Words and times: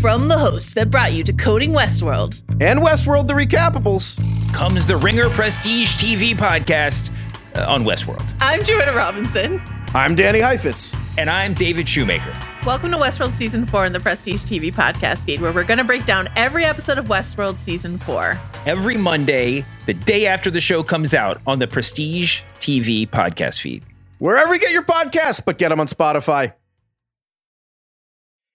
From 0.00 0.28
the 0.28 0.38
hosts 0.38 0.72
that 0.74 0.90
brought 0.90 1.12
you 1.12 1.22
to 1.24 1.32
Coding 1.34 1.72
Westworld 1.72 2.40
and 2.62 2.80
Westworld 2.80 3.26
the 3.26 3.34
Recapables 3.34 4.18
comes 4.50 4.86
the 4.86 4.96
Ringer 4.96 5.28
Prestige 5.28 5.94
TV 5.98 6.34
podcast 6.34 7.12
uh, 7.54 7.70
on 7.70 7.84
Westworld. 7.84 8.24
I'm 8.40 8.64
Joanna 8.64 8.94
Robinson. 8.94 9.60
I'm 9.92 10.14
Danny 10.14 10.40
Heifetz. 10.40 10.96
And 11.18 11.28
I'm 11.28 11.52
David 11.52 11.86
Shoemaker. 11.86 12.32
Welcome 12.64 12.92
to 12.92 12.96
Westworld 12.96 13.34
Season 13.34 13.66
4 13.66 13.84
in 13.84 13.92
the 13.92 14.00
Prestige 14.00 14.42
TV 14.42 14.72
podcast 14.72 15.26
feed, 15.26 15.42
where 15.42 15.52
we're 15.52 15.64
going 15.64 15.76
to 15.76 15.84
break 15.84 16.06
down 16.06 16.30
every 16.34 16.64
episode 16.64 16.96
of 16.96 17.08
Westworld 17.08 17.58
Season 17.58 17.98
4. 17.98 18.40
Every 18.64 18.96
Monday, 18.96 19.66
the 19.84 19.92
day 19.92 20.26
after 20.26 20.50
the 20.50 20.62
show 20.62 20.82
comes 20.82 21.12
out 21.12 21.42
on 21.46 21.58
the 21.58 21.66
Prestige 21.66 22.40
TV 22.58 23.06
podcast 23.06 23.60
feed. 23.60 23.84
Wherever 24.18 24.54
you 24.54 24.60
get 24.60 24.72
your 24.72 24.82
podcasts, 24.82 25.44
but 25.44 25.58
get 25.58 25.68
them 25.68 25.78
on 25.78 25.88
Spotify. 25.88 26.54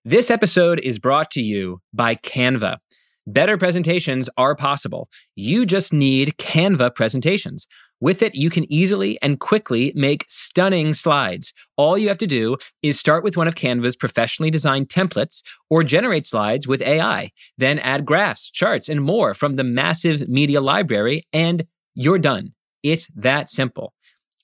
This 0.07 0.29
episode 0.29 0.79
is 0.81 0.99
brought 0.99 1.31
to 1.31 1.41
you 1.41 1.81
by 1.91 2.13
Canva. 2.13 2.77
Better 3.25 3.57
presentations 3.57 4.29
are 4.37 4.55
possible. 4.55 5.09
You 5.35 5.65
just 5.65 5.91
need 5.91 6.35
Canva 6.37 6.93
presentations. 6.93 7.65
With 7.99 8.21
it, 8.21 8.35
you 8.35 8.51
can 8.51 8.71
easily 8.71 9.17
and 9.23 9.39
quickly 9.39 9.91
make 9.95 10.25
stunning 10.27 10.93
slides. 10.93 11.55
All 11.75 11.97
you 11.97 12.07
have 12.09 12.19
to 12.19 12.27
do 12.27 12.57
is 12.83 12.99
start 12.99 13.23
with 13.23 13.35
one 13.35 13.47
of 13.47 13.55
Canva's 13.55 13.95
professionally 13.95 14.51
designed 14.51 14.89
templates 14.89 15.41
or 15.71 15.83
generate 15.83 16.27
slides 16.27 16.67
with 16.67 16.83
AI. 16.83 17.31
Then 17.57 17.79
add 17.79 18.05
graphs, 18.05 18.51
charts, 18.51 18.87
and 18.87 19.01
more 19.01 19.33
from 19.33 19.55
the 19.55 19.63
massive 19.63 20.29
media 20.29 20.61
library, 20.61 21.23
and 21.33 21.65
you're 21.95 22.19
done. 22.19 22.53
It's 22.83 23.07
that 23.15 23.49
simple. 23.49 23.95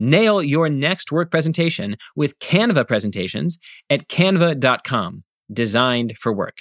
Nail 0.00 0.42
your 0.42 0.68
next 0.68 1.10
work 1.10 1.30
presentation 1.30 1.96
with 2.14 2.38
Canva 2.38 2.86
presentations 2.86 3.58
at 3.90 4.08
canva.com, 4.08 5.24
designed 5.52 6.16
for 6.18 6.32
work. 6.32 6.58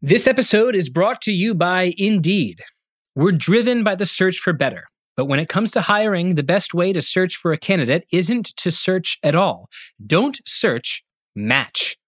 This 0.00 0.26
episode 0.26 0.74
is 0.74 0.88
brought 0.88 1.20
to 1.22 1.32
you 1.32 1.54
by 1.54 1.92
Indeed. 1.98 2.62
We're 3.14 3.32
driven 3.32 3.82
by 3.84 3.94
the 3.94 4.06
search 4.06 4.38
for 4.38 4.52
better, 4.52 4.84
but 5.16 5.26
when 5.26 5.40
it 5.40 5.48
comes 5.48 5.70
to 5.72 5.80
hiring, 5.80 6.34
the 6.34 6.42
best 6.42 6.72
way 6.72 6.92
to 6.92 7.02
search 7.02 7.36
for 7.36 7.52
a 7.52 7.58
candidate 7.58 8.04
isn't 8.12 8.56
to 8.58 8.70
search 8.70 9.18
at 9.22 9.34
all. 9.34 9.68
Don't 10.06 10.40
search, 10.46 11.02
match 11.34 11.96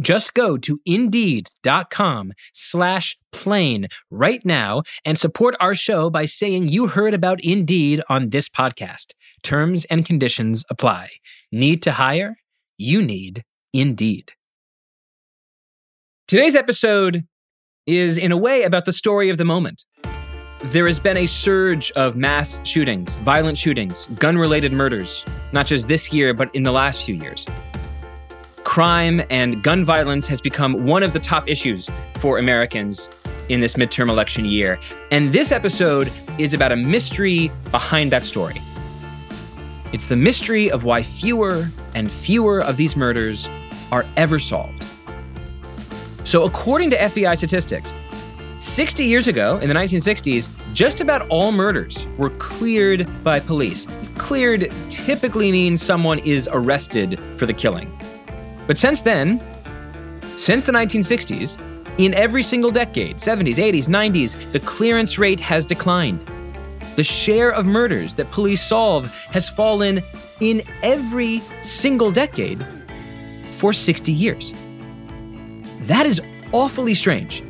Just 0.00 0.34
go 0.34 0.56
to 0.58 0.80
indeed.com 0.84 2.32
slash 2.52 3.16
plain 3.32 3.86
right 4.10 4.44
now 4.44 4.82
and 5.04 5.18
support 5.18 5.54
our 5.60 5.74
show 5.74 6.10
by 6.10 6.24
saying 6.24 6.68
you 6.68 6.88
heard 6.88 7.14
about 7.14 7.42
Indeed 7.42 8.02
on 8.08 8.30
this 8.30 8.48
podcast. 8.48 9.12
Terms 9.42 9.84
and 9.86 10.04
conditions 10.04 10.64
apply. 10.70 11.10
Need 11.52 11.82
to 11.82 11.92
hire? 11.92 12.36
You 12.76 13.02
need 13.02 13.44
Indeed. 13.72 14.32
Today's 16.26 16.56
episode 16.56 17.24
is, 17.86 18.16
in 18.16 18.32
a 18.32 18.36
way, 18.36 18.62
about 18.62 18.86
the 18.86 18.92
story 18.92 19.28
of 19.30 19.36
the 19.36 19.44
moment. 19.44 19.84
There 20.60 20.86
has 20.86 20.98
been 20.98 21.18
a 21.18 21.26
surge 21.26 21.92
of 21.92 22.16
mass 22.16 22.66
shootings, 22.66 23.16
violent 23.16 23.58
shootings, 23.58 24.06
gun 24.18 24.38
related 24.38 24.72
murders, 24.72 25.24
not 25.52 25.66
just 25.66 25.88
this 25.88 26.10
year, 26.12 26.32
but 26.32 26.52
in 26.54 26.62
the 26.62 26.72
last 26.72 27.04
few 27.04 27.16
years. 27.16 27.46
Crime 28.64 29.22
and 29.28 29.62
gun 29.62 29.84
violence 29.84 30.26
has 30.26 30.40
become 30.40 30.84
one 30.86 31.02
of 31.02 31.12
the 31.12 31.20
top 31.20 31.48
issues 31.48 31.88
for 32.16 32.38
Americans 32.38 33.10
in 33.50 33.60
this 33.60 33.74
midterm 33.74 34.08
election 34.08 34.46
year. 34.46 34.80
And 35.10 35.32
this 35.32 35.52
episode 35.52 36.10
is 36.38 36.54
about 36.54 36.72
a 36.72 36.76
mystery 36.76 37.52
behind 37.70 38.10
that 38.12 38.24
story. 38.24 38.60
It's 39.92 40.08
the 40.08 40.16
mystery 40.16 40.70
of 40.70 40.82
why 40.82 41.02
fewer 41.02 41.68
and 41.94 42.10
fewer 42.10 42.60
of 42.60 42.76
these 42.78 42.96
murders 42.96 43.48
are 43.92 44.06
ever 44.16 44.38
solved. 44.38 44.82
So, 46.24 46.44
according 46.44 46.90
to 46.90 46.96
FBI 46.96 47.36
statistics, 47.36 47.92
60 48.60 49.04
years 49.04 49.28
ago, 49.28 49.58
in 49.58 49.68
the 49.68 49.74
1960s, 49.74 50.48
just 50.72 51.00
about 51.00 51.28
all 51.28 51.52
murders 51.52 52.06
were 52.16 52.30
cleared 52.30 53.08
by 53.22 53.38
police. 53.38 53.86
Cleared 54.16 54.72
typically 54.88 55.52
means 55.52 55.82
someone 55.82 56.18
is 56.20 56.48
arrested 56.50 57.20
for 57.36 57.44
the 57.44 57.52
killing. 57.52 57.92
But 58.66 58.78
since 58.78 59.02
then, 59.02 59.40
since 60.36 60.64
the 60.64 60.72
1960s, 60.72 61.58
in 61.98 62.12
every 62.14 62.42
single 62.42 62.70
decade 62.70 63.18
70s, 63.18 63.56
80s, 63.56 63.88
90s 63.88 64.52
the 64.52 64.60
clearance 64.60 65.18
rate 65.18 65.40
has 65.40 65.64
declined. 65.64 66.26
The 66.96 67.04
share 67.04 67.50
of 67.50 67.66
murders 67.66 68.14
that 68.14 68.30
police 68.30 68.62
solve 68.62 69.12
has 69.26 69.48
fallen 69.48 70.02
in 70.40 70.62
every 70.82 71.42
single 71.62 72.10
decade 72.10 72.66
for 73.52 73.72
60 73.72 74.12
years. 74.12 74.52
That 75.82 76.06
is 76.06 76.20
awfully 76.52 76.94
strange. 76.94 77.42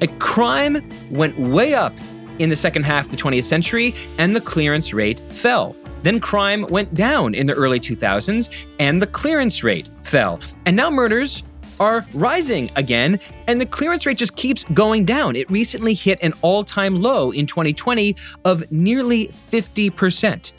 A 0.00 0.06
crime 0.18 0.88
went 1.10 1.38
way 1.38 1.74
up 1.74 1.92
in 2.38 2.48
the 2.48 2.56
second 2.56 2.84
half 2.84 3.04
of 3.04 3.10
the 3.10 3.16
20th 3.16 3.44
century, 3.44 3.94
and 4.18 4.34
the 4.34 4.40
clearance 4.40 4.94
rate 4.94 5.20
fell. 5.30 5.76
Then 6.02 6.20
crime 6.20 6.66
went 6.68 6.94
down 6.94 7.34
in 7.34 7.46
the 7.46 7.54
early 7.54 7.80
2000s, 7.80 8.48
and 8.78 9.00
the 9.00 9.06
clearance 9.06 9.62
rate 9.62 9.88
fell. 10.02 10.40
And 10.66 10.76
now 10.76 10.90
murders 10.90 11.42
are 11.78 12.04
rising 12.12 12.70
again, 12.76 13.18
and 13.46 13.60
the 13.60 13.66
clearance 13.66 14.06
rate 14.06 14.18
just 14.18 14.36
keeps 14.36 14.64
going 14.74 15.04
down. 15.04 15.34
It 15.34 15.50
recently 15.50 15.94
hit 15.94 16.18
an 16.22 16.34
all 16.42 16.62
time 16.62 17.00
low 17.00 17.30
in 17.30 17.46
2020 17.46 18.14
of 18.44 18.70
nearly 18.70 19.28
50%. 19.28 20.52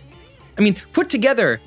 I 0.57 0.61
mean, 0.61 0.75
put 0.93 1.09
together 1.09 1.61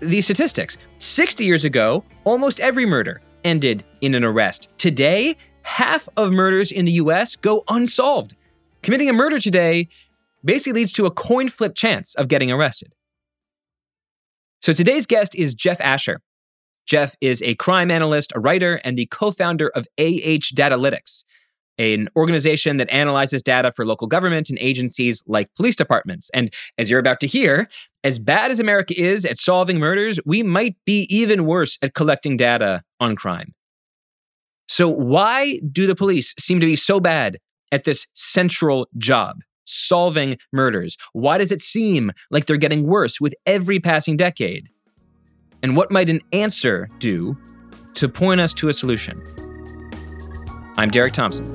these 0.00 0.26
statistics 0.26 0.76
60 0.98 1.44
years 1.44 1.64
ago, 1.64 2.04
almost 2.24 2.60
every 2.60 2.86
murder 2.86 3.20
ended 3.44 3.84
in 4.00 4.14
an 4.14 4.24
arrest. 4.24 4.68
Today, 4.78 5.36
half 5.62 6.08
of 6.16 6.32
murders 6.32 6.70
in 6.70 6.84
the 6.84 6.92
US 6.92 7.36
go 7.36 7.64
unsolved. 7.68 8.36
Committing 8.82 9.08
a 9.08 9.12
murder 9.12 9.40
today 9.40 9.88
basically 10.44 10.80
leads 10.80 10.92
to 10.94 11.06
a 11.06 11.10
coin 11.10 11.48
flip 11.48 11.74
chance 11.74 12.14
of 12.14 12.28
getting 12.28 12.50
arrested. 12.52 12.92
So 14.60 14.72
today's 14.72 15.06
guest 15.06 15.34
is 15.34 15.54
Jeff 15.54 15.80
Asher. 15.80 16.20
Jeff 16.86 17.14
is 17.20 17.42
a 17.42 17.54
crime 17.56 17.90
analyst, 17.90 18.32
a 18.34 18.40
writer, 18.40 18.76
and 18.82 18.96
the 18.96 19.06
co 19.06 19.30
founder 19.30 19.68
of 19.68 19.86
AH 19.98 20.50
Datalytics, 20.54 21.24
an 21.76 22.08
organization 22.16 22.78
that 22.78 22.90
analyzes 22.90 23.42
data 23.42 23.70
for 23.70 23.86
local 23.86 24.06
government 24.08 24.48
and 24.48 24.58
agencies 24.58 25.22
like 25.26 25.54
police 25.54 25.76
departments. 25.76 26.30
And 26.32 26.52
as 26.78 26.88
you're 26.88 26.98
about 26.98 27.20
to 27.20 27.26
hear, 27.26 27.68
as 28.02 28.18
bad 28.18 28.50
as 28.50 28.58
America 28.58 28.98
is 28.98 29.24
at 29.24 29.38
solving 29.38 29.78
murders, 29.78 30.18
we 30.24 30.42
might 30.42 30.76
be 30.86 31.06
even 31.10 31.44
worse 31.44 31.78
at 31.82 31.94
collecting 31.94 32.36
data 32.36 32.82
on 32.98 33.16
crime. 33.16 33.54
So, 34.66 34.88
why 34.88 35.60
do 35.70 35.86
the 35.86 35.94
police 35.94 36.34
seem 36.38 36.60
to 36.60 36.66
be 36.66 36.76
so 36.76 37.00
bad 37.00 37.38
at 37.70 37.84
this 37.84 38.06
central 38.14 38.86
job, 38.96 39.40
solving 39.68 40.38
murders? 40.52 40.96
Why 41.12 41.38
does 41.38 41.52
it 41.52 41.60
seem 41.60 42.10
like 42.30 42.46
they're 42.46 42.56
getting 42.56 42.86
worse 42.86 43.20
with 43.20 43.34
every 43.46 43.80
passing 43.80 44.16
decade? 44.16 44.68
And 45.62 45.76
what 45.76 45.90
might 45.90 46.08
an 46.08 46.20
answer 46.32 46.88
do 46.98 47.36
to 47.94 48.08
point 48.08 48.40
us 48.40 48.54
to 48.54 48.68
a 48.68 48.72
solution? 48.72 49.22
I'm 50.76 50.90
Derek 50.90 51.12
Thompson. 51.12 51.46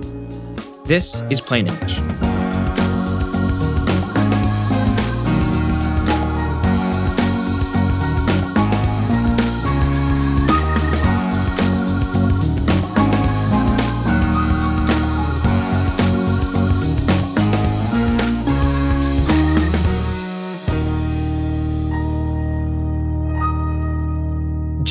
This 0.86 1.24
is 1.30 1.39
Plain 1.39 1.68
English. 1.68 2.12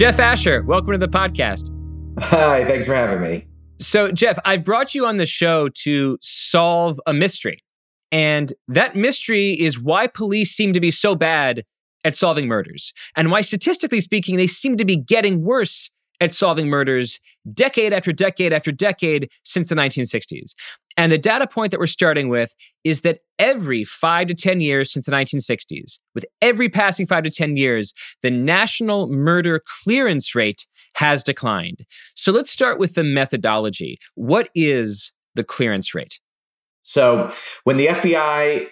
Jeff 0.03 0.19
Asher, 0.19 0.65
welcome 0.65 0.91
to 0.91 0.99
the 0.99 1.07
podcast. 1.07 1.71
Hi, 2.19 2.65
thanks 2.65 2.87
for 2.87 2.93
having 2.93 3.21
me. 3.21 3.47
So, 3.79 4.11
Jeff, 4.11 4.37
I've 4.45 4.65
brought 4.65 4.97
you 4.97 5.07
on 5.07 5.19
the 5.19 5.27
show 5.27 5.69
to 5.85 6.19
solve 6.21 7.01
a 7.07 7.13
mystery. 7.13 7.63
And 8.11 8.53
that 8.67 8.97
mystery 8.97 9.53
is 9.53 9.79
why 9.79 10.09
police 10.09 10.51
seem 10.51 10.73
to 10.73 10.81
be 10.81 10.91
so 10.91 11.15
bad 11.15 11.63
at 12.03 12.17
solving 12.17 12.49
murders, 12.49 12.93
and 13.15 13.31
why, 13.31 13.43
statistically 13.43 14.01
speaking, 14.01 14.39
they 14.39 14.49
seem 14.49 14.77
to 14.77 14.85
be 14.85 14.97
getting 14.97 15.45
worse 15.45 15.89
at 16.23 16.33
solving 16.33 16.69
murders 16.69 17.19
decade 17.53 17.93
after 17.93 18.13
decade 18.13 18.53
after 18.53 18.71
decade 18.71 19.29
since 19.43 19.69
the 19.69 19.75
1960s. 19.75 20.55
And 20.97 21.11
the 21.11 21.19
data 21.19 21.49
point 21.49 21.73
that 21.73 21.81
we're 21.81 21.87
starting 21.87 22.29
with 22.29 22.55
is 22.85 23.01
that 23.01 23.19
every 23.41 23.83
five 23.83 24.29
to 24.29 24.35
10 24.35 24.61
years 24.61 24.93
since 24.93 25.07
the 25.07 25.13
1960s, 25.13 25.99
with 26.15 26.25
every 26.41 26.69
passing 26.69 27.09
five 27.09 27.25
to 27.25 27.31
10 27.31 27.57
years, 27.57 27.93
the 28.23 28.31
national 28.31 29.09
murder 29.09 29.61
clearance 29.83 30.33
rate 30.37 30.69
has 30.95 31.25
declined. 31.25 31.87
So 32.15 32.31
let's 32.31 32.53
start 32.53 32.79
with 32.79 32.95
the 32.95 33.03
methodology. 33.03 33.99
What 34.15 34.49
is 34.55 35.13
the 35.35 35.43
clearance 35.43 35.93
rate? 35.93 36.21
So 36.83 37.33
when 37.65 37.79
the 37.79 37.87
FBI 37.87 38.69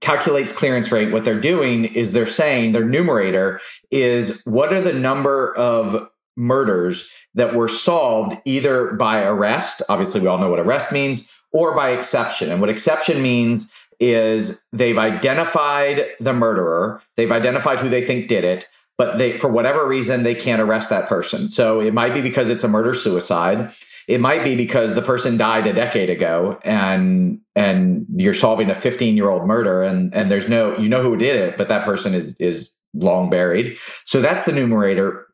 calculates 0.00 0.50
clearance 0.50 0.90
rate, 0.90 1.12
what 1.12 1.24
they're 1.24 1.40
doing 1.40 1.84
is 1.84 2.10
they're 2.10 2.26
saying 2.26 2.72
their 2.72 2.84
numerator 2.84 3.60
is 3.92 4.42
what 4.44 4.72
are 4.72 4.80
the 4.80 4.92
number 4.92 5.54
of 5.56 6.08
murders 6.38 7.10
that 7.34 7.54
were 7.54 7.68
solved 7.68 8.38
either 8.44 8.92
by 8.92 9.22
arrest, 9.24 9.82
obviously 9.88 10.20
we 10.20 10.26
all 10.26 10.38
know 10.38 10.50
what 10.50 10.60
arrest 10.60 10.92
means, 10.92 11.30
or 11.52 11.74
by 11.74 11.90
exception. 11.90 12.50
And 12.50 12.60
what 12.60 12.70
exception 12.70 13.20
means 13.20 13.72
is 14.00 14.60
they've 14.72 14.98
identified 14.98 16.06
the 16.20 16.32
murderer, 16.32 17.02
they've 17.16 17.32
identified 17.32 17.80
who 17.80 17.88
they 17.88 18.04
think 18.04 18.28
did 18.28 18.44
it, 18.44 18.66
but 18.96 19.18
they 19.18 19.38
for 19.38 19.48
whatever 19.48 19.86
reason 19.86 20.22
they 20.22 20.34
can't 20.34 20.62
arrest 20.62 20.90
that 20.90 21.08
person. 21.08 21.48
So 21.48 21.80
it 21.80 21.94
might 21.94 22.14
be 22.14 22.20
because 22.20 22.48
it's 22.48 22.64
a 22.64 22.68
murder 22.68 22.94
suicide. 22.94 23.72
It 24.06 24.20
might 24.20 24.42
be 24.42 24.56
because 24.56 24.94
the 24.94 25.02
person 25.02 25.36
died 25.36 25.66
a 25.66 25.72
decade 25.72 26.10
ago 26.10 26.58
and 26.64 27.40
and 27.54 28.06
you're 28.16 28.34
solving 28.34 28.70
a 28.70 28.74
15-year-old 28.74 29.46
murder 29.46 29.82
and 29.82 30.14
and 30.14 30.30
there's 30.30 30.48
no 30.48 30.76
you 30.78 30.88
know 30.88 31.02
who 31.02 31.16
did 31.16 31.36
it, 31.36 31.56
but 31.56 31.68
that 31.68 31.84
person 31.84 32.14
is 32.14 32.34
is 32.36 32.72
long 32.94 33.30
buried. 33.30 33.76
So 34.04 34.20
that's 34.20 34.44
the 34.44 34.52
numerator. 34.52 35.26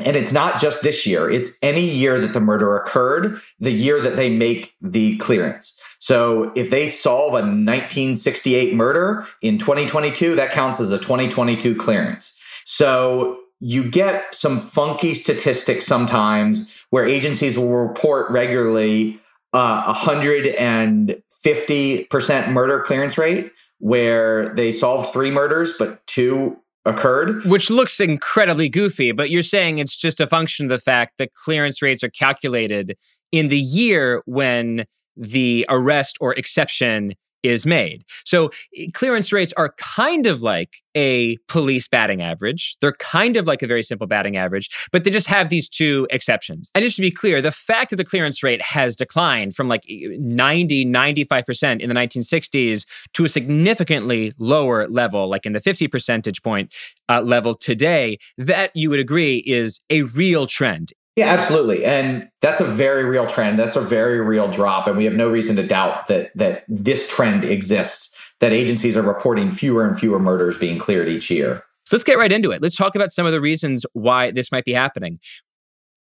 And 0.00 0.16
it's 0.16 0.32
not 0.32 0.60
just 0.60 0.82
this 0.82 1.06
year, 1.06 1.30
it's 1.30 1.56
any 1.62 1.88
year 1.88 2.18
that 2.18 2.32
the 2.32 2.40
murder 2.40 2.76
occurred, 2.76 3.40
the 3.60 3.70
year 3.70 4.00
that 4.00 4.16
they 4.16 4.28
make 4.28 4.74
the 4.80 5.16
clearance. 5.18 5.80
So 6.00 6.50
if 6.54 6.70
they 6.70 6.90
solve 6.90 7.32
a 7.32 7.40
1968 7.40 8.74
murder 8.74 9.26
in 9.40 9.58
2022, 9.58 10.34
that 10.34 10.52
counts 10.52 10.80
as 10.80 10.90
a 10.90 10.98
2022 10.98 11.76
clearance. 11.76 12.38
So 12.64 13.38
you 13.60 13.88
get 13.88 14.34
some 14.34 14.58
funky 14.60 15.14
statistics 15.14 15.86
sometimes 15.86 16.74
where 16.90 17.06
agencies 17.06 17.56
will 17.56 17.70
report 17.70 18.28
regularly 18.30 19.20
uh, 19.54 19.94
150% 19.94 22.52
murder 22.52 22.80
clearance 22.80 23.16
rate 23.16 23.52
where 23.78 24.54
they 24.54 24.72
solved 24.72 25.12
three 25.12 25.30
murders, 25.30 25.74
but 25.78 26.04
two 26.06 26.56
occurred. 26.84 27.44
Which 27.44 27.70
looks 27.70 28.00
incredibly 28.00 28.68
goofy, 28.68 29.12
but 29.12 29.30
you're 29.30 29.42
saying 29.42 29.78
it's 29.78 29.96
just 29.96 30.20
a 30.20 30.26
function 30.26 30.66
of 30.66 30.70
the 30.70 30.78
fact 30.78 31.18
that 31.18 31.34
clearance 31.34 31.82
rates 31.82 32.02
are 32.02 32.10
calculated 32.10 32.96
in 33.32 33.48
the 33.48 33.58
year 33.58 34.22
when 34.26 34.84
the 35.16 35.64
arrest 35.68 36.18
or 36.20 36.34
exception 36.34 37.14
is 37.44 37.64
made. 37.64 38.04
So 38.24 38.50
clearance 38.94 39.32
rates 39.32 39.52
are 39.56 39.74
kind 39.78 40.26
of 40.26 40.42
like 40.42 40.76
a 40.96 41.36
police 41.48 41.86
batting 41.86 42.22
average. 42.22 42.76
They're 42.80 42.94
kind 42.94 43.36
of 43.36 43.46
like 43.46 43.62
a 43.62 43.66
very 43.66 43.82
simple 43.82 44.06
batting 44.06 44.36
average, 44.36 44.70
but 44.90 45.04
they 45.04 45.10
just 45.10 45.26
have 45.26 45.50
these 45.50 45.68
two 45.68 46.08
exceptions. 46.10 46.70
And 46.74 46.82
just 46.82 46.96
to 46.96 47.02
be 47.02 47.10
clear, 47.10 47.42
the 47.42 47.50
fact 47.50 47.90
that 47.90 47.96
the 47.96 48.04
clearance 48.04 48.42
rate 48.42 48.62
has 48.62 48.96
declined 48.96 49.54
from 49.54 49.68
like 49.68 49.84
90, 49.88 50.86
95% 50.86 51.80
in 51.80 51.88
the 51.88 51.94
1960s 51.94 52.86
to 53.12 53.24
a 53.24 53.28
significantly 53.28 54.32
lower 54.38 54.88
level, 54.88 55.28
like 55.28 55.44
in 55.44 55.52
the 55.52 55.60
50 55.60 55.86
percentage 55.88 56.42
point 56.42 56.72
uh, 57.08 57.20
level 57.20 57.54
today, 57.54 58.18
that 58.38 58.70
you 58.74 58.88
would 58.90 59.00
agree 59.00 59.38
is 59.46 59.80
a 59.90 60.02
real 60.02 60.46
trend. 60.46 60.92
Yeah, 61.16 61.26
absolutely. 61.26 61.84
And 61.84 62.28
that's 62.40 62.60
a 62.60 62.64
very 62.64 63.04
real 63.04 63.26
trend. 63.26 63.58
That's 63.58 63.76
a 63.76 63.80
very 63.80 64.20
real 64.20 64.48
drop. 64.48 64.88
And 64.88 64.96
we 64.96 65.04
have 65.04 65.14
no 65.14 65.28
reason 65.28 65.54
to 65.56 65.66
doubt 65.66 66.08
that 66.08 66.32
that 66.34 66.64
this 66.68 67.08
trend 67.08 67.44
exists, 67.44 68.18
that 68.40 68.52
agencies 68.52 68.96
are 68.96 69.02
reporting 69.02 69.52
fewer 69.52 69.86
and 69.86 69.98
fewer 69.98 70.18
murders 70.18 70.58
being 70.58 70.78
cleared 70.78 71.08
each 71.08 71.30
year. 71.30 71.62
So 71.86 71.96
let's 71.96 72.04
get 72.04 72.18
right 72.18 72.32
into 72.32 72.50
it. 72.50 72.62
Let's 72.62 72.76
talk 72.76 72.96
about 72.96 73.12
some 73.12 73.26
of 73.26 73.32
the 73.32 73.40
reasons 73.40 73.86
why 73.92 74.32
this 74.32 74.50
might 74.50 74.64
be 74.64 74.72
happening. 74.72 75.20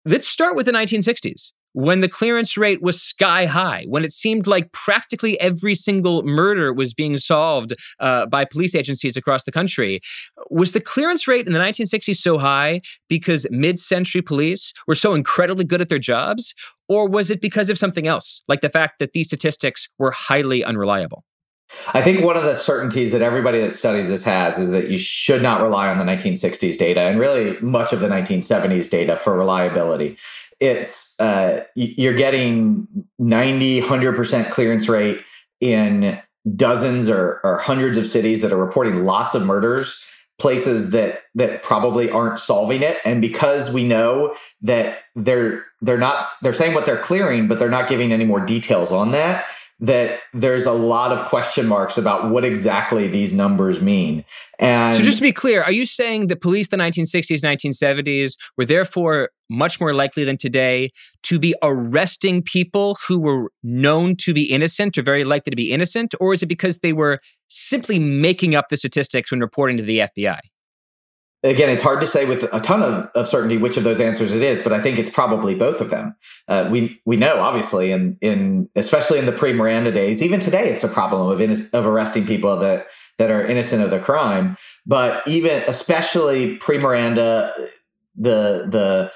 Let's 0.06 0.28
start 0.28 0.56
with 0.56 0.66
the 0.66 0.72
1960s 0.72 1.52
when 1.74 2.00
the 2.00 2.10
clearance 2.10 2.56
rate 2.56 2.82
was 2.82 3.02
sky 3.02 3.46
high, 3.46 3.86
when 3.88 4.06
it 4.06 4.14
seemed 4.14 4.48
like 4.48 4.72
practically 4.72 5.40
every 5.40 5.76
single 5.76 6.24
murder 6.24 6.72
was 6.72 6.94
being 6.94 7.18
solved 7.18 7.74
uh, 8.00 8.26
by 8.28 8.46
police 8.46 8.76
agencies 8.76 9.18
across 9.18 9.44
the 9.44 9.52
country. 9.52 10.00
Was 10.50 10.72
the 10.72 10.82
clearance 10.82 11.28
rate 11.28 11.48
in 11.48 11.54
the 11.54 11.60
1960s 11.60 12.18
so 12.18 12.38
high 12.38 12.82
because 13.10 13.46
mid 13.50 13.80
century 13.80 14.22
police 14.22 14.74
were 14.88 14.96
so 14.96 15.14
incredibly 15.14 15.66
good 15.66 15.82
at 15.82 15.90
their 15.90 16.00
jobs? 16.00 16.54
Or 16.90 17.08
was 17.08 17.32
it 17.32 17.42
because 17.42 17.70
of 17.70 17.78
something 17.78 18.08
else, 18.08 18.42
like 18.48 18.62
the 18.62 18.70
fact 18.70 19.00
that 19.00 19.14
these 19.14 19.28
statistics 19.28 19.88
were 19.98 20.12
highly 20.12 20.64
unreliable? 20.64 21.24
I 21.94 22.02
think 22.02 22.24
one 22.24 22.38
of 22.38 22.44
the 22.44 22.56
certainties 22.56 23.12
that 23.14 23.24
everybody 23.24 23.60
that 23.60 23.74
studies 23.74 24.08
this 24.08 24.24
has 24.24 24.60
is 24.60 24.70
that 24.72 24.90
you 24.90 24.98
should 24.98 25.42
not 25.42 25.62
rely 25.62 25.88
on 25.88 25.98
the 25.98 26.04
1960s 26.04 26.78
data 26.78 27.02
and 27.02 27.20
really 27.20 27.60
much 27.62 27.94
of 27.94 28.00
the 28.00 28.10
1970s 28.10 28.90
data 28.90 29.16
for 29.16 29.36
reliability 29.36 30.18
it's 30.60 31.20
uh, 31.20 31.64
you're 31.76 32.14
getting 32.14 32.88
90 33.20 33.82
100% 33.82 34.52
clearance 34.52 34.88
rate 34.88 35.20
in 35.60 36.22
dozens 36.56 37.10
or, 37.10 37.42
or 37.44 37.58
hundreds 37.58 37.98
of 37.98 38.08
cities 38.08 38.42
that 38.42 38.54
are 38.54 38.58
reporting 38.58 39.04
lots 39.04 39.34
of 39.36 39.46
murders 39.46 40.02
places 40.40 40.92
that 40.92 41.22
that 41.36 41.64
probably 41.64 42.10
aren't 42.10 42.40
solving 42.40 42.82
it. 42.84 42.98
And 43.06 43.22
because 43.22 43.72
we 43.72 43.84
know 43.84 44.36
that 44.62 45.00
they're 45.16 45.66
they're 45.82 45.98
not 45.98 46.26
they're 46.42 46.54
saying 46.54 46.74
what 46.74 46.86
they're 46.86 47.02
clearing 47.02 47.48
but 47.48 47.60
they're 47.60 47.70
not 47.70 47.90
giving 47.90 48.12
any 48.12 48.26
more 48.26 48.40
details 48.40 48.92
on 48.92 49.12
that 49.12 49.46
that 49.80 50.22
there's 50.34 50.66
a 50.66 50.72
lot 50.72 51.12
of 51.12 51.28
question 51.28 51.68
marks 51.68 51.98
about 51.98 52.30
what 52.30 52.46
exactly 52.46 53.08
these 53.08 53.34
numbers 53.34 53.82
mean. 53.82 54.24
And 54.60 54.96
so, 54.96 55.04
just 55.04 55.18
to 55.18 55.24
be 55.24 55.34
clear, 55.34 55.64
are 55.64 55.72
you 55.72 55.86
saying 55.86 56.28
that 56.28 56.42
police 56.42 56.70
the 56.70 56.78
1960s, 56.78 57.42
1970s 57.42 58.34
were 58.58 58.66
therefore 58.66 59.30
much 59.50 59.80
more 59.80 59.94
likely 59.94 60.24
than 60.24 60.38
today 60.38 60.90
to 61.24 61.38
be 61.40 61.54
arresting 61.62 62.42
people 62.42 62.98
who 63.08 63.20
were 63.20 63.52
known 63.62 64.16
to 64.18 64.34
be 64.34 64.44
innocent 64.44 64.98
or 64.98 65.02
very 65.02 65.24
likely 65.24 65.50
to 65.50 65.56
be 65.56 65.72
innocent? 65.72 66.14
Or 66.20 66.34
is 66.34 66.44
it 66.44 66.48
because 66.48 66.80
they 66.80 66.94
were 66.94 67.20
simply 67.50 68.00
making 68.00 68.56
up 68.56 68.70
the 68.70 68.78
statistics 68.78 69.32
when 69.32 69.42
reporting 69.42 69.78
to 69.78 69.84
the 69.84 70.00
FBI? 70.00 70.40
Again, 71.44 71.70
it's 71.70 71.84
hard 71.84 72.00
to 72.02 72.08
say 72.08 72.26
with 72.26 72.44
a 72.54 72.60
ton 72.60 72.82
of, 72.82 73.10
of 73.16 73.28
certainty 73.28 73.58
which 73.58 73.78
of 73.78 73.84
those 73.84 74.00
answers 74.00 74.32
it 74.32 74.42
is, 74.42 74.62
but 74.62 74.72
I 74.72 74.82
think 74.82 74.98
it's 74.98 75.10
probably 75.10 75.56
both 75.56 75.82
of 75.82 75.90
them. 75.90 76.16
Uh, 76.48 76.68
we 76.72 77.00
we 77.06 77.18
know 77.18 77.40
obviously, 77.40 77.92
in 77.92 78.18
in 78.22 78.70
especially 78.76 79.20
in 79.20 79.26
the 79.26 79.32
pre 79.32 79.54
Miranda 79.54 79.92
days, 79.92 80.22
even 80.22 80.40
today, 80.40 80.70
it's 80.70 80.84
a 80.84 80.88
problem 80.88 81.30
of 81.30 81.42
in, 81.42 81.70
of 81.74 81.86
arresting 81.86 82.26
people 82.26 82.56
that 82.58 82.88
that 83.18 83.30
are 83.30 83.46
innocent 83.46 83.84
of 83.84 83.92
the 83.92 84.00
crime. 84.00 84.58
But 84.86 85.28
even 85.28 85.64
especially 85.68 86.58
pre 86.58 86.78
Miranda, 86.78 87.54
the 88.16 88.68
the 88.70 89.12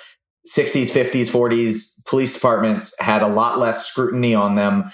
60s, 0.48 0.88
50s, 0.88 1.30
40s 1.30 2.06
police 2.06 2.34
departments 2.34 2.94
had 3.02 3.22
a 3.22 3.28
lot 3.28 3.60
less 3.60 3.86
scrutiny 3.86 4.34
on 4.34 4.56
them. 4.56 4.92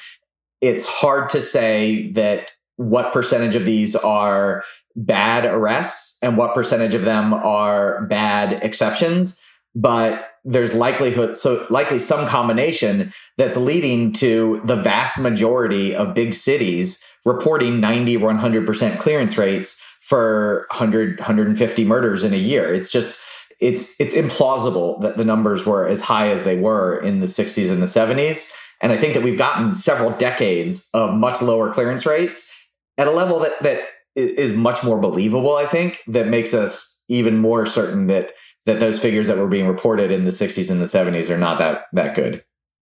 It's 0.62 0.88
hard 0.88 1.30
to 1.32 1.42
say 1.42 2.12
that 2.14 2.54
what 2.78 3.14
percentage 3.14 3.54
of 3.54 3.66
these 3.66 3.96
are 3.96 4.64
bad 4.96 5.46
arrests 5.46 6.18
and 6.22 6.38
what 6.38 6.54
percentage 6.54 6.94
of 6.94 7.04
them 7.04 7.34
are 7.34 8.06
bad 8.06 8.64
exceptions 8.64 9.42
but 9.76 10.30
there's 10.46 10.74
likelihood 10.74 11.36
so 11.36 11.66
likely 11.70 12.00
some 12.00 12.28
combination 12.28 13.12
that's 13.38 13.58
leading 13.58 14.14
to 14.14 14.62
the 14.66 14.76
vast 14.76 15.18
majority 15.18 15.96
of 15.96 16.14
big 16.14 16.34
cities 16.34 17.04
reporting 17.26 17.80
90 17.80 18.18
100% 18.18 19.00
clearance 19.00 19.38
rates 19.38 19.82
for 20.02 20.68
100 20.72 21.18
150 21.20 21.86
murders 21.86 22.24
in 22.24 22.34
a 22.34 22.38
year. 22.38 22.74
It's 22.74 22.92
just 22.92 23.18
it's 23.60 24.00
it's 24.00 24.14
implausible 24.14 25.02
that 25.02 25.18
the 25.18 25.24
numbers 25.24 25.66
were 25.66 25.88
as 25.88 26.02
high 26.02 26.30
as 26.30 26.44
they 26.44 26.58
were 26.58 27.00
in 27.00 27.20
the 27.22 27.28
60s 27.28 27.72
and 27.72 27.82
the 27.82 27.88
70s 27.88 28.50
and 28.82 28.92
i 28.92 28.98
think 28.98 29.14
that 29.14 29.22
we've 29.22 29.38
gotten 29.38 29.76
several 29.76 30.10
decades 30.18 30.90
of 30.96 31.14
much 31.14 31.40
lower 31.40 31.72
clearance 31.72 32.04
rates 32.04 32.50
at 32.98 33.06
a 33.06 33.12
level 33.12 33.40
that 33.40 33.54
that 33.62 33.80
is 34.16 34.54
much 34.54 34.84
more 34.84 35.00
believable, 35.00 35.56
I 35.56 35.66
think, 35.66 36.02
that 36.08 36.28
makes 36.28 36.54
us 36.54 37.04
even 37.08 37.38
more 37.38 37.66
certain 37.66 38.08
that 38.08 38.30
that 38.66 38.80
those 38.80 39.00
figures 39.00 39.28
that 39.28 39.38
were 39.38 39.48
being 39.48 39.68
reported 39.68 40.10
in 40.10 40.24
the 40.24 40.32
60s 40.32 40.70
and 40.70 40.80
the 40.80 40.86
70s 40.86 41.30
are 41.30 41.38
not 41.38 41.60
that 41.60 41.86
that 41.94 42.16
good. 42.16 42.44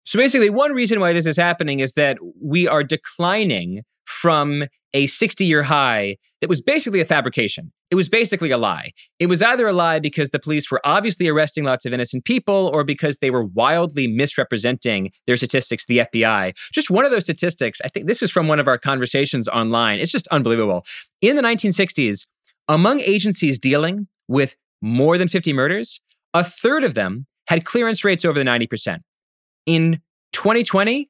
So 0.03 0.17
basically, 0.17 0.49
one 0.49 0.71
reason 0.71 0.99
why 0.99 1.11
this 1.11 1.25
is 1.25 1.35
happening 1.35 1.81
is 1.81 1.95
that 1.95 2.17
we 2.41 2.67
are 2.67 2.83
declining 2.83 3.83
from 4.07 4.63
a 4.93 5.05
60 5.05 5.45
year 5.45 5.63
high 5.63 6.17
that 6.41 6.49
was 6.49 6.61
basically 6.61 7.01
a 7.01 7.05
fabrication. 7.05 7.71
It 7.91 7.95
was 7.95 8.09
basically 8.09 8.51
a 8.51 8.57
lie. 8.57 8.91
It 9.19 9.27
was 9.27 9.41
either 9.41 9.67
a 9.67 9.73
lie 9.73 9.99
because 9.99 10.29
the 10.29 10.39
police 10.39 10.71
were 10.71 10.81
obviously 10.85 11.27
arresting 11.27 11.65
lots 11.65 11.85
of 11.85 11.93
innocent 11.93 12.25
people 12.25 12.71
or 12.73 12.83
because 12.83 13.17
they 13.17 13.29
were 13.29 13.43
wildly 13.43 14.07
misrepresenting 14.07 15.11
their 15.25 15.37
statistics 15.37 15.85
to 15.85 15.93
the 15.93 15.99
FBI. 15.99 16.53
Just 16.73 16.89
one 16.89 17.05
of 17.05 17.11
those 17.11 17.23
statistics, 17.23 17.79
I 17.83 17.89
think 17.89 18.07
this 18.07 18.21
was 18.21 18.31
from 18.31 18.47
one 18.47 18.59
of 18.59 18.67
our 18.67 18.77
conversations 18.77 19.47
online. 19.49 19.99
It's 19.99 20.11
just 20.11 20.27
unbelievable. 20.29 20.85
In 21.21 21.35
the 21.35 21.41
1960s, 21.41 22.25
among 22.67 23.01
agencies 23.01 23.59
dealing 23.59 24.07
with 24.27 24.55
more 24.81 25.17
than 25.17 25.27
50 25.27 25.51
murders, 25.53 26.01
a 26.33 26.43
third 26.43 26.83
of 26.83 26.93
them 26.93 27.25
had 27.47 27.65
clearance 27.65 28.03
rates 28.03 28.25
over 28.25 28.39
the 28.39 28.49
90%. 28.49 28.99
In 29.65 30.01
2020, 30.33 31.09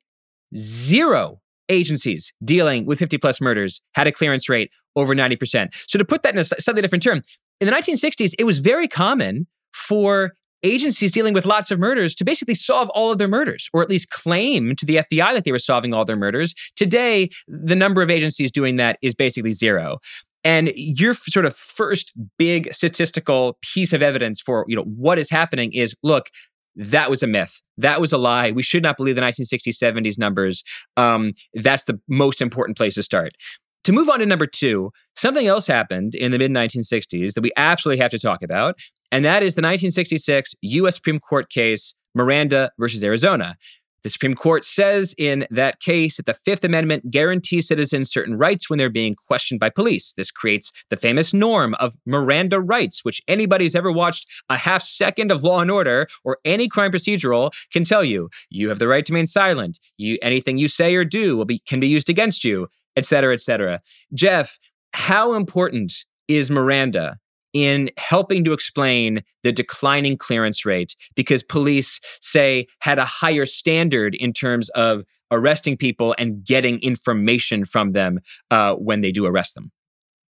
zero 0.56 1.42
agencies 1.70 2.34
dealing 2.44 2.86
with 2.86 3.00
50 3.00 3.18
plus 3.18 3.42
murders 3.42 3.82
had 3.96 4.08
a 4.08 4.12
clearance 4.12 4.50
rate 4.50 4.72
over 4.96 5.14
90%. 5.14 5.74
So 5.88 5.98
to 5.98 6.06
put 6.06 6.24
that 6.24 6.34
in 6.34 6.40
a 6.40 6.44
slightly 6.44 6.82
different 6.82 7.04
term, 7.04 7.22
in 7.60 7.68
the 7.68 7.74
1960s, 7.74 8.34
it 8.38 8.44
was 8.44 8.60
very 8.60 8.88
common 8.88 9.48
for 9.74 10.34
agencies 10.64 11.12
dealing 11.12 11.34
with 11.34 11.46
lots 11.46 11.72
of 11.72 11.80
murders 11.80 12.16
to 12.16 12.26
basically 12.26 12.56
solve 12.56 12.90
all 12.90 13.12
of 13.12 13.18
their 13.18 13.28
murders, 13.28 13.70
or 13.74 13.82
at 13.82 13.90
least 13.90 14.10
claim 14.10 14.76
to 14.76 14.86
the 14.86 14.98
FBI 14.98 15.34
that 15.34 15.44
they 15.44 15.52
were 15.52 15.60
solving 15.60 15.94
all 15.94 16.06
their 16.06 16.16
murders. 16.16 16.54
Today, 16.76 17.30
the 17.48 17.76
number 17.76 18.02
of 18.02 18.10
agencies 18.10 18.52
doing 18.52 18.78
that 18.78 18.98
is 19.02 19.14
basically 19.14 19.52
zero. 19.52 20.00
And 20.44 20.72
your 20.76 21.14
sort 21.14 21.46
of 21.46 21.56
first 21.56 22.14
big 22.38 22.74
statistical 22.74 23.58
piece 23.62 23.92
of 23.92 24.02
evidence 24.02 24.40
for 24.40 24.66
you 24.68 24.76
know 24.76 24.84
what 24.84 25.20
is 25.20 25.30
happening 25.30 25.74
is 25.74 25.96
look, 26.04 26.30
that 26.78 27.10
was 27.10 27.24
a 27.24 27.28
myth. 27.28 27.62
That 27.78 28.00
was 28.00 28.14
a 28.14 28.18
lie. 28.18 28.52
We 28.52 28.64
should 28.64 28.84
not 28.84 28.98
believe 28.98 29.16
the 29.16 29.22
1960s, 29.22 29.78
70s 29.78 30.18
numbers. 30.18 30.64
Um, 30.96 31.34
that's 31.56 31.86
the 31.86 32.00
most 32.08 32.42
important 32.42 32.78
place 32.78 32.96
to 32.96 33.04
start. 33.04 33.32
To 33.84 33.92
move 33.92 34.10
on 34.10 34.20
to 34.20 34.26
number 34.26 34.46
two, 34.46 34.92
something 35.16 35.48
else 35.48 35.66
happened 35.66 36.14
in 36.14 36.32
the 36.32 36.38
mid 36.38 36.52
1960s 36.52 37.34
that 37.34 37.42
we 37.42 37.52
absolutely 37.58 38.02
have 38.02 38.12
to 38.12 38.20
talk 38.20 38.44
about, 38.44 38.78
and 39.12 39.26
that 39.26 39.44
is 39.44 39.56
the 39.56 39.62
1966 39.62 40.56
U.S. 40.62 40.96
Supreme 40.96 41.20
Court 41.20 41.50
case 41.50 41.96
Miranda 42.14 42.72
versus 42.78 43.04
Arizona. 43.04 43.56
The 44.04 44.10
Supreme 44.10 44.36
Court 44.36 44.64
says 44.64 45.16
in 45.18 45.48
that 45.50 45.80
case 45.80 46.18
that 46.18 46.26
the 46.26 46.34
Fifth 46.34 46.64
Amendment 46.64 47.12
guarantees 47.12 47.68
citizens 47.68 48.12
certain 48.12 48.38
rights 48.38 48.70
when 48.70 48.78
they're 48.78 48.90
being 48.90 49.16
questioned 49.16 49.60
by 49.60 49.70
police. 49.70 50.14
This 50.14 50.32
creates 50.32 50.72
the 50.90 50.98
famous 50.98 51.34
norm 51.34 51.74
of 51.76 51.96
Miranda 52.06 52.60
rights, 52.60 53.04
which 53.04 53.22
anybody 53.28 53.66
who's 53.66 53.76
ever 53.76 53.92
watched 53.92 54.28
a 54.50 54.58
half 54.58 54.84
second 54.84 55.32
of 55.32 55.44
Law 55.44 55.62
and 55.62 55.72
Order 55.72 56.08
or 56.24 56.38
any 56.46 56.68
crime 56.68 56.92
procedural 56.92 57.52
can 57.72 57.84
tell 57.84 58.04
you. 58.04 58.30
You 58.50 58.70
have 58.70 58.80
the 58.80 58.88
right 58.88 59.06
to 59.06 59.14
remain 59.14 59.28
silent. 59.28 59.80
You 59.98 60.18
anything 60.22 60.58
you 60.58 60.68
say 60.68 60.96
or 60.96 61.04
do 61.04 61.44
be 61.46 61.60
can 61.60 61.80
be 61.80 61.88
used 61.88 62.10
against 62.10 62.44
you, 62.44 62.68
et 62.96 63.06
cetera, 63.06 63.34
et 63.34 63.42
cetera. 63.42 63.80
Jeff, 64.14 64.58
how 64.94 65.34
important 65.34 66.06
is 66.28 66.52
Miranda 66.52 67.18
in 67.58 67.90
helping 67.98 68.44
to 68.44 68.54
explain 68.54 69.24
the 69.42 69.52
declining 69.52 70.16
clearance 70.16 70.64
rate 70.64 70.96
because 71.16 71.42
police 71.42 72.00
say 72.22 72.68
had 72.82 73.00
a 73.00 73.06
higher 73.06 73.48
standard 73.48 74.14
in 74.14 74.32
terms 74.32 74.70
of 74.70 75.04
arresting 75.32 75.76
people 75.76 76.14
and 76.20 76.44
getting 76.46 76.80
information 76.82 77.66
from 77.66 77.94
them 77.94 78.20
uh, 78.52 78.76
when 78.76 79.02
they 79.02 79.12
do 79.12 79.26
arrest 79.26 79.56
them. 79.56 79.72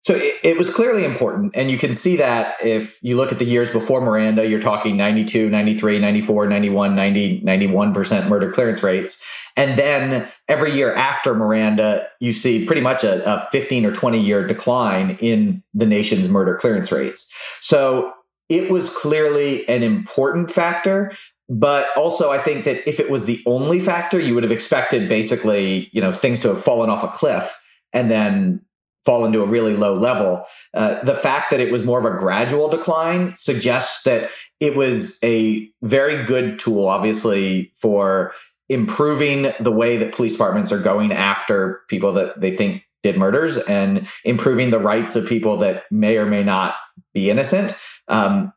So 0.02 0.14
it, 0.14 0.36
it, 0.42 0.58
was 0.58 0.70
clearly 0.70 1.04
important. 1.04 1.52
And 1.54 1.70
you 1.70 1.76
can 1.76 1.94
see 1.94 2.16
that 2.16 2.56
if 2.64 2.98
you 3.02 3.16
look 3.16 3.32
at 3.32 3.38
the 3.38 3.44
years 3.44 3.70
before 3.70 4.00
Miranda, 4.00 4.48
you're 4.48 4.60
talking 4.60 4.96
92, 4.96 5.50
93, 5.50 5.98
94, 5.98 6.46
91, 6.46 6.94
90, 6.94 7.42
91% 7.42 8.28
murder 8.28 8.50
clearance 8.50 8.82
rates. 8.82 9.22
And 9.56 9.78
then 9.78 10.26
every 10.48 10.72
year 10.72 10.94
after 10.94 11.34
Miranda, 11.34 12.08
you 12.18 12.32
see 12.32 12.64
pretty 12.64 12.80
much 12.80 13.04
a, 13.04 13.46
a 13.46 13.50
15 13.50 13.84
or 13.84 13.92
20 13.92 14.18
year 14.18 14.46
decline 14.46 15.18
in 15.20 15.62
the 15.74 15.86
nation's 15.86 16.30
murder 16.30 16.56
clearance 16.56 16.90
rates. 16.90 17.30
So 17.60 18.12
it 18.48 18.70
was 18.70 18.88
clearly 18.88 19.68
an 19.68 19.82
important 19.82 20.50
factor. 20.50 21.12
But 21.50 21.88
also, 21.96 22.30
I 22.30 22.38
think 22.38 22.64
that 22.64 22.88
if 22.88 23.00
it 23.00 23.10
was 23.10 23.24
the 23.24 23.42
only 23.44 23.80
factor, 23.80 24.20
you 24.20 24.34
would 24.34 24.44
have 24.44 24.52
expected 24.52 25.08
basically, 25.08 25.90
you 25.92 26.00
know, 26.00 26.12
things 26.12 26.40
to 26.42 26.48
have 26.48 26.62
fallen 26.62 26.88
off 26.88 27.02
a 27.02 27.08
cliff 27.08 27.54
and 27.92 28.10
then 28.10 28.62
fallen 29.04 29.32
to 29.32 29.42
a 29.42 29.46
really 29.46 29.74
low 29.74 29.94
level. 29.94 30.44
Uh, 30.74 31.02
the 31.04 31.14
fact 31.14 31.50
that 31.50 31.60
it 31.60 31.72
was 31.72 31.84
more 31.84 31.98
of 31.98 32.04
a 32.04 32.18
gradual 32.18 32.68
decline 32.68 33.34
suggests 33.34 34.02
that 34.04 34.30
it 34.60 34.76
was 34.76 35.18
a 35.24 35.70
very 35.82 36.24
good 36.24 36.58
tool, 36.58 36.86
obviously, 36.86 37.72
for 37.74 38.32
improving 38.68 39.52
the 39.58 39.72
way 39.72 39.96
that 39.96 40.14
police 40.14 40.32
departments 40.32 40.70
are 40.70 40.78
going 40.78 41.12
after 41.12 41.80
people 41.88 42.12
that 42.12 42.40
they 42.40 42.56
think 42.56 42.82
did 43.02 43.16
murders 43.16 43.56
and 43.56 44.06
improving 44.24 44.70
the 44.70 44.78
rights 44.78 45.16
of 45.16 45.26
people 45.26 45.56
that 45.56 45.84
may 45.90 46.18
or 46.18 46.26
may 46.26 46.44
not 46.44 46.74
be 47.14 47.30
innocent. 47.30 47.74
Um, 48.08 48.52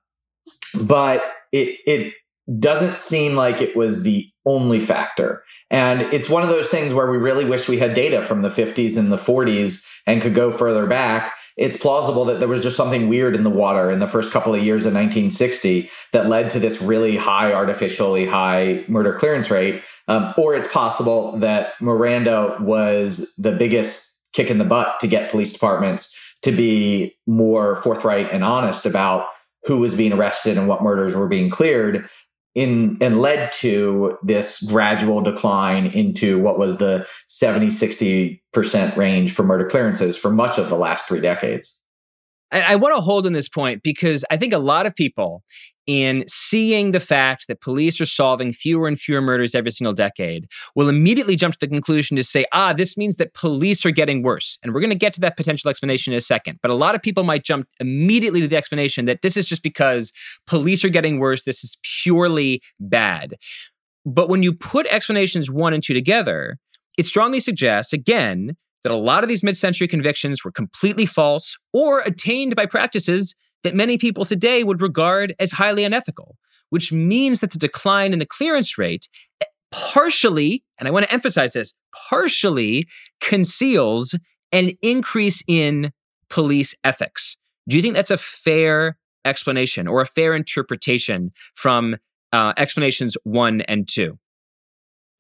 but 0.76 1.24
it 1.52 1.80
it 1.86 2.14
doesn't 2.60 3.00
seem 3.00 3.36
like 3.36 3.62
it 3.62 3.76
was 3.76 4.04
the 4.04 4.30
only 4.46 4.80
factor. 4.80 5.44
And 5.70 6.02
it's 6.02 6.30
one 6.30 6.44
of 6.44 6.50
those 6.50 6.68
things 6.68 6.94
where 6.94 7.10
we 7.10 7.18
really 7.18 7.46
wish 7.46 7.68
we 7.68 7.78
had 7.78 7.94
data 7.94 8.22
from 8.22 8.42
the 8.42 8.50
50s 8.50 8.98
and 8.98 9.12
the 9.12 9.18
40s 9.18 9.86
and 10.06 10.22
could 10.22 10.36
go 10.36 10.52
further 10.52 10.86
back 10.86 11.34
it's 11.56 11.78
plausible 11.78 12.26
that 12.26 12.40
there 12.40 12.48
was 12.48 12.62
just 12.64 12.76
something 12.76 13.08
weird 13.08 13.36
in 13.36 13.44
the 13.44 13.50
water 13.50 13.92
in 13.92 14.00
the 14.00 14.08
first 14.08 14.32
couple 14.32 14.56
of 14.56 14.64
years 14.64 14.86
of 14.86 14.94
1960 14.94 15.90
that 16.12 16.28
led 16.28 16.50
to 16.52 16.60
this 16.60 16.82
really 16.82 17.16
high, 17.16 17.54
artificially 17.54 18.26
high 18.26 18.84
murder 18.88 19.14
clearance 19.14 19.52
rate. 19.52 19.84
Um, 20.08 20.34
or 20.38 20.56
it's 20.56 20.68
possible 20.68 21.38
that 21.40 21.74
Miranda 21.80 22.58
was 22.60 23.34
the 23.38 23.52
biggest 23.52 24.18
kick 24.34 24.50
in 24.50 24.58
the 24.58 24.66
butt 24.66 25.00
to 25.00 25.08
get 25.08 25.30
police 25.30 25.54
departments 25.54 26.16
to 26.42 26.52
be 26.52 27.16
more 27.28 27.76
forthright 27.78 28.32
and 28.32 28.44
honest 28.44 28.86
about 28.86 29.28
who 29.64 29.78
was 29.78 29.94
being 29.94 30.12
arrested 30.12 30.58
and 30.58 30.68
what 30.68 30.84
murders 30.84 31.16
were 31.16 31.28
being 31.28 31.50
cleared 31.50 32.10
in 32.56 32.98
and 33.02 33.20
led 33.20 33.52
to 33.54 34.18
this 34.24 34.62
gradual 34.62 35.22
decline 35.22 35.88
into 35.88 36.40
what 36.40 36.60
was 36.60 36.78
the 36.78 37.08
70 37.28 37.68
60% 37.68 38.96
range 38.96 39.34
for 39.34 39.44
murder 39.44 39.68
clearances 39.68 40.16
for 40.16 40.32
much 40.32 40.60
of 40.60 40.70
the 40.70 40.78
last 40.78 41.08
three 41.08 41.22
decades. 41.22 41.82
I, 42.52 42.76
want 42.76 42.96
to 42.96 43.02
hold 43.02 43.26
on 43.26 43.34
this 43.34 43.50
point 43.50 43.82
because 43.82 44.24
I 44.30 44.38
think 44.38 44.54
a 44.54 44.60
lot 44.60 44.86
of 44.86 44.96
people, 44.96 45.44
in 45.86 46.24
seeing 46.28 46.92
the 46.92 47.00
fact 47.00 47.48
that 47.48 47.62
police 47.62 48.00
are 48.00 48.06
solving 48.06 48.54
fewer 48.54 48.88
and 48.88 49.00
fewer 49.00 49.22
murders 49.22 49.54
every 49.54 49.72
single 49.72 49.94
decade, 49.94 50.48
will 50.76 50.90
immediately 50.90 51.36
jump 51.36 51.54
to 51.54 51.60
the 51.60 51.68
conclusion 51.68 52.16
to 52.18 52.24
say, 52.24 52.46
ah, 52.54 52.74
this 52.74 52.98
means 52.98 53.18
that 53.18 53.34
police 53.34 53.86
are 53.86 53.92
getting 53.92 54.24
worse. 54.24 54.58
And 54.64 54.74
we're 54.74 54.80
going 54.80 54.90
to 54.90 54.96
get 54.96 55.14
to 55.16 55.22
that 55.22 55.38
potential 55.38 55.70
explanation 55.70 56.14
in 56.14 56.18
a 56.18 56.22
second. 56.22 56.60
But 56.62 56.72
a 56.72 56.76
lot 56.76 56.96
of 56.96 57.02
people 57.02 57.24
might 57.24 57.44
jump 57.44 57.68
immediately 57.80 58.42
to 58.42 58.48
the 58.48 58.58
explanation 58.58 59.06
that 59.06 59.22
this 59.22 59.36
is 59.36 59.46
just 59.46 59.64
because 59.64 60.12
police 60.48 60.86
are 60.86 60.90
getting 60.90 61.20
worse. 61.20 61.44
This 61.44 61.64
is 61.64 61.78
purely 62.02 62.62
bad. 62.80 63.36
But 64.06 64.30
when 64.30 64.44
you 64.44 64.54
put 64.54 64.88
explanations 64.88 65.50
one 65.50 65.74
and 65.74 65.84
two 65.84 65.94
together, 65.94 66.58
it 66.98 67.06
strongly 67.06 67.40
suggests, 67.40 67.94
again, 67.94 68.56
that 68.84 68.92
a 68.92 68.98
lot 68.98 69.24
of 69.24 69.30
these 69.30 69.44
mid 69.44 69.58
century 69.58 69.88
convictions 69.88 70.44
were 70.44 70.52
completely 70.52 71.06
false 71.06 71.58
or 71.72 72.02
attained 72.02 72.56
by 72.56 72.66
practices 72.66 73.36
that 73.64 73.76
many 73.76 73.98
people 73.98 74.26
today 74.26 74.64
would 74.64 74.82
regard 74.82 75.34
as 75.40 75.52
highly 75.52 75.84
unethical, 75.84 76.38
which 76.70 76.92
means 76.92 77.40
that 77.40 77.52
the 77.52 77.58
decline 77.58 78.14
in 78.14 78.20
the 78.20 78.26
clearance 78.26 78.78
rate 78.78 79.08
eh, 79.42 79.46
partially, 79.72 80.64
and 80.78 80.88
I 80.88 80.92
want 80.92 81.06
to 81.06 81.14
emphasize 81.14 81.54
this, 81.54 81.74
partially 82.10 82.88
conceals 83.22 84.16
an 84.52 84.72
increase 84.82 85.44
in 85.48 85.92
police 86.30 86.76
ethics. 86.84 87.38
Do 87.68 87.76
you 87.76 87.82
think 87.82 87.96
that's 87.96 88.12
a 88.12 88.18
fair 88.18 88.98
explanation 89.26 89.88
or 89.88 90.02
a 90.02 90.06
fair 90.06 90.36
interpretation 90.36 91.32
from 91.56 91.98
uh, 92.32 92.54
explanations 92.58 93.16
one 93.24 93.62
and 93.62 93.88
two? 93.88 94.18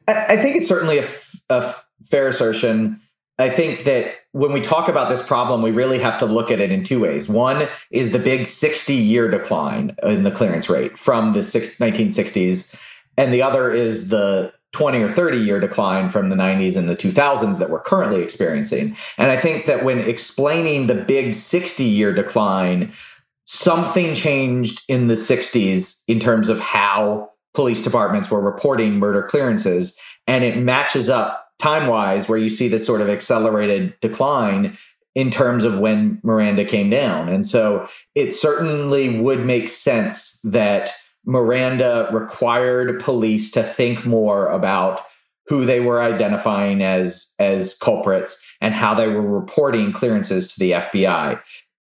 I, 0.07 0.35
think 0.35 0.57
it's 0.57 0.67
certainly 0.67 1.03
a 1.49 1.75
fair 2.09 2.27
assertion. 2.27 2.99
I 3.39 3.49
think 3.49 3.83
that 3.85 4.13
when 4.31 4.53
we 4.53 4.61
talk 4.61 4.87
about 4.87 5.09
this 5.09 5.25
problem, 5.25 5.61
we 5.61 5.71
really 5.71 5.99
have 5.99 6.19
to 6.19 6.25
look 6.25 6.51
at 6.51 6.59
it 6.59 6.71
in 6.71 6.83
two 6.83 6.99
ways. 6.99 7.27
One 7.27 7.67
is 7.89 8.11
the 8.11 8.19
big 8.19 8.45
60 8.45 8.93
year 8.93 9.29
decline 9.29 9.95
in 10.03 10.23
the 10.23 10.31
clearance 10.31 10.69
rate 10.69 10.97
from 10.97 11.33
the 11.33 11.39
1960s, 11.39 12.75
and 13.17 13.33
the 13.33 13.41
other 13.41 13.71
is 13.71 14.09
the 14.09 14.53
20 14.73 15.01
or 15.01 15.09
30 15.09 15.37
year 15.37 15.59
decline 15.59 16.09
from 16.09 16.29
the 16.29 16.35
90s 16.35 16.75
and 16.75 16.89
the 16.89 16.95
2000s 16.95 17.59
that 17.59 17.69
we're 17.69 17.79
currently 17.79 18.21
experiencing. 18.21 18.95
And 19.17 19.31
I 19.31 19.37
think 19.37 19.65
that 19.65 19.83
when 19.83 19.99
explaining 19.99 20.87
the 20.87 20.95
big 20.95 21.35
60 21.35 21.83
year 21.83 22.13
decline, 22.13 22.91
something 23.45 24.15
changed 24.15 24.83
in 24.87 25.07
the 25.07 25.15
60s 25.15 26.01
in 26.07 26.19
terms 26.19 26.49
of 26.49 26.59
how 26.59 27.29
police 27.53 27.83
departments 27.83 28.31
were 28.31 28.41
reporting 28.41 28.97
murder 28.97 29.23
clearances, 29.23 29.97
and 30.25 30.43
it 30.43 30.57
matches 30.57 31.07
up 31.07 31.42
time 31.63 31.87
wise 31.87 32.27
where 32.27 32.37
you 32.37 32.49
see 32.49 32.67
this 32.67 32.85
sort 32.85 32.99
of 32.99 33.09
accelerated 33.09 33.93
decline 34.01 34.77
in 35.15 35.31
terms 35.31 35.63
of 35.63 35.79
when 35.79 36.19
Miranda 36.21 36.65
came 36.65 36.89
down. 36.89 37.29
And 37.29 37.47
so 37.47 37.87
it 38.15 38.35
certainly 38.35 39.19
would 39.19 39.45
make 39.45 39.69
sense 39.69 40.39
that 40.43 40.91
Miranda 41.25 42.09
required 42.11 42.99
police 42.99 43.49
to 43.51 43.63
think 43.63 44.05
more 44.05 44.47
about 44.47 45.01
who 45.47 45.63
they 45.63 45.79
were 45.79 46.01
identifying 46.01 46.83
as 46.83 47.33
as 47.39 47.75
culprits 47.75 48.37
and 48.59 48.73
how 48.73 48.93
they 48.93 49.07
were 49.07 49.21
reporting 49.21 49.93
clearances 49.93 50.53
to 50.53 50.59
the 50.59 50.71
FBI. 50.71 51.39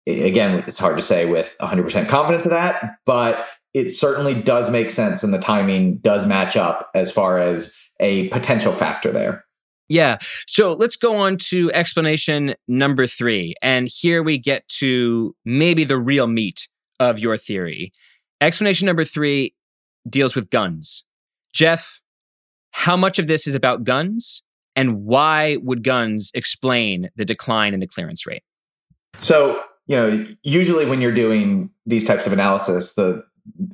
Again, 0.07 0.63
it's 0.65 0.79
hard 0.79 0.97
to 0.97 1.03
say 1.03 1.25
with 1.25 1.53
100% 1.61 2.07
confidence 2.07 2.45
of 2.45 2.51
that, 2.51 2.97
but 3.05 3.47
it 3.73 3.91
certainly 3.91 4.41
does 4.41 4.71
make 4.71 4.89
sense 4.89 5.21
and 5.21 5.33
the 5.33 5.39
timing 5.39 5.97
does 5.97 6.25
match 6.25 6.55
up 6.55 6.89
as 6.95 7.11
far 7.11 7.39
as 7.39 7.75
a 7.99 8.27
potential 8.29 8.73
factor 8.73 9.11
there. 9.11 9.43
Yeah. 9.89 10.17
So 10.47 10.73
let's 10.73 10.95
go 10.95 11.15
on 11.15 11.37
to 11.49 11.71
explanation 11.71 12.55
number 12.67 13.07
three. 13.07 13.55
And 13.61 13.87
here 13.87 14.21
we 14.21 14.37
get 14.37 14.67
to 14.79 15.35
maybe 15.45 15.83
the 15.83 15.97
real 15.97 16.27
meat 16.27 16.67
of 16.99 17.19
your 17.19 17.37
theory. 17.37 17.91
Explanation 18.41 18.85
number 18.85 19.05
three 19.05 19.55
deals 20.09 20.35
with 20.35 20.49
guns. 20.49 21.05
Jeff, 21.53 22.01
how 22.71 22.97
much 22.97 23.17
of 23.17 23.27
this 23.27 23.47
is 23.47 23.55
about 23.55 23.83
guns? 23.83 24.43
And 24.75 25.05
why 25.05 25.57
would 25.61 25.83
guns 25.83 26.31
explain 26.35 27.09
the 27.15 27.25
decline 27.25 27.73
in 27.73 27.79
the 27.79 27.87
clearance 27.87 28.27
rate? 28.27 28.43
So, 29.19 29.61
you 29.87 29.95
know, 29.95 30.25
usually 30.43 30.85
when 30.85 31.01
you're 31.01 31.13
doing 31.13 31.71
these 31.85 32.03
types 32.03 32.27
of 32.27 32.33
analysis, 32.33 32.93
the 32.93 33.23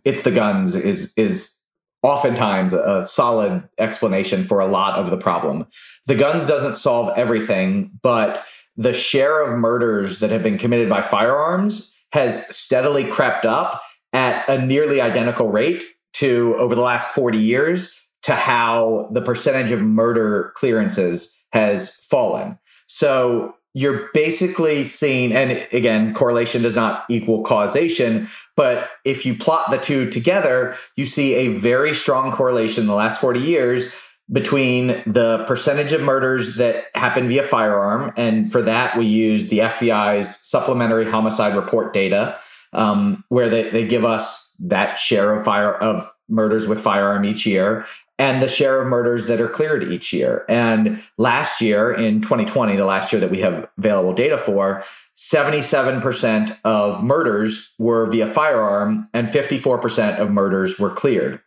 it's 0.06 0.22
the 0.22 0.32
guns 0.32 0.76
is 0.76 1.14
is 1.18 1.60
oftentimes 2.04 2.74
a 2.74 3.08
solid 3.08 3.68
explanation 3.80 4.44
for 4.44 4.60
a 4.60 4.68
lot 4.68 5.00
of 5.00 5.10
the 5.10 5.18
problem. 5.18 5.66
The 6.06 6.16
guns 6.16 6.46
doesn't 6.46 6.76
solve 6.76 7.18
everything, 7.18 7.92
but 8.02 8.46
the 8.76 8.94
share 8.94 9.42
of 9.42 9.58
murders 9.58 10.20
that 10.20 10.30
have 10.30 10.44
been 10.44 10.58
committed 10.58 10.90
by 10.90 11.02
firearms 11.02 11.96
has 12.12 12.46
steadily 12.56 13.06
crept 13.06 13.46
up 13.46 13.82
at 14.12 14.48
a 14.48 14.64
nearly 14.64 15.02
identical 15.02 15.50
rate 15.50 15.84
to 16.14 16.56
over 16.58 16.76
the 16.76 16.82
last 16.82 17.12
40 17.12 17.38
years 17.38 18.00
to 18.24 18.36
how 18.36 19.10
the 19.12 19.22
percentage 19.22 19.72
of 19.72 19.82
murder 19.82 20.54
clearances 20.56 21.36
has 21.52 21.96
fallen. 22.10 22.58
So 22.88 23.56
you're 23.74 24.10
basically 24.14 24.84
seeing, 24.84 25.34
and 25.34 25.52
again, 25.74 26.14
correlation 26.14 26.62
does 26.62 26.76
not 26.76 27.06
equal 27.10 27.44
causation, 27.44 28.30
but 28.56 28.92
if 29.04 29.26
you 29.26 29.36
plot 29.36 29.72
the 29.72 29.78
two 29.78 30.10
together, 30.10 30.78
you 30.96 31.06
see 31.06 31.34
a 31.34 31.48
very 31.48 31.94
strong 31.96 32.32
correlation 32.32 32.82
in 32.82 32.88
the 32.88 32.94
last 32.94 33.20
40 33.20 33.40
years 33.40 33.92
between 34.32 34.88
the 35.08 35.44
percentage 35.48 35.92
of 35.92 36.02
murders 36.02 36.56
that 36.56 36.86
happen 36.96 37.28
via 37.28 37.44
firearm. 37.44 38.14
And 38.16 38.52
for 38.52 38.62
that, 38.62 38.96
we 38.98 39.06
use 39.06 39.50
the 39.50 39.60
FBI's 39.60 40.40
supplementary 40.40 41.10
homicide 41.10 41.56
report 41.56 41.94
data, 41.94 42.38
um, 42.74 43.24
where 43.30 43.50
they, 43.50 43.70
they 43.70 43.88
give 43.88 44.06
us 44.06 44.54
that 44.60 44.98
share 44.98 45.34
of 45.34 45.44
fire 45.44 45.74
of 45.76 46.08
murders 46.30 46.68
with 46.68 46.80
firearm 46.80 47.26
each 47.26 47.46
year 47.46 47.86
and 48.20 48.42
the 48.42 48.48
share 48.48 48.82
of 48.82 48.88
murders 48.88 49.26
that 49.26 49.42
are 49.42 49.50
cleared 49.50 49.92
each 49.92 50.14
year. 50.14 50.46
And 50.48 51.02
last 51.18 51.62
year 51.62 51.92
in 51.92 52.22
2020, 52.22 52.76
the 52.76 52.86
last 52.86 53.12
year 53.12 53.20
that 53.20 53.32
we 53.32 53.40
have 53.40 53.68
available 53.78 54.14
data 54.14 54.38
for, 54.38 54.84
77% 55.18 56.58
of 56.64 57.04
murders 57.04 57.72
were 57.78 58.06
via 58.08 58.28
firearm 58.28 59.08
and 59.14 59.28
54% 59.28 60.20
of 60.20 60.32
murders 60.32 60.80
were 60.80 60.90
cleared. 60.90 61.40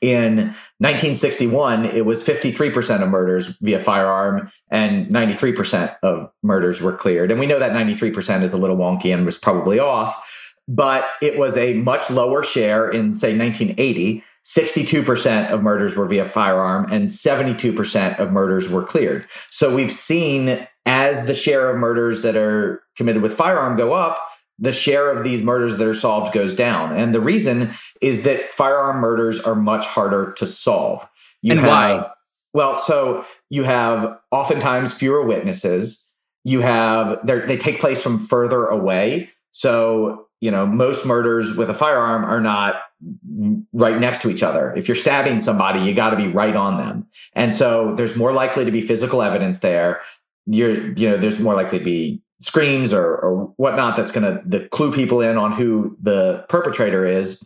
In 0.00 0.36
1961, 0.78 1.86
it 1.86 2.06
was 2.06 2.22
53% 2.22 3.02
of 3.02 3.08
murders 3.08 3.48
via 3.60 3.80
firearm 3.80 4.50
and 4.70 5.08
93% 5.08 5.96
of 6.02 6.30
murders 6.42 6.80
were 6.80 6.92
cleared. 6.92 7.30
And 7.30 7.40
we 7.40 7.46
know 7.46 7.58
that 7.58 7.72
93% 7.72 8.42
is 8.42 8.52
a 8.52 8.56
little 8.56 8.76
wonky 8.76 9.12
and 9.12 9.26
was 9.26 9.36
probably 9.36 9.78
off, 9.78 10.16
but 10.68 11.08
it 11.20 11.36
was 11.38 11.56
a 11.56 11.74
much 11.74 12.10
lower 12.10 12.42
share 12.42 12.88
in, 12.88 13.14
say, 13.14 13.36
1980 13.36 14.22
62% 14.48 15.50
of 15.50 15.62
murders 15.62 15.94
were 15.94 16.06
via 16.06 16.24
firearm 16.24 16.90
and 16.90 17.10
72% 17.10 18.18
of 18.18 18.32
murders 18.32 18.66
were 18.68 18.82
cleared. 18.82 19.26
So 19.50 19.74
we've 19.74 19.92
seen 19.92 20.66
as 20.86 21.26
the 21.26 21.34
share 21.34 21.68
of 21.68 21.76
murders 21.76 22.22
that 22.22 22.34
are 22.34 22.82
committed 22.96 23.20
with 23.20 23.34
firearm 23.34 23.76
go 23.76 23.92
up, 23.92 24.18
the 24.58 24.72
share 24.72 25.10
of 25.10 25.22
these 25.22 25.42
murders 25.42 25.76
that 25.76 25.86
are 25.86 25.92
solved 25.92 26.32
goes 26.32 26.54
down. 26.54 26.96
And 26.96 27.14
the 27.14 27.20
reason 27.20 27.74
is 28.00 28.22
that 28.22 28.50
firearm 28.50 29.00
murders 29.00 29.38
are 29.38 29.54
much 29.54 29.84
harder 29.84 30.32
to 30.38 30.46
solve. 30.46 31.06
You 31.42 31.52
and 31.52 31.60
have, 31.60 31.68
why? 31.68 32.10
Well, 32.54 32.80
so 32.80 33.26
you 33.50 33.64
have 33.64 34.18
oftentimes 34.30 34.94
fewer 34.94 35.24
witnesses. 35.26 36.06
You 36.44 36.60
have 36.60 37.20
they 37.26 37.58
take 37.58 37.80
place 37.80 38.00
from 38.00 38.18
further 38.18 38.64
away. 38.66 39.30
So, 39.50 40.26
you 40.40 40.50
know, 40.50 40.66
most 40.66 41.04
murders 41.04 41.54
with 41.54 41.68
a 41.68 41.74
firearm 41.74 42.24
are 42.24 42.40
not 42.40 42.76
right 43.72 44.00
next 44.00 44.22
to 44.22 44.30
each 44.30 44.42
other. 44.42 44.72
If 44.74 44.88
you're 44.88 44.96
stabbing 44.96 45.40
somebody, 45.40 45.80
you 45.80 45.94
got 45.94 46.10
to 46.10 46.16
be 46.16 46.28
right 46.28 46.56
on 46.56 46.78
them. 46.78 47.06
And 47.34 47.54
so 47.54 47.94
there's 47.94 48.16
more 48.16 48.32
likely 48.32 48.64
to 48.64 48.70
be 48.70 48.80
physical 48.80 49.22
evidence 49.22 49.58
there. 49.58 50.00
You're, 50.46 50.92
you 50.94 51.10
know, 51.10 51.16
there's 51.16 51.38
more 51.38 51.54
likely 51.54 51.78
to 51.78 51.84
be 51.84 52.22
screams 52.40 52.92
or, 52.92 53.04
or 53.04 53.52
whatnot 53.56 53.96
that's 53.96 54.10
going 54.10 54.50
to 54.50 54.68
clue 54.68 54.92
people 54.92 55.20
in 55.20 55.36
on 55.36 55.52
who 55.52 55.96
the 56.00 56.44
perpetrator 56.48 57.04
is. 57.04 57.42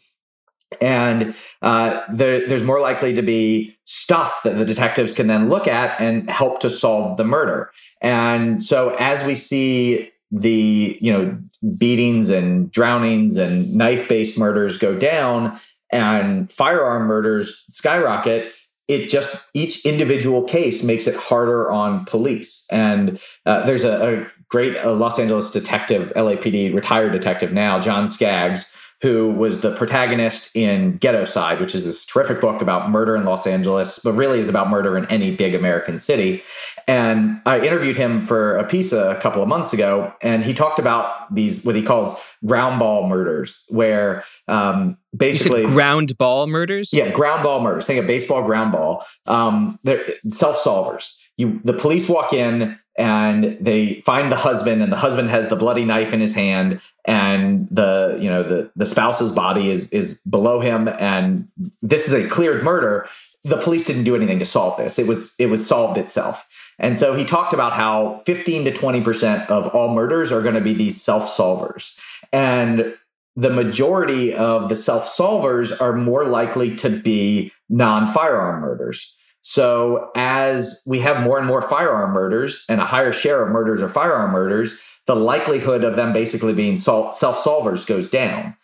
And 0.80 1.34
uh, 1.60 2.02
there, 2.10 2.46
there's 2.46 2.62
more 2.62 2.80
likely 2.80 3.14
to 3.14 3.22
be 3.22 3.76
stuff 3.84 4.42
that 4.44 4.56
the 4.56 4.64
detectives 4.64 5.12
can 5.12 5.26
then 5.26 5.48
look 5.48 5.68
at 5.68 6.00
and 6.00 6.30
help 6.30 6.60
to 6.60 6.70
solve 6.70 7.18
the 7.18 7.24
murder. 7.24 7.70
And 8.00 8.64
so 8.64 8.94
as 8.98 9.22
we 9.24 9.34
see 9.34 10.10
the 10.32 10.98
you 11.00 11.12
know 11.12 11.38
beatings 11.76 12.30
and 12.30 12.70
drownings 12.72 13.36
and 13.36 13.72
knife 13.72 14.08
based 14.08 14.38
murders 14.38 14.78
go 14.78 14.96
down 14.96 15.58
and 15.90 16.50
firearm 16.50 17.06
murders 17.06 17.64
skyrocket 17.68 18.52
it 18.88 19.08
just 19.08 19.44
each 19.52 19.84
individual 19.84 20.42
case 20.42 20.82
makes 20.82 21.06
it 21.06 21.14
harder 21.14 21.70
on 21.70 22.04
police 22.06 22.66
and 22.72 23.20
uh, 23.44 23.64
there's 23.66 23.84
a, 23.84 24.22
a 24.22 24.26
great 24.48 24.72
los 24.86 25.18
angeles 25.18 25.50
detective 25.50 26.10
lapd 26.16 26.74
retired 26.74 27.12
detective 27.12 27.52
now 27.52 27.78
john 27.78 28.08
skaggs 28.08 28.72
who 29.02 29.32
was 29.32 29.60
the 29.62 29.74
protagonist 29.74 30.48
in 30.54 30.96
Ghettoside, 31.00 31.60
which 31.60 31.74
is 31.74 31.84
this 31.84 32.06
terrific 32.06 32.40
book 32.40 32.62
about 32.62 32.88
murder 32.88 33.16
in 33.16 33.24
Los 33.24 33.48
Angeles, 33.48 33.98
but 33.98 34.12
really 34.12 34.38
is 34.38 34.48
about 34.48 34.70
murder 34.70 34.96
in 34.96 35.04
any 35.06 35.34
big 35.34 35.56
American 35.56 35.98
city. 35.98 36.40
And 36.86 37.40
I 37.46 37.60
interviewed 37.60 37.96
him 37.96 38.20
for 38.20 38.56
a 38.56 38.64
piece 38.64 38.92
a 38.92 39.18
couple 39.22 39.42
of 39.42 39.48
months 39.48 39.72
ago, 39.72 40.12
and 40.22 40.42
he 40.42 40.54
talked 40.54 40.78
about 40.78 41.32
these 41.34 41.64
what 41.64 41.74
he 41.74 41.82
calls 41.82 42.16
ground 42.44 42.78
ball 42.78 43.08
murders, 43.08 43.64
where 43.68 44.24
um, 44.48 44.96
basically 45.16 45.64
ground 45.64 46.16
ball 46.18 46.46
murders. 46.46 46.92
Yeah, 46.92 47.10
ground 47.10 47.42
ball 47.42 47.62
murders. 47.62 47.86
Think 47.86 48.00
of 48.00 48.06
baseball 48.06 48.42
ground 48.42 48.72
ball. 48.72 49.06
Um, 49.26 49.78
they're 49.84 50.04
self 50.28 50.62
solvers. 50.62 51.14
You, 51.36 51.60
the 51.62 51.72
police 51.72 52.08
walk 52.08 52.32
in 52.32 52.78
and 52.98 53.56
they 53.60 53.94
find 54.02 54.30
the 54.30 54.36
husband 54.36 54.82
and 54.82 54.92
the 54.92 54.96
husband 54.96 55.30
has 55.30 55.48
the 55.48 55.56
bloody 55.56 55.84
knife 55.84 56.12
in 56.12 56.20
his 56.20 56.32
hand 56.32 56.80
and 57.06 57.66
the 57.70 58.18
you 58.20 58.28
know 58.28 58.42
the 58.42 58.70
the 58.76 58.86
spouse's 58.86 59.32
body 59.32 59.70
is 59.70 59.88
is 59.90 60.20
below 60.28 60.60
him 60.60 60.88
and 60.88 61.48
this 61.80 62.06
is 62.06 62.12
a 62.12 62.28
cleared 62.28 62.62
murder 62.62 63.08
the 63.44 63.56
police 63.58 63.84
didn't 63.86 64.04
do 64.04 64.14
anything 64.14 64.38
to 64.38 64.44
solve 64.44 64.76
this. 64.76 64.98
It 64.98 65.06
was 65.06 65.34
it 65.38 65.46
was 65.46 65.66
solved 65.66 65.98
itself. 65.98 66.46
And 66.78 66.96
so 66.96 67.14
he 67.14 67.24
talked 67.24 67.52
about 67.52 67.72
how 67.72 68.16
15 68.24 68.64
to 68.64 68.72
20% 68.72 69.46
of 69.48 69.68
all 69.68 69.94
murders 69.94 70.30
are 70.30 70.42
going 70.42 70.54
to 70.54 70.60
be 70.60 70.74
these 70.74 71.00
self-solvers. 71.00 71.96
And 72.32 72.94
the 73.34 73.50
majority 73.50 74.34
of 74.34 74.68
the 74.68 74.76
self-solvers 74.76 75.80
are 75.80 75.94
more 75.94 76.24
likely 76.24 76.76
to 76.76 76.90
be 76.90 77.50
non-firearm 77.68 78.60
murders. 78.60 79.16
So 79.40 80.10
as 80.14 80.82
we 80.86 81.00
have 81.00 81.22
more 81.22 81.38
and 81.38 81.46
more 81.46 81.62
firearm 81.62 82.12
murders 82.12 82.64
and 82.68 82.80
a 82.80 82.86
higher 82.86 83.12
share 83.12 83.44
of 83.44 83.50
murders 83.50 83.82
are 83.82 83.88
firearm 83.88 84.30
murders, 84.30 84.78
the 85.06 85.16
likelihood 85.16 85.82
of 85.82 85.96
them 85.96 86.12
basically 86.12 86.52
being 86.52 86.76
self 86.76 87.18
solvers 87.18 87.86
goes 87.86 88.08
down. 88.08 88.56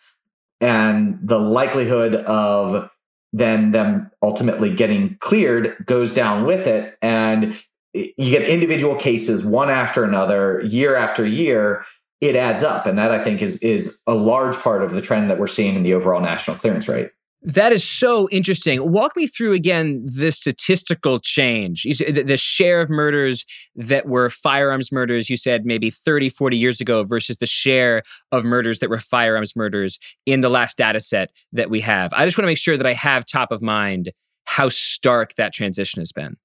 And 0.61 1.19
the 1.21 1.39
likelihood 1.39 2.15
of 2.15 2.89
then 3.31 3.71
them 3.71 4.09
ultimately 4.21 4.73
getting 4.73 5.17
cleared 5.19 5.75
goes 5.85 6.13
down 6.13 6.45
with 6.45 6.67
it. 6.67 6.97
And 7.01 7.55
you 7.93 8.31
get 8.31 8.43
individual 8.43 8.95
cases 8.95 9.43
one 9.43 9.69
after 9.69 10.03
another, 10.03 10.61
year 10.61 10.95
after 10.95 11.25
year. 11.25 11.85
It 12.21 12.35
adds 12.35 12.63
up. 12.63 12.85
And 12.85 12.97
that 12.97 13.11
I 13.11 13.23
think 13.23 13.41
is 13.41 13.57
is 13.57 14.01
a 14.05 14.13
large 14.13 14.55
part 14.57 14.83
of 14.83 14.93
the 14.93 15.01
trend 15.01 15.29
that 15.29 15.39
we're 15.39 15.47
seeing 15.47 15.75
in 15.75 15.83
the 15.83 15.93
overall 15.93 16.21
national 16.21 16.57
clearance 16.57 16.87
rate. 16.87 17.11
That 17.41 17.71
is 17.71 17.87
so 17.87 18.27
interesting. 18.31 18.91
Walk 18.91 19.15
me 19.15 19.25
through 19.25 19.53
again 19.53 20.05
the 20.05 20.31
statistical 20.31 21.19
change. 21.19 21.83
The, 21.83 22.23
the 22.23 22.35
share 22.35 22.81
of 22.81 22.89
murders 22.89 23.45
that 23.75 24.07
were 24.07 24.29
firearms 24.29 24.91
murders, 24.91 25.29
you 25.29 25.37
said 25.37 25.65
maybe 25.65 25.89
30, 25.89 26.29
40 26.29 26.57
years 26.57 26.81
ago, 26.81 27.05
versus 27.05 27.37
the 27.37 27.45
share 27.45 28.03
of 28.33 28.43
murders 28.43 28.79
that 28.79 28.89
were 28.89 28.99
firearms 28.99 29.55
murders 29.55 29.99
in 30.25 30.41
the 30.41 30.49
last 30.49 30.77
data 30.77 30.99
set 30.99 31.31
that 31.53 31.69
we 31.69 31.79
have. 31.79 32.11
I 32.13 32.25
just 32.25 32.37
want 32.37 32.43
to 32.43 32.49
make 32.49 32.57
sure 32.57 32.75
that 32.75 32.85
I 32.85 32.93
have 32.93 33.25
top 33.25 33.51
of 33.51 33.61
mind 33.61 34.11
how 34.45 34.67
stark 34.67 35.35
that 35.35 35.53
transition 35.53 36.01
has 36.01 36.11
been. 36.11 36.35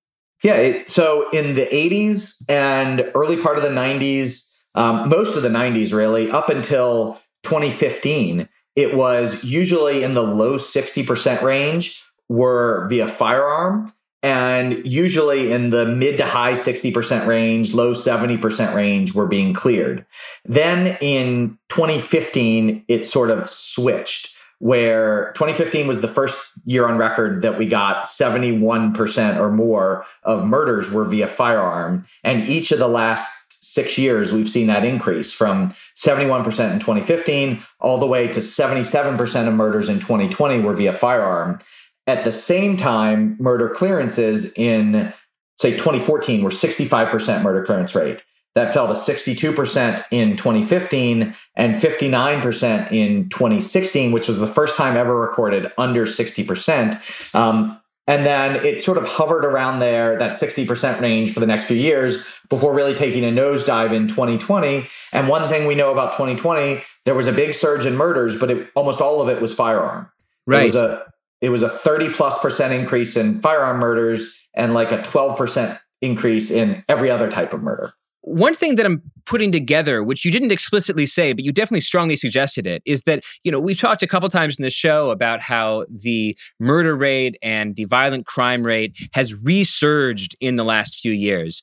Yeah. 0.44 0.54
It, 0.54 0.90
so 0.90 1.28
in 1.30 1.54
the 1.54 1.66
80s 1.66 2.44
and 2.48 3.10
early 3.14 3.36
part 3.36 3.56
of 3.56 3.62
the 3.64 3.70
90s, 3.70 4.48
um, 4.76 5.08
most 5.08 5.36
of 5.36 5.42
the 5.42 5.48
90s 5.48 5.92
really, 5.92 6.30
up 6.30 6.50
until 6.50 7.20
2015, 7.44 8.48
it 8.76 8.94
was 8.94 9.42
usually 9.44 10.02
in 10.02 10.14
the 10.14 10.22
low 10.22 10.58
60% 10.58 11.42
range 11.42 12.02
were 12.28 12.86
via 12.88 13.08
firearm 13.08 13.92
and 14.24 14.86
usually 14.86 15.52
in 15.52 15.68
the 15.68 15.84
mid 15.84 16.16
to 16.16 16.24
high 16.24 16.54
60% 16.54 17.26
range, 17.26 17.74
low 17.74 17.92
70% 17.92 18.74
range 18.74 19.12
were 19.12 19.26
being 19.26 19.52
cleared. 19.52 20.06
Then 20.46 20.96
in 21.02 21.58
2015, 21.68 22.86
it 22.88 23.06
sort 23.06 23.30
of 23.30 23.50
switched 23.50 24.34
where 24.60 25.30
2015 25.34 25.86
was 25.86 26.00
the 26.00 26.08
first 26.08 26.38
year 26.64 26.88
on 26.88 26.96
record 26.96 27.42
that 27.42 27.58
we 27.58 27.66
got 27.66 28.06
71% 28.06 29.38
or 29.38 29.50
more 29.50 30.06
of 30.22 30.46
murders 30.46 30.90
were 30.90 31.04
via 31.04 31.26
firearm. 31.26 32.06
And 32.22 32.48
each 32.48 32.72
of 32.72 32.78
the 32.78 32.88
last 32.88 33.43
six 33.64 33.96
years, 33.98 34.32
we've 34.32 34.48
seen 34.48 34.66
that 34.66 34.84
increase 34.84 35.32
from 35.32 35.74
71% 35.96 36.44
in 36.72 36.78
2015 36.80 37.62
all 37.80 37.98
the 37.98 38.06
way 38.06 38.28
to 38.28 38.40
77% 38.40 39.48
of 39.48 39.54
murders 39.54 39.88
in 39.88 39.98
2020 39.98 40.60
were 40.60 40.74
via 40.74 40.92
firearm. 40.92 41.58
At 42.06 42.24
the 42.24 42.32
same 42.32 42.76
time, 42.76 43.36
murder 43.40 43.70
clearances 43.70 44.52
in, 44.54 45.12
say, 45.60 45.72
2014 45.72 46.42
were 46.42 46.50
65% 46.50 47.42
murder 47.42 47.64
clearance 47.64 47.94
rate. 47.94 48.20
That 48.54 48.72
fell 48.72 48.86
to 48.86 48.94
62% 48.94 50.04
in 50.12 50.36
2015 50.36 51.34
and 51.56 51.74
59% 51.74 52.92
in 52.92 53.28
2016, 53.28 54.12
which 54.12 54.28
was 54.28 54.38
the 54.38 54.46
first 54.46 54.76
time 54.76 54.96
ever 54.96 55.18
recorded 55.18 55.72
under 55.76 56.06
60%. 56.06 57.34
Um, 57.34 57.80
and 58.06 58.26
then 58.26 58.56
it 58.64 58.84
sort 58.84 58.98
of 58.98 59.06
hovered 59.06 59.44
around 59.44 59.80
there, 59.80 60.18
that 60.18 60.32
60% 60.32 61.00
range 61.00 61.32
for 61.32 61.40
the 61.40 61.46
next 61.46 61.64
few 61.64 61.76
years 61.76 62.22
before 62.50 62.74
really 62.74 62.94
taking 62.94 63.24
a 63.24 63.28
nosedive 63.28 63.94
in 63.94 64.08
2020. 64.08 64.86
And 65.12 65.28
one 65.28 65.48
thing 65.48 65.66
we 65.66 65.74
know 65.74 65.90
about 65.90 66.12
2020, 66.12 66.82
there 67.06 67.14
was 67.14 67.26
a 67.26 67.32
big 67.32 67.54
surge 67.54 67.86
in 67.86 67.96
murders, 67.96 68.38
but 68.38 68.50
it, 68.50 68.70
almost 68.74 69.00
all 69.00 69.22
of 69.22 69.28
it 69.28 69.40
was 69.40 69.54
firearm. 69.54 70.10
Right. 70.46 70.62
It 70.62 70.64
was 70.66 70.74
a 70.76 71.12
it 71.40 71.50
was 71.50 71.62
a 71.62 71.68
30 71.68 72.10
plus 72.10 72.38
percent 72.38 72.72
increase 72.72 73.16
in 73.16 73.40
firearm 73.40 73.78
murders 73.78 74.38
and 74.54 74.72
like 74.72 74.92
a 74.92 74.98
12% 74.98 75.78
increase 76.00 76.50
in 76.50 76.82
every 76.88 77.10
other 77.10 77.30
type 77.30 77.52
of 77.52 77.62
murder. 77.62 77.92
One 78.26 78.54
thing 78.54 78.76
that 78.76 78.86
I'm 78.86 79.02
putting 79.26 79.52
together, 79.52 80.02
which 80.02 80.24
you 80.24 80.30
didn't 80.30 80.50
explicitly 80.50 81.04
say, 81.04 81.34
but 81.34 81.44
you 81.44 81.52
definitely 81.52 81.82
strongly 81.82 82.16
suggested 82.16 82.66
it, 82.66 82.82
is 82.86 83.02
that, 83.02 83.22
you 83.44 83.52
know, 83.52 83.60
we've 83.60 83.78
talked 83.78 84.02
a 84.02 84.06
couple 84.06 84.28
times 84.30 84.56
in 84.58 84.62
the 84.62 84.70
show 84.70 85.10
about 85.10 85.42
how 85.42 85.84
the 85.90 86.34
murder 86.58 86.96
rate 86.96 87.36
and 87.42 87.76
the 87.76 87.84
violent 87.84 88.24
crime 88.24 88.62
rate 88.62 88.96
has 89.12 89.34
resurged 89.34 90.36
in 90.40 90.56
the 90.56 90.64
last 90.64 91.00
few 91.00 91.12
years. 91.12 91.60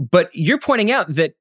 But 0.00 0.28
you're 0.34 0.58
pointing 0.58 0.90
out 0.90 1.14
that 1.14 1.34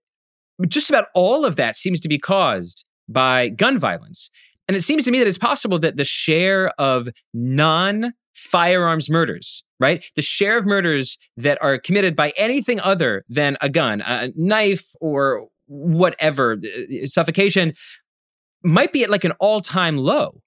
just 0.67 0.89
about 0.89 1.05
all 1.15 1.43
of 1.43 1.55
that 1.55 1.75
seems 1.75 1.99
to 2.01 2.07
be 2.07 2.19
caused 2.19 2.85
by 3.09 3.49
gun 3.49 3.79
violence. 3.79 4.29
And 4.67 4.77
it 4.77 4.83
seems 4.83 5.05
to 5.05 5.11
me 5.11 5.19
that 5.19 5.27
it's 5.27 5.37
possible 5.37 5.79
that 5.79 5.97
the 5.97 6.05
share 6.05 6.69
of 6.79 7.09
non 7.33 8.13
firearms 8.33 9.09
murders, 9.09 9.63
right? 9.79 10.03
The 10.15 10.21
share 10.21 10.57
of 10.57 10.65
murders 10.65 11.17
that 11.37 11.57
are 11.61 11.77
committed 11.77 12.15
by 12.15 12.33
anything 12.37 12.79
other 12.79 13.23
than 13.29 13.57
a 13.61 13.69
gun, 13.69 14.01
a 14.01 14.31
knife, 14.35 14.91
or 14.99 15.47
whatever, 15.67 16.53
uh, 16.63 17.05
suffocation, 17.05 17.73
might 18.63 18.93
be 18.93 19.03
at 19.03 19.09
like 19.09 19.23
an 19.23 19.33
all 19.39 19.61
time 19.61 19.97
low. 19.97 20.41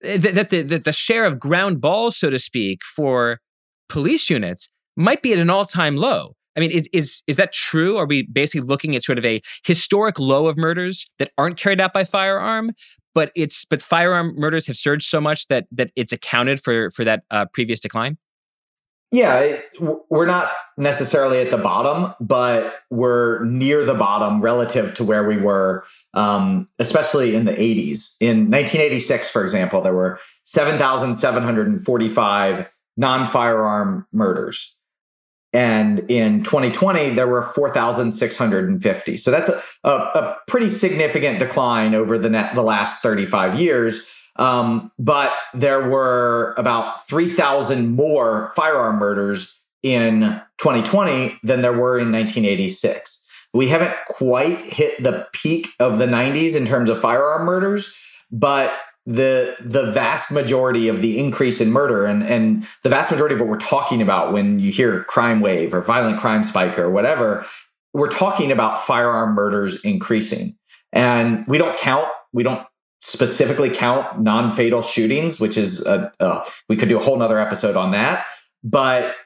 That, 0.00 0.34
that, 0.34 0.50
the, 0.50 0.62
that 0.62 0.84
the 0.84 0.92
share 0.92 1.24
of 1.24 1.40
ground 1.40 1.80
balls, 1.80 2.16
so 2.16 2.30
to 2.30 2.38
speak, 2.38 2.84
for 2.84 3.40
police 3.88 4.30
units 4.30 4.70
might 4.96 5.22
be 5.22 5.32
at 5.32 5.40
an 5.40 5.50
all 5.50 5.64
time 5.64 5.96
low. 5.96 6.34
I 6.56 6.60
mean, 6.60 6.70
is 6.72 6.88
is 6.92 7.22
is 7.28 7.36
that 7.36 7.52
true? 7.52 7.98
Are 7.98 8.06
we 8.06 8.22
basically 8.22 8.66
looking 8.66 8.96
at 8.96 9.04
sort 9.04 9.18
of 9.18 9.24
a 9.24 9.40
historic 9.64 10.18
low 10.18 10.48
of 10.48 10.56
murders 10.56 11.06
that 11.20 11.30
aren't 11.38 11.56
carried 11.56 11.80
out 11.80 11.92
by 11.92 12.02
firearm, 12.02 12.72
but 13.14 13.32
it's 13.34 13.64
but 13.64 13.82
firearm 13.82 14.34
murders 14.36 14.66
have 14.66 14.76
surged 14.76 15.08
so 15.08 15.18
much 15.20 15.48
that 15.48 15.66
that 15.72 15.90
it's 15.96 16.12
accounted 16.12 16.60
for 16.60 16.90
for 16.90 17.04
that 17.04 17.24
uh, 17.30 17.46
previous 17.52 17.80
decline. 17.80 18.18
Yeah, 19.10 19.56
we're 20.10 20.26
not 20.26 20.50
necessarily 20.76 21.40
at 21.40 21.50
the 21.50 21.56
bottom, 21.56 22.14
but 22.20 22.80
we're 22.90 23.42
near 23.44 23.86
the 23.86 23.94
bottom 23.94 24.42
relative 24.42 24.92
to 24.96 25.04
where 25.04 25.26
we 25.26 25.38
were, 25.38 25.84
um, 26.12 26.68
especially 26.78 27.34
in 27.34 27.46
the 27.46 27.54
80s. 27.54 28.16
In 28.20 28.50
1986, 28.50 29.30
for 29.30 29.42
example, 29.42 29.80
there 29.80 29.94
were 29.94 30.20
7,745 30.44 32.68
non 32.98 33.26
firearm 33.26 34.06
murders. 34.12 34.76
And 35.52 36.00
in 36.10 36.42
2020, 36.42 37.10
there 37.10 37.26
were 37.26 37.42
4,650. 37.42 39.16
So 39.16 39.30
that's 39.30 39.48
a, 39.48 39.62
a, 39.82 39.90
a, 39.90 40.36
pretty 40.46 40.68
significant 40.68 41.38
decline 41.38 41.94
over 41.94 42.18
the, 42.18 42.28
net, 42.28 42.54
the 42.54 42.62
last 42.62 43.02
35 43.02 43.58
years. 43.58 44.02
Um, 44.36 44.92
but 44.98 45.32
there 45.54 45.88
were 45.88 46.54
about 46.58 47.06
3,000 47.08 47.96
more 47.96 48.52
firearm 48.56 48.98
murders 48.98 49.58
in 49.82 50.40
2020 50.58 51.38
than 51.42 51.62
there 51.62 51.72
were 51.72 51.98
in 51.98 52.12
1986. 52.12 53.26
We 53.54 53.68
haven't 53.68 53.94
quite 54.08 54.58
hit 54.58 55.02
the 55.02 55.26
peak 55.32 55.68
of 55.80 55.98
the 55.98 56.06
90s 56.06 56.54
in 56.54 56.66
terms 56.66 56.90
of 56.90 57.00
firearm 57.00 57.46
murders, 57.46 57.94
but 58.30 58.72
the 59.08 59.56
the 59.58 59.90
vast 59.90 60.30
majority 60.30 60.86
of 60.86 61.00
the 61.00 61.18
increase 61.18 61.62
in 61.62 61.72
murder 61.72 62.04
and 62.04 62.22
and 62.22 62.66
the 62.82 62.90
vast 62.90 63.10
majority 63.10 63.34
of 63.34 63.40
what 63.40 63.48
we're 63.48 63.56
talking 63.56 64.02
about 64.02 64.34
when 64.34 64.58
you 64.58 64.70
hear 64.70 65.02
crime 65.04 65.40
wave 65.40 65.72
or 65.72 65.80
violent 65.80 66.20
crime 66.20 66.44
spike 66.44 66.78
or 66.78 66.90
whatever 66.90 67.46
we're 67.94 68.10
talking 68.10 68.52
about 68.52 68.84
firearm 68.86 69.34
murders 69.34 69.82
increasing. 69.82 70.56
And 70.92 71.46
we 71.46 71.56
don't 71.56 71.78
count 71.78 72.06
we 72.34 72.42
don't 72.42 72.66
specifically 73.00 73.70
count 73.70 74.20
non-fatal 74.20 74.82
shootings 74.82 75.40
which 75.40 75.56
is 75.56 75.86
a, 75.86 76.44
we 76.68 76.76
could 76.76 76.90
do 76.90 76.98
a 76.98 77.02
whole 77.02 77.16
nother 77.16 77.38
episode 77.38 77.76
on 77.76 77.92
that. 77.92 78.26
But 78.62 79.16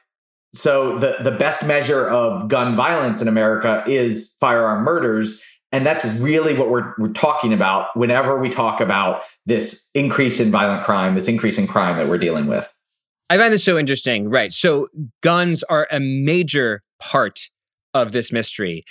so 0.53 0.97
the 0.97 1.17
the 1.21 1.31
best 1.31 1.65
measure 1.65 2.07
of 2.07 2.47
gun 2.47 2.75
violence 2.75 3.21
in 3.21 3.27
america 3.27 3.83
is 3.87 4.35
firearm 4.39 4.83
murders 4.83 5.41
and 5.73 5.85
that's 5.85 6.05
really 6.05 6.55
what 6.55 6.69
we're, 6.69 6.93
we're 6.99 7.09
talking 7.09 7.51
about 7.51 7.87
whenever 7.97 8.39
we 8.39 8.47
talk 8.47 8.79
about 8.79 9.23
this 9.47 9.89
increase 9.95 10.39
in 10.39 10.51
violent 10.51 10.83
crime, 10.83 11.15
this 11.15 11.27
increase 11.27 11.57
in 11.57 11.65
crime 11.65 11.97
that 11.97 12.07
we're 12.07 12.19
dealing 12.19 12.45
with. 12.45 12.73
I 13.29 13.37
find 13.37 13.51
this 13.51 13.63
so 13.63 13.79
interesting. 13.79 14.29
Right. 14.29 14.51
So 14.51 14.87
guns 15.21 15.63
are 15.63 15.87
a 15.91 15.99
major 15.99 16.83
part 16.99 17.49
of 17.95 18.11
this 18.11 18.31
mystery. 18.31 18.83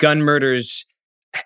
Gun 0.00 0.20
murders 0.20 0.84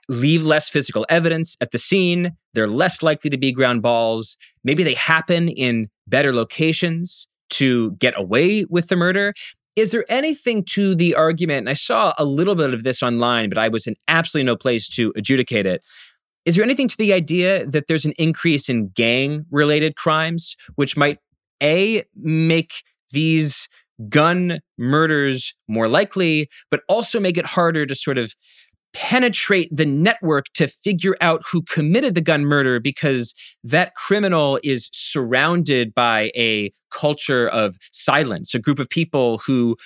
leave 0.08 0.44
less 0.44 0.70
physical 0.70 1.04
evidence 1.10 1.56
at 1.60 1.70
the 1.70 1.78
scene. 1.78 2.32
They're 2.54 2.66
less 2.66 3.02
likely 3.02 3.28
to 3.28 3.36
be 3.36 3.52
ground 3.52 3.82
balls. 3.82 4.38
Maybe 4.64 4.82
they 4.82 4.94
happen 4.94 5.50
in 5.50 5.90
better 6.06 6.32
locations 6.32 7.28
to 7.50 7.92
get 7.92 8.14
away 8.16 8.64
with 8.64 8.88
the 8.88 8.96
murder. 8.96 9.34
Is 9.76 9.90
there 9.90 10.04
anything 10.08 10.64
to 10.70 10.94
the 10.94 11.14
argument? 11.14 11.60
And 11.60 11.68
I 11.68 11.74
saw 11.74 12.14
a 12.16 12.24
little 12.24 12.54
bit 12.54 12.72
of 12.72 12.84
this 12.84 13.02
online, 13.02 13.48
but 13.48 13.58
I 13.58 13.68
was 13.68 13.86
in 13.86 13.96
absolutely 14.06 14.46
no 14.46 14.56
place 14.56 14.88
to 14.90 15.12
adjudicate 15.16 15.66
it. 15.66 15.84
Is 16.44 16.54
there 16.56 16.64
anything 16.64 16.88
to 16.88 16.96
the 16.96 17.12
idea 17.12 17.66
that 17.66 17.86
there's 17.88 18.04
an 18.04 18.12
increase 18.18 18.68
in 18.68 18.88
gang 18.88 19.46
related 19.50 19.96
crimes, 19.96 20.56
which 20.76 20.96
might 20.96 21.18
A, 21.62 22.04
make 22.14 22.72
these 23.10 23.68
gun 24.08 24.60
murders 24.76 25.54
more 25.68 25.88
likely, 25.88 26.48
but 26.70 26.82
also 26.88 27.18
make 27.20 27.38
it 27.38 27.46
harder 27.46 27.86
to 27.86 27.94
sort 27.94 28.18
of 28.18 28.34
penetrate 28.94 29.68
the 29.76 29.84
network 29.84 30.46
to 30.54 30.66
figure 30.68 31.16
out 31.20 31.42
who 31.50 31.60
committed 31.62 32.14
the 32.14 32.20
gun 32.20 32.44
murder 32.46 32.80
because 32.80 33.34
that 33.62 33.94
criminal 33.96 34.58
is 34.62 34.88
surrounded 34.92 35.92
by 35.92 36.30
a 36.36 36.72
culture 36.90 37.48
of 37.48 37.76
silence, 37.90 38.54
a 38.54 38.58
group 38.58 38.78
of 38.78 38.88
people 38.88 39.38
who 39.38 39.76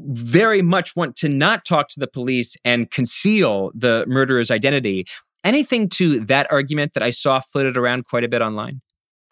very 0.00 0.60
much 0.60 0.96
want 0.96 1.16
to 1.16 1.28
not 1.28 1.64
talk 1.64 1.88
to 1.88 2.00
the 2.00 2.08
police 2.08 2.56
and 2.64 2.90
conceal 2.90 3.70
the 3.74 4.04
murderer's 4.08 4.50
identity. 4.50 5.06
Anything 5.44 5.88
to 5.90 6.20
that 6.26 6.50
argument 6.50 6.94
that 6.94 7.02
I 7.02 7.10
saw 7.10 7.40
floated 7.40 7.76
around 7.76 8.04
quite 8.06 8.24
a 8.24 8.28
bit 8.28 8.42
online? 8.42 8.82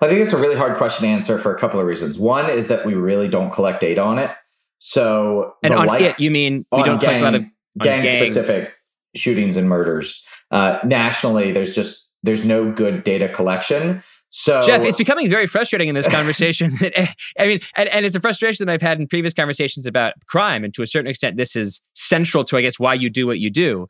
I 0.00 0.08
think 0.08 0.20
it's 0.20 0.32
a 0.32 0.36
really 0.36 0.56
hard 0.56 0.76
question 0.76 1.02
to 1.02 1.08
answer 1.08 1.38
for 1.38 1.54
a 1.54 1.58
couple 1.58 1.80
of 1.80 1.86
reasons. 1.86 2.18
One 2.18 2.48
is 2.48 2.68
that 2.68 2.86
we 2.86 2.94
really 2.94 3.28
don't 3.28 3.52
collect 3.52 3.80
data 3.80 4.02
on 4.02 4.18
it. 4.18 4.30
So, 4.78 5.54
and 5.62 5.74
on 5.74 5.86
light, 5.86 6.02
it, 6.02 6.20
you 6.20 6.30
mean 6.30 6.64
we 6.70 6.82
don't 6.84 7.00
gang, 7.00 7.18
collect 7.18 7.20
a 7.20 7.24
lot 7.24 7.34
of 7.34 7.42
gang, 7.78 8.02
gang 8.02 8.26
specific 8.26 8.75
shootings 9.16 9.56
and 9.56 9.68
murders. 9.68 10.24
Uh, 10.50 10.78
nationally, 10.84 11.52
there's 11.52 11.74
just 11.74 12.10
there's 12.22 12.44
no 12.44 12.70
good 12.70 13.04
data 13.04 13.28
collection. 13.28 14.02
So 14.30 14.60
Jeff, 14.62 14.82
it's 14.82 14.96
becoming 14.96 15.30
very 15.30 15.46
frustrating 15.46 15.88
in 15.88 15.94
this 15.94 16.08
conversation. 16.08 16.72
I 17.38 17.46
mean, 17.46 17.60
and, 17.76 17.88
and 17.88 18.04
it's 18.04 18.14
a 18.14 18.20
frustration 18.20 18.66
that 18.66 18.72
I've 18.72 18.82
had 18.82 19.00
in 19.00 19.06
previous 19.06 19.32
conversations 19.32 19.86
about 19.86 20.14
crime, 20.26 20.64
and 20.64 20.74
to 20.74 20.82
a 20.82 20.86
certain 20.86 21.08
extent, 21.08 21.36
this 21.36 21.56
is 21.56 21.80
central 21.94 22.44
to, 22.44 22.56
I 22.56 22.60
guess, 22.60 22.78
why 22.78 22.94
you 22.94 23.08
do 23.08 23.26
what 23.26 23.38
you 23.38 23.50
do. 23.50 23.86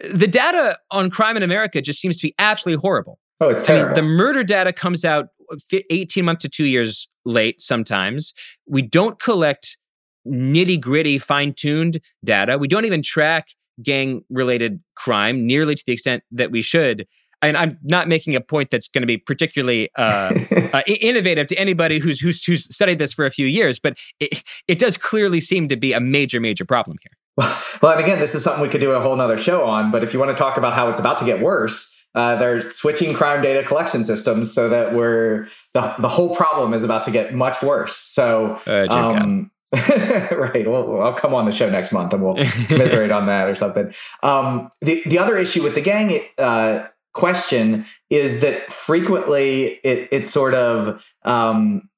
The 0.00 0.26
data 0.26 0.78
on 0.90 1.10
crime 1.10 1.36
in 1.36 1.42
America 1.42 1.80
just 1.80 2.00
seems 2.00 2.16
to 2.18 2.26
be 2.26 2.34
absolutely 2.38 2.80
horrible. 2.80 3.18
Oh, 3.40 3.48
it's 3.48 3.64
terrible. 3.64 3.92
I 3.92 4.00
mean, 4.00 4.10
the 4.10 4.16
murder 4.16 4.44
data 4.44 4.72
comes 4.72 5.04
out 5.04 5.28
18 5.72 6.24
months 6.24 6.42
to 6.42 6.48
two 6.48 6.66
years 6.66 7.08
late 7.24 7.60
sometimes. 7.60 8.32
We 8.66 8.82
don't 8.82 9.20
collect 9.20 9.78
nitty 10.26 10.80
gritty, 10.80 11.18
fine 11.18 11.52
tuned 11.54 12.00
data. 12.24 12.58
We 12.58 12.68
don't 12.68 12.84
even 12.84 13.02
track 13.02 13.48
gang 13.82 14.22
related 14.30 14.80
crime 14.94 15.46
nearly 15.46 15.74
to 15.74 15.82
the 15.86 15.92
extent 15.92 16.22
that 16.30 16.50
we 16.50 16.62
should. 16.62 17.06
and 17.42 17.56
I'm 17.56 17.78
not 17.82 18.08
making 18.08 18.34
a 18.34 18.40
point 18.40 18.70
that's 18.70 18.88
going 18.88 19.02
to 19.02 19.06
be 19.06 19.18
particularly 19.18 19.90
uh, 19.96 20.32
uh, 20.72 20.82
innovative 20.86 21.46
to 21.48 21.58
anybody 21.58 21.98
who's, 21.98 22.18
who's 22.18 22.42
who's 22.44 22.74
studied 22.74 22.98
this 22.98 23.12
for 23.12 23.26
a 23.26 23.30
few 23.30 23.46
years, 23.46 23.78
but 23.78 23.98
it, 24.20 24.42
it 24.68 24.78
does 24.78 24.96
clearly 24.96 25.40
seem 25.40 25.68
to 25.68 25.76
be 25.76 25.92
a 25.92 26.00
major 26.00 26.40
major 26.40 26.64
problem 26.64 26.96
here. 27.02 27.52
Well, 27.82 27.92
and 27.92 28.02
again, 28.02 28.18
this 28.20 28.34
is 28.34 28.42
something 28.42 28.62
we 28.62 28.70
could 28.70 28.80
do 28.80 28.92
a 28.92 29.00
whole 29.00 29.14
nother 29.14 29.36
show 29.36 29.62
on. 29.62 29.90
But 29.90 30.02
if 30.02 30.14
you 30.14 30.18
want 30.18 30.30
to 30.30 30.36
talk 30.36 30.56
about 30.56 30.72
how 30.72 30.88
it's 30.88 30.98
about 30.98 31.18
to 31.18 31.26
get 31.26 31.42
worse, 31.42 31.94
uh, 32.14 32.34
they're 32.36 32.62
switching 32.62 33.12
crime 33.12 33.42
data 33.42 33.62
collection 33.62 34.02
systems 34.02 34.52
so 34.52 34.70
that 34.70 34.94
we're 34.94 35.46
the 35.74 35.94
the 35.98 36.08
whole 36.08 36.34
problem 36.34 36.72
is 36.72 36.82
about 36.82 37.04
to 37.04 37.10
get 37.10 37.34
much 37.34 37.62
worse. 37.62 37.94
So. 37.94 38.58
Uh, 38.66 38.86
um, 38.88 39.50
right. 39.72 40.66
Well, 40.66 41.00
I'll 41.02 41.14
come 41.14 41.34
on 41.34 41.44
the 41.44 41.52
show 41.52 41.68
next 41.68 41.90
month 41.90 42.12
and 42.12 42.22
we'll 42.22 42.36
commiserate 42.66 43.10
on 43.10 43.26
that 43.26 43.48
or 43.48 43.56
something. 43.56 43.92
Um, 44.22 44.70
the 44.80 45.02
the 45.06 45.18
other 45.18 45.36
issue 45.36 45.62
with 45.62 45.74
the 45.74 45.80
gang 45.80 46.20
uh, 46.38 46.86
question 47.14 47.84
is 48.08 48.42
that 48.42 48.72
frequently 48.72 49.80
it 49.82 50.08
it 50.12 50.26
sort 50.28 50.54
of 50.54 51.02
um, 51.24 51.88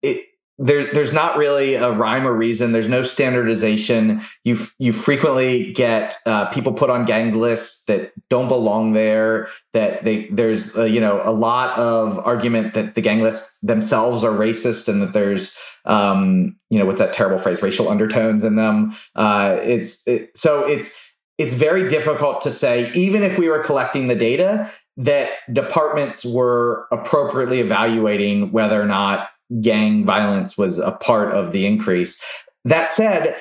it 0.00 0.28
there, 0.62 0.92
there's 0.92 1.12
not 1.12 1.38
really 1.38 1.74
a 1.74 1.90
rhyme 1.90 2.26
or 2.26 2.34
reason. 2.34 2.72
There's 2.72 2.88
no 2.88 3.02
standardization. 3.02 4.22
You 4.44 4.58
you 4.78 4.92
frequently 4.92 5.72
get 5.72 6.16
uh, 6.26 6.46
people 6.46 6.74
put 6.74 6.90
on 6.90 7.06
gang 7.06 7.34
lists 7.34 7.84
that 7.84 8.12
don't 8.28 8.48
belong 8.48 8.92
there. 8.92 9.48
That 9.72 10.04
they 10.04 10.26
there's 10.28 10.76
uh, 10.76 10.84
you 10.84 11.00
know 11.00 11.22
a 11.24 11.32
lot 11.32 11.78
of 11.78 12.18
argument 12.18 12.74
that 12.74 12.94
the 12.94 13.00
gang 13.00 13.22
lists 13.22 13.58
themselves 13.60 14.22
are 14.22 14.32
racist 14.32 14.86
and 14.86 15.00
that 15.00 15.14
there's 15.14 15.56
um, 15.84 16.56
you 16.70 16.78
know 16.78 16.86
with 16.86 16.98
that 16.98 17.12
terrible 17.12 17.38
phrase 17.38 17.62
racial 17.62 17.88
undertones 17.88 18.44
in 18.44 18.56
them. 18.56 18.94
Uh, 19.14 19.58
it's 19.62 20.06
it, 20.06 20.36
so 20.36 20.64
it's 20.64 20.92
it's 21.38 21.54
very 21.54 21.88
difficult 21.88 22.40
to 22.42 22.50
say 22.50 22.92
even 22.92 23.22
if 23.22 23.38
we 23.38 23.48
were 23.48 23.62
collecting 23.62 24.08
the 24.08 24.14
data 24.14 24.70
that 24.96 25.30
departments 25.52 26.24
were 26.24 26.86
appropriately 26.92 27.60
evaluating 27.60 28.52
whether 28.52 28.80
or 28.80 28.86
not 28.86 29.30
gang 29.60 30.04
violence 30.04 30.58
was 30.58 30.78
a 30.78 30.92
part 30.92 31.32
of 31.32 31.52
the 31.52 31.66
increase. 31.66 32.20
That 32.64 32.92
said, 32.92 33.36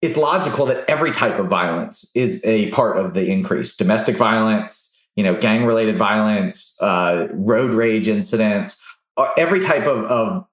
it's 0.00 0.16
logical 0.16 0.66
that 0.66 0.84
every 0.88 1.10
type 1.12 1.38
of 1.38 1.48
violence 1.48 2.10
is 2.14 2.40
a 2.44 2.70
part 2.70 2.98
of 2.98 3.14
the 3.14 3.28
increase. 3.30 3.76
Domestic 3.76 4.16
violence, 4.16 4.96
you 5.16 5.24
know, 5.24 5.38
gang 5.38 5.64
related 5.64 5.98
violence, 5.98 6.80
uh, 6.80 7.28
road 7.32 7.74
rage 7.74 8.06
incidents, 8.06 8.80
uh, 9.16 9.28
every 9.36 9.60
type 9.60 9.86
of, 9.86 10.04
of 10.04 10.46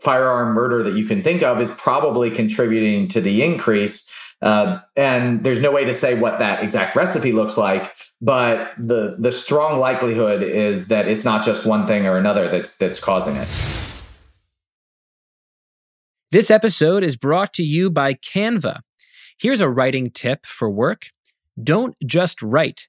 firearm 0.00 0.54
murder 0.54 0.82
that 0.82 0.94
you 0.94 1.04
can 1.04 1.22
think 1.22 1.42
of 1.42 1.60
is 1.60 1.70
probably 1.72 2.30
contributing 2.30 3.08
to 3.08 3.20
the 3.20 3.42
increase. 3.42 4.10
Uh, 4.40 4.78
and 4.96 5.42
there's 5.42 5.60
no 5.60 5.72
way 5.72 5.84
to 5.84 5.92
say 5.92 6.14
what 6.14 6.38
that 6.38 6.62
exact 6.62 6.94
recipe 6.94 7.32
looks 7.32 7.56
like, 7.56 7.92
but 8.20 8.72
the 8.78 9.16
the 9.18 9.32
strong 9.32 9.80
likelihood 9.80 10.44
is 10.44 10.86
that 10.86 11.08
it's 11.08 11.24
not 11.24 11.44
just 11.44 11.66
one 11.66 11.86
thing 11.88 12.06
or 12.06 12.16
another 12.16 12.48
that's 12.48 12.76
that's 12.76 13.00
causing 13.00 13.34
it. 13.34 13.48
This 16.30 16.50
episode 16.50 17.02
is 17.02 17.16
brought 17.16 17.52
to 17.54 17.64
you 17.64 17.90
by 17.90 18.14
Canva. 18.14 18.80
Here's 19.40 19.60
a 19.60 19.68
writing 19.68 20.10
tip 20.10 20.46
for 20.46 20.70
work 20.70 21.06
don't 21.60 21.96
just 22.06 22.40
write. 22.42 22.88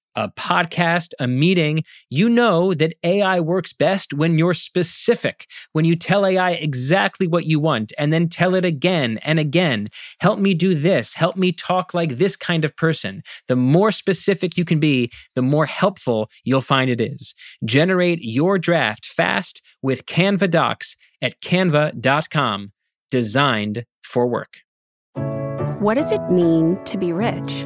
a 0.15 0.29
podcast, 0.29 1.13
a 1.19 1.27
meeting, 1.27 1.83
you 2.09 2.29
know 2.29 2.73
that 2.73 2.93
AI 3.03 3.39
works 3.39 3.73
best 3.73 4.13
when 4.13 4.37
you're 4.37 4.53
specific, 4.53 5.47
when 5.73 5.85
you 5.85 5.95
tell 5.95 6.25
AI 6.25 6.51
exactly 6.51 7.27
what 7.27 7.45
you 7.45 7.59
want 7.59 7.93
and 7.97 8.11
then 8.11 8.29
tell 8.29 8.55
it 8.55 8.65
again 8.65 9.19
and 9.23 9.39
again. 9.39 9.87
Help 10.19 10.39
me 10.39 10.53
do 10.53 10.75
this. 10.75 11.13
Help 11.13 11.35
me 11.35 11.51
talk 11.51 11.93
like 11.93 12.17
this 12.17 12.35
kind 12.35 12.65
of 12.65 12.75
person. 12.75 13.23
The 13.47 13.55
more 13.55 13.91
specific 13.91 14.57
you 14.57 14.65
can 14.65 14.79
be, 14.79 15.11
the 15.35 15.41
more 15.41 15.65
helpful 15.65 16.29
you'll 16.43 16.61
find 16.61 16.89
it 16.89 17.01
is. 17.01 17.33
Generate 17.63 18.19
your 18.21 18.57
draft 18.57 19.05
fast 19.05 19.61
with 19.81 20.05
Canva 20.05 20.49
Docs 20.49 20.97
at 21.21 21.39
canva.com, 21.41 22.71
designed 23.09 23.85
for 24.03 24.27
work. 24.27 24.61
What 25.79 25.95
does 25.95 26.11
it 26.11 26.21
mean 26.29 26.77
to 26.85 26.97
be 26.97 27.11
rich? 27.11 27.65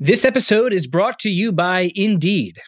This 0.00 0.24
episode 0.24 0.72
is 0.72 0.86
brought 0.86 1.18
to 1.18 1.28
you 1.28 1.50
by 1.50 1.90
Indeed. 1.96 2.60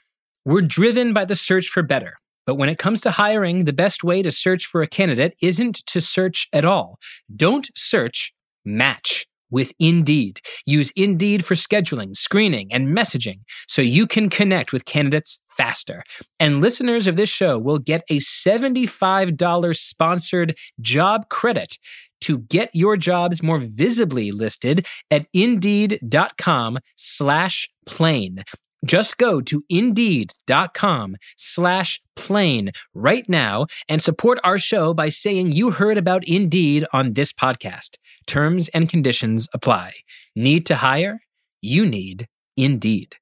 We're 0.44 0.62
driven 0.62 1.12
by 1.12 1.24
the 1.24 1.36
search 1.36 1.68
for 1.68 1.80
better. 1.80 2.14
But 2.44 2.56
when 2.56 2.68
it 2.68 2.80
comes 2.80 3.00
to 3.02 3.12
hiring, 3.12 3.66
the 3.66 3.72
best 3.72 4.02
way 4.02 4.20
to 4.22 4.32
search 4.32 4.66
for 4.66 4.82
a 4.82 4.88
candidate 4.88 5.36
isn't 5.40 5.86
to 5.86 6.00
search 6.00 6.48
at 6.52 6.64
all. 6.64 6.98
Don't 7.36 7.70
search, 7.76 8.32
match 8.64 9.26
with 9.50 9.72
Indeed. 9.78 10.40
Use 10.64 10.92
Indeed 10.96 11.44
for 11.44 11.54
scheduling, 11.54 12.16
screening, 12.16 12.72
and 12.72 12.88
messaging 12.88 13.40
so 13.68 13.82
you 13.82 14.06
can 14.06 14.30
connect 14.30 14.72
with 14.72 14.84
candidates 14.84 15.40
faster. 15.48 16.02
And 16.38 16.60
listeners 16.60 17.06
of 17.06 17.16
this 17.16 17.28
show 17.28 17.58
will 17.58 17.78
get 17.78 18.02
a 18.08 18.18
$75 18.18 19.76
sponsored 19.76 20.56
job 20.80 21.28
credit 21.28 21.76
to 22.22 22.38
get 22.38 22.70
your 22.74 22.96
jobs 22.96 23.42
more 23.42 23.58
visibly 23.58 24.30
listed 24.30 24.86
at 25.10 25.26
indeed.com 25.32 26.78
slash 26.96 27.70
plain. 27.86 28.44
Just 28.84 29.18
go 29.18 29.40
to 29.42 29.62
indeed.com 29.68 31.16
slash 31.36 32.00
plain 32.16 32.70
right 32.94 33.28
now 33.28 33.66
and 33.88 34.00
support 34.00 34.38
our 34.42 34.58
show 34.58 34.94
by 34.94 35.10
saying 35.10 35.52
you 35.52 35.70
heard 35.72 35.98
about 35.98 36.26
Indeed 36.26 36.86
on 36.92 37.12
this 37.12 37.32
podcast. 37.32 37.96
Terms 38.26 38.68
and 38.68 38.88
conditions 38.88 39.48
apply. 39.52 39.92
Need 40.36 40.66
to 40.66 40.76
hire? 40.76 41.20
You 41.60 41.86
need 41.86 42.26
Indeed 42.56 43.16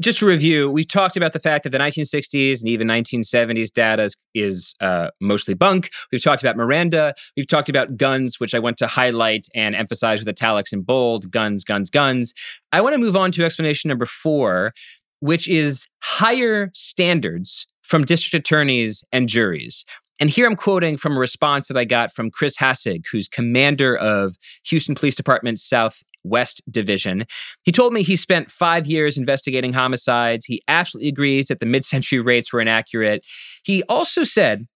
just 0.00 0.18
to 0.18 0.26
review, 0.26 0.70
we've 0.70 0.88
talked 0.88 1.16
about 1.16 1.32
the 1.32 1.38
fact 1.38 1.62
that 1.64 1.70
the 1.70 1.78
1960s 1.78 2.60
and 2.60 2.68
even 2.68 2.88
1970s 2.88 3.70
data 3.72 4.04
is, 4.04 4.16
is 4.34 4.74
uh, 4.80 5.10
mostly 5.20 5.54
bunk. 5.54 5.90
We've 6.10 6.22
talked 6.22 6.42
about 6.42 6.56
Miranda. 6.56 7.14
We've 7.36 7.46
talked 7.46 7.68
about 7.68 7.96
guns, 7.96 8.40
which 8.40 8.54
I 8.54 8.58
want 8.58 8.76
to 8.78 8.86
highlight 8.86 9.46
and 9.54 9.74
emphasize 9.74 10.18
with 10.18 10.28
italics 10.28 10.72
in 10.72 10.82
bold 10.82 11.30
guns, 11.30 11.64
guns, 11.64 11.90
guns. 11.90 12.34
I 12.72 12.80
want 12.80 12.94
to 12.94 12.98
move 12.98 13.16
on 13.16 13.30
to 13.32 13.44
explanation 13.44 13.88
number 13.88 14.06
four, 14.06 14.72
which 15.20 15.48
is 15.48 15.86
higher 16.02 16.70
standards 16.74 17.66
from 17.82 18.04
district 18.04 18.34
attorneys 18.34 19.04
and 19.12 19.28
juries. 19.28 19.84
And 20.20 20.30
here 20.30 20.46
I'm 20.46 20.56
quoting 20.56 20.96
from 20.96 21.16
a 21.16 21.20
response 21.20 21.68
that 21.68 21.76
I 21.76 21.84
got 21.84 22.12
from 22.12 22.30
Chris 22.30 22.56
Hassig, 22.56 23.04
who's 23.10 23.28
commander 23.28 23.96
of 23.96 24.36
Houston 24.66 24.94
Police 24.94 25.16
Department's 25.16 25.62
Southwest 25.62 26.62
Division. 26.70 27.24
He 27.64 27.72
told 27.72 27.92
me 27.92 28.02
he 28.02 28.16
spent 28.16 28.50
five 28.50 28.86
years 28.86 29.18
investigating 29.18 29.72
homicides. 29.72 30.44
He 30.44 30.62
absolutely 30.68 31.08
agrees 31.08 31.46
that 31.48 31.60
the 31.60 31.66
mid 31.66 31.84
century 31.84 32.20
rates 32.20 32.52
were 32.52 32.60
inaccurate. 32.60 33.26
He 33.64 33.82
also 33.84 34.24
said 34.24 34.66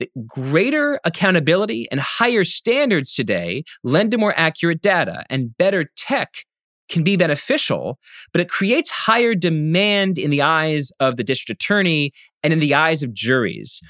that 0.00 0.26
greater 0.26 0.98
accountability 1.04 1.88
and 1.90 2.00
higher 2.00 2.44
standards 2.44 3.12
today 3.14 3.64
lend 3.82 4.12
to 4.12 4.18
more 4.18 4.34
accurate 4.36 4.80
data, 4.80 5.24
and 5.28 5.56
better 5.58 5.90
tech 5.96 6.44
can 6.88 7.02
be 7.02 7.16
beneficial, 7.16 7.98
but 8.32 8.40
it 8.40 8.48
creates 8.48 8.90
higher 8.90 9.34
demand 9.34 10.18
in 10.18 10.30
the 10.30 10.40
eyes 10.40 10.90
of 11.00 11.16
the 11.16 11.24
district 11.24 11.62
attorney 11.62 12.12
and 12.42 12.52
in 12.52 12.60
the 12.60 12.74
eyes 12.74 13.02
of 13.02 13.12
juries. 13.12 13.80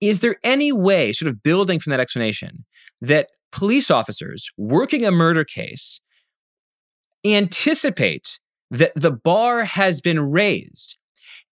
Is 0.00 0.20
there 0.20 0.36
any 0.44 0.72
way, 0.72 1.12
sort 1.12 1.30
of 1.30 1.42
building 1.42 1.80
from 1.80 1.90
that 1.90 2.00
explanation, 2.00 2.64
that 3.00 3.28
police 3.52 3.90
officers 3.90 4.50
working 4.56 5.04
a 5.04 5.10
murder 5.10 5.44
case 5.44 6.00
anticipate 7.24 8.38
that 8.70 8.92
the 8.94 9.10
bar 9.10 9.64
has 9.64 10.00
been 10.00 10.20
raised. 10.20 10.96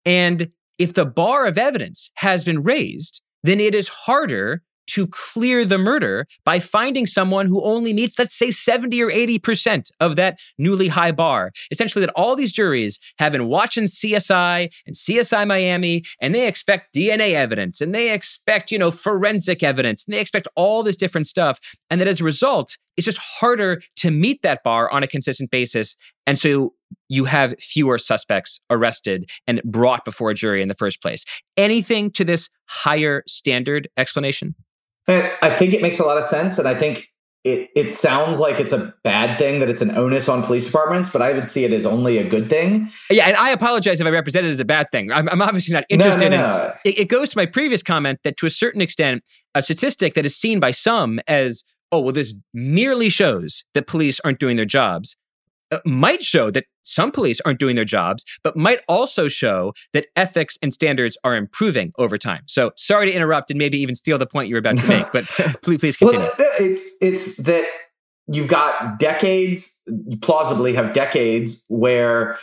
And 0.04 0.50
if 0.78 0.94
the 0.94 1.07
bar 1.07 1.46
of 1.46 1.59
evidence 1.59 2.11
has 2.16 2.44
been 2.44 2.62
raised, 2.62 3.22
then 3.42 3.61
it 3.61 3.74
is 3.74 3.88
harder 3.88 4.62
to 4.88 5.06
clear 5.06 5.64
the 5.64 5.78
murder 5.78 6.26
by 6.44 6.58
finding 6.58 7.06
someone 7.06 7.46
who 7.46 7.62
only 7.62 7.92
meets, 7.92 8.18
let's 8.18 8.36
say, 8.36 8.50
70 8.50 9.02
or 9.02 9.10
80% 9.10 9.90
of 10.00 10.16
that 10.16 10.38
newly 10.58 10.88
high 10.88 11.12
bar. 11.12 11.50
Essentially, 11.70 12.04
that 12.04 12.12
all 12.14 12.36
these 12.36 12.52
juries 12.52 12.98
have 13.18 13.32
been 13.32 13.48
watching 13.48 13.84
CSI 13.84 14.70
and 14.86 14.94
CSI 14.94 15.46
Miami, 15.46 16.02
and 16.20 16.34
they 16.34 16.46
expect 16.46 16.94
DNA 16.94 17.34
evidence 17.34 17.80
and 17.80 17.94
they 17.94 18.12
expect, 18.12 18.70
you 18.70 18.78
know, 18.78 18.90
forensic 18.90 19.62
evidence 19.62 20.04
and 20.06 20.14
they 20.14 20.20
expect 20.20 20.48
all 20.56 20.82
this 20.82 20.96
different 20.96 21.26
stuff. 21.26 21.58
And 21.90 22.00
that 22.00 22.08
as 22.08 22.20
a 22.20 22.24
result, 22.24 22.76
it's 22.96 23.04
just 23.04 23.18
harder 23.18 23.82
to 23.96 24.10
meet 24.10 24.42
that 24.42 24.62
bar 24.62 24.90
on 24.90 25.02
a 25.02 25.06
consistent 25.06 25.50
basis. 25.50 25.96
And 26.26 26.38
so 26.38 26.74
you 27.08 27.24
have 27.24 27.58
fewer 27.58 27.98
suspects 27.98 28.60
arrested 28.70 29.28
and 29.46 29.62
brought 29.64 30.04
before 30.04 30.30
a 30.30 30.34
jury 30.34 30.62
in 30.62 30.68
the 30.68 30.74
first 30.74 31.02
place. 31.02 31.24
Anything 31.56 32.10
to 32.12 32.24
this 32.24 32.48
higher 32.66 33.22
standard 33.26 33.88
explanation? 33.96 34.54
Eh, 35.08 35.30
I 35.42 35.50
think 35.50 35.74
it 35.74 35.82
makes 35.82 35.98
a 35.98 36.04
lot 36.04 36.18
of 36.18 36.24
sense. 36.24 36.58
And 36.58 36.66
I 36.66 36.74
think 36.74 37.08
it, 37.44 37.68
it 37.76 37.94
sounds 37.94 38.40
like 38.40 38.58
it's 38.58 38.72
a 38.72 38.94
bad 39.02 39.38
thing 39.38 39.60
that 39.60 39.68
it's 39.68 39.82
an 39.82 39.96
onus 39.96 40.28
on 40.28 40.42
police 40.42 40.64
departments, 40.64 41.10
but 41.10 41.20
I 41.20 41.34
would 41.34 41.48
see 41.48 41.64
it 41.64 41.72
as 41.72 41.84
only 41.84 42.16
a 42.16 42.26
good 42.26 42.48
thing. 42.48 42.90
Yeah, 43.10 43.28
and 43.28 43.36
I 43.36 43.50
apologize 43.50 44.00
if 44.00 44.06
I 44.06 44.10
represent 44.10 44.46
it 44.46 44.50
as 44.50 44.60
a 44.60 44.64
bad 44.64 44.90
thing. 44.90 45.12
I'm, 45.12 45.28
I'm 45.28 45.42
obviously 45.42 45.74
not 45.74 45.84
interested 45.90 46.30
no, 46.30 46.36
no, 46.36 46.48
no. 46.48 46.72
in 46.84 46.92
it. 46.92 46.98
It 46.98 47.08
goes 47.08 47.30
to 47.30 47.38
my 47.38 47.44
previous 47.44 47.82
comment 47.82 48.20
that 48.24 48.38
to 48.38 48.46
a 48.46 48.50
certain 48.50 48.80
extent, 48.80 49.22
a 49.54 49.60
statistic 49.60 50.14
that 50.14 50.24
is 50.24 50.34
seen 50.34 50.58
by 50.58 50.70
some 50.70 51.20
as, 51.28 51.64
oh, 51.92 52.00
well, 52.00 52.12
this 52.12 52.34
merely 52.54 53.10
shows 53.10 53.64
that 53.74 53.86
police 53.86 54.20
aren't 54.20 54.40
doing 54.40 54.56
their 54.56 54.64
jobs 54.64 55.16
Uh, 55.74 55.80
might 55.84 56.22
show 56.22 56.50
that 56.52 56.66
some 56.82 57.10
police 57.10 57.40
aren't 57.44 57.58
doing 57.58 57.74
their 57.74 57.84
jobs, 57.84 58.24
but 58.44 58.56
might 58.56 58.80
also 58.88 59.26
show 59.26 59.72
that 59.92 60.06
ethics 60.14 60.56
and 60.62 60.72
standards 60.72 61.18
are 61.24 61.34
improving 61.34 61.92
over 61.98 62.16
time. 62.16 62.42
So 62.46 62.70
sorry 62.76 63.06
to 63.06 63.12
interrupt 63.12 63.50
and 63.50 63.58
maybe 63.58 63.78
even 63.78 63.94
steal 63.94 64.16
the 64.18 64.26
point 64.26 64.48
you 64.48 64.54
were 64.54 64.60
about 64.60 64.78
to 64.78 64.87
make, 64.87 65.10
but 65.10 65.24
please, 65.62 65.80
please 65.80 65.96
continue. 65.96 66.26
Well, 66.26 66.32
it's, 66.60 66.82
it's 67.00 67.37
that 67.38 67.66
you've 68.28 68.48
got 68.48 69.00
decades, 69.00 69.82
you 70.06 70.16
plausibly 70.18 70.74
have 70.74 70.92
decades 70.92 71.64
where 71.68 72.38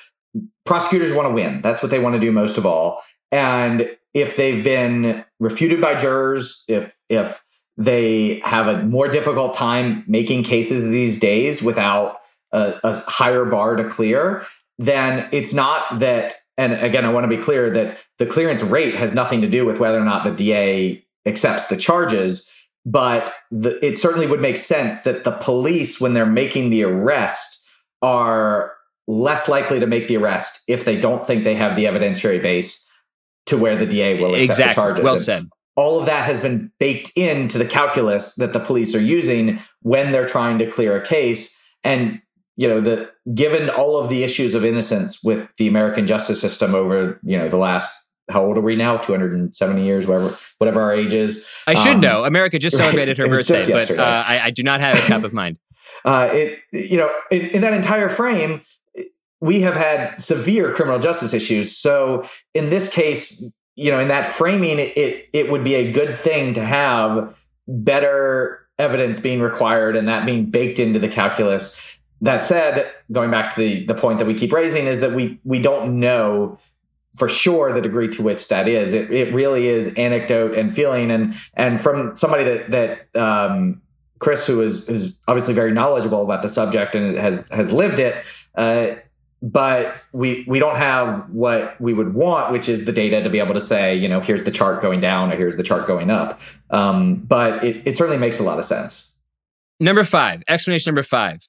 prosecutors 0.65 1.13
want 1.13 1.29
to 1.29 1.33
win. 1.33 1.61
That's 1.61 1.81
what 1.81 1.89
they 1.89 1.99
want 1.99 2.15
to 2.15 2.19
do 2.19 2.31
most 2.31 2.57
of 2.57 2.65
all. 2.65 3.01
And 3.31 3.89
if 4.13 4.35
they've 4.35 4.63
been 4.63 5.23
refuted 5.39 5.79
by 5.79 5.97
jurors, 5.97 6.65
if 6.67 6.95
if 7.07 7.41
they 7.77 8.39
have 8.43 8.67
a 8.67 8.83
more 8.83 9.07
difficult 9.07 9.55
time 9.55 10.03
making 10.05 10.43
cases 10.43 10.89
these 10.89 11.19
days 11.19 11.61
without 11.61 12.17
a, 12.51 12.79
a 12.83 12.99
higher 13.09 13.45
bar 13.45 13.75
to 13.75 13.87
clear, 13.89 14.45
then 14.77 15.27
it's 15.31 15.53
not 15.53 15.99
that. 15.99 16.35
And 16.57 16.73
again, 16.73 17.05
I 17.05 17.09
want 17.09 17.29
to 17.29 17.35
be 17.35 17.41
clear 17.41 17.69
that 17.71 17.97
the 18.19 18.25
clearance 18.25 18.61
rate 18.61 18.93
has 18.93 19.13
nothing 19.13 19.41
to 19.41 19.49
do 19.49 19.65
with 19.65 19.79
whether 19.79 19.99
or 19.99 20.05
not 20.05 20.23
the 20.23 20.31
DA 20.31 21.03
accepts 21.25 21.65
the 21.65 21.77
charges. 21.77 22.49
But 22.85 23.33
the, 23.51 23.83
it 23.85 23.97
certainly 23.99 24.25
would 24.25 24.41
make 24.41 24.57
sense 24.57 25.03
that 25.03 25.23
the 25.23 25.31
police, 25.31 26.01
when 26.01 26.13
they're 26.13 26.25
making 26.25 26.71
the 26.71 26.83
arrest, 26.83 27.63
are 28.01 28.73
less 29.07 29.47
likely 29.47 29.79
to 29.79 29.87
make 29.87 30.07
the 30.07 30.17
arrest 30.17 30.63
if 30.67 30.85
they 30.85 30.99
don't 30.99 31.25
think 31.25 31.43
they 31.43 31.55
have 31.55 31.75
the 31.75 31.85
evidentiary 31.85 32.41
base 32.41 32.89
to 33.45 33.57
where 33.57 33.75
the 33.75 33.85
DA 33.85 34.19
will 34.19 34.35
accept 34.35 34.43
exactly. 34.43 34.67
the 34.67 34.73
charges. 34.73 35.03
Well 35.03 35.15
and 35.15 35.23
said. 35.23 35.49
All 35.75 35.99
of 35.99 36.05
that 36.05 36.25
has 36.25 36.41
been 36.41 36.71
baked 36.79 37.11
into 37.15 37.57
the 37.57 37.65
calculus 37.65 38.35
that 38.35 38.53
the 38.53 38.59
police 38.59 38.93
are 38.93 39.01
using 39.01 39.59
when 39.81 40.11
they're 40.11 40.27
trying 40.27 40.57
to 40.59 40.69
clear 40.69 40.95
a 40.95 41.05
case. 41.05 41.57
And 41.83 42.21
you 42.61 42.67
know 42.67 42.79
the 42.79 43.11
given 43.33 43.71
all 43.71 43.97
of 43.97 44.07
the 44.09 44.23
issues 44.23 44.53
of 44.53 44.63
innocence 44.63 45.23
with 45.23 45.47
the 45.57 45.67
American 45.67 46.05
justice 46.05 46.39
system 46.39 46.75
over 46.75 47.19
you 47.23 47.35
know 47.35 47.47
the 47.47 47.57
last 47.57 47.91
how 48.29 48.45
old 48.45 48.55
are 48.55 48.61
we 48.61 48.75
now? 48.75 48.97
270 48.97 49.83
years 49.83 50.05
whatever 50.05 50.37
whatever 50.59 50.79
our 50.79 50.93
age 50.93 51.11
is. 51.11 51.43
I 51.65 51.73
should 51.73 51.95
Um, 51.95 52.01
know. 52.01 52.23
America 52.23 52.59
just 52.59 52.77
celebrated 52.77 53.17
her 53.17 53.27
birthday, 53.27 53.67
but 53.67 53.89
uh, 53.89 54.23
I, 54.27 54.39
I 54.45 54.49
do 54.51 54.61
not 54.61 54.79
have 54.79 54.95
it 54.95 55.01
top 55.07 55.23
of 55.23 55.33
mind. 55.33 55.59
uh, 56.05 56.29
it 56.31 56.59
you 56.71 56.97
know 56.97 57.09
in, 57.31 57.41
in 57.47 57.61
that 57.61 57.73
entire 57.73 58.09
frame 58.09 58.61
we 59.39 59.61
have 59.61 59.75
had 59.75 60.21
severe 60.21 60.71
criminal 60.71 60.99
justice 60.99 61.33
issues. 61.33 61.75
So 61.75 62.27
in 62.53 62.69
this 62.69 62.89
case 62.89 63.43
you 63.75 63.89
know 63.89 63.99
in 63.99 64.07
that 64.09 64.35
framing 64.35 64.77
it 64.77 64.95
it, 64.95 65.29
it 65.33 65.51
would 65.51 65.63
be 65.63 65.73
a 65.73 65.91
good 65.91 66.15
thing 66.15 66.53
to 66.53 66.63
have 66.63 67.35
better 67.67 68.67
evidence 68.77 69.19
being 69.19 69.41
required 69.41 69.95
and 69.95 70.07
that 70.07 70.25
being 70.25 70.45
baked 70.45 70.79
into 70.79 70.99
the 70.99 71.09
calculus 71.09 71.75
that 72.21 72.43
said 72.43 72.91
going 73.11 73.31
back 73.31 73.53
to 73.55 73.59
the 73.59 73.85
the 73.85 73.95
point 73.95 74.19
that 74.19 74.25
we 74.25 74.33
keep 74.33 74.51
raising 74.51 74.85
is 74.85 74.99
that 74.99 75.13
we 75.13 75.39
we 75.43 75.59
don't 75.59 75.99
know 75.99 76.57
for 77.15 77.27
sure 77.27 77.73
the 77.73 77.81
degree 77.81 78.07
to 78.07 78.23
which 78.23 78.47
that 78.47 78.67
is. 78.67 78.93
It, 78.93 79.11
it 79.11 79.33
really 79.33 79.67
is 79.67 79.93
anecdote 79.95 80.57
and 80.57 80.73
feeling. 80.73 81.11
And 81.11 81.35
and 81.55 81.79
from 81.79 82.15
somebody 82.15 82.43
that 82.43 82.71
that 82.71 83.21
um 83.21 83.81
chris 84.19 84.45
who 84.45 84.61
is 84.61 84.87
is 84.87 85.17
obviously 85.27 85.53
very 85.53 85.71
knowledgeable 85.71 86.21
about 86.21 86.43
the 86.43 86.49
subject 86.49 86.93
and 86.95 87.17
has 87.17 87.49
has 87.49 87.71
lived 87.71 87.97
it 87.97 88.23
uh 88.53 88.91
but 89.41 89.95
we 90.11 90.45
we 90.47 90.59
don't 90.59 90.75
have 90.75 91.27
what 91.31 91.79
we 91.81 91.91
would 91.91 92.13
want 92.13 92.51
which 92.51 92.69
is 92.69 92.85
the 92.85 92.91
data 92.91 93.23
to 93.23 93.31
be 93.31 93.39
able 93.39 93.55
to 93.55 93.61
say 93.61 93.95
you 93.95 94.07
know 94.07 94.19
here's 94.19 94.43
the 94.43 94.51
chart 94.51 94.79
going 94.79 95.01
down 95.01 95.33
or 95.33 95.35
here's 95.35 95.57
the 95.57 95.63
chart 95.63 95.87
going 95.87 96.11
up. 96.11 96.39
Um 96.69 97.15
but 97.15 97.63
it, 97.63 97.81
it 97.87 97.97
certainly 97.97 98.19
makes 98.19 98.39
a 98.39 98.43
lot 98.43 98.59
of 98.59 98.65
sense. 98.65 99.11
Number 99.79 100.03
five, 100.03 100.43
explanation 100.47 100.91
number 100.91 101.01
five. 101.01 101.39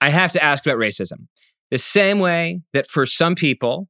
I 0.00 0.10
have 0.10 0.32
to 0.32 0.42
ask 0.42 0.64
about 0.66 0.78
racism. 0.78 1.26
The 1.70 1.78
same 1.78 2.18
way 2.18 2.62
that 2.72 2.86
for 2.88 3.06
some 3.06 3.34
people, 3.34 3.88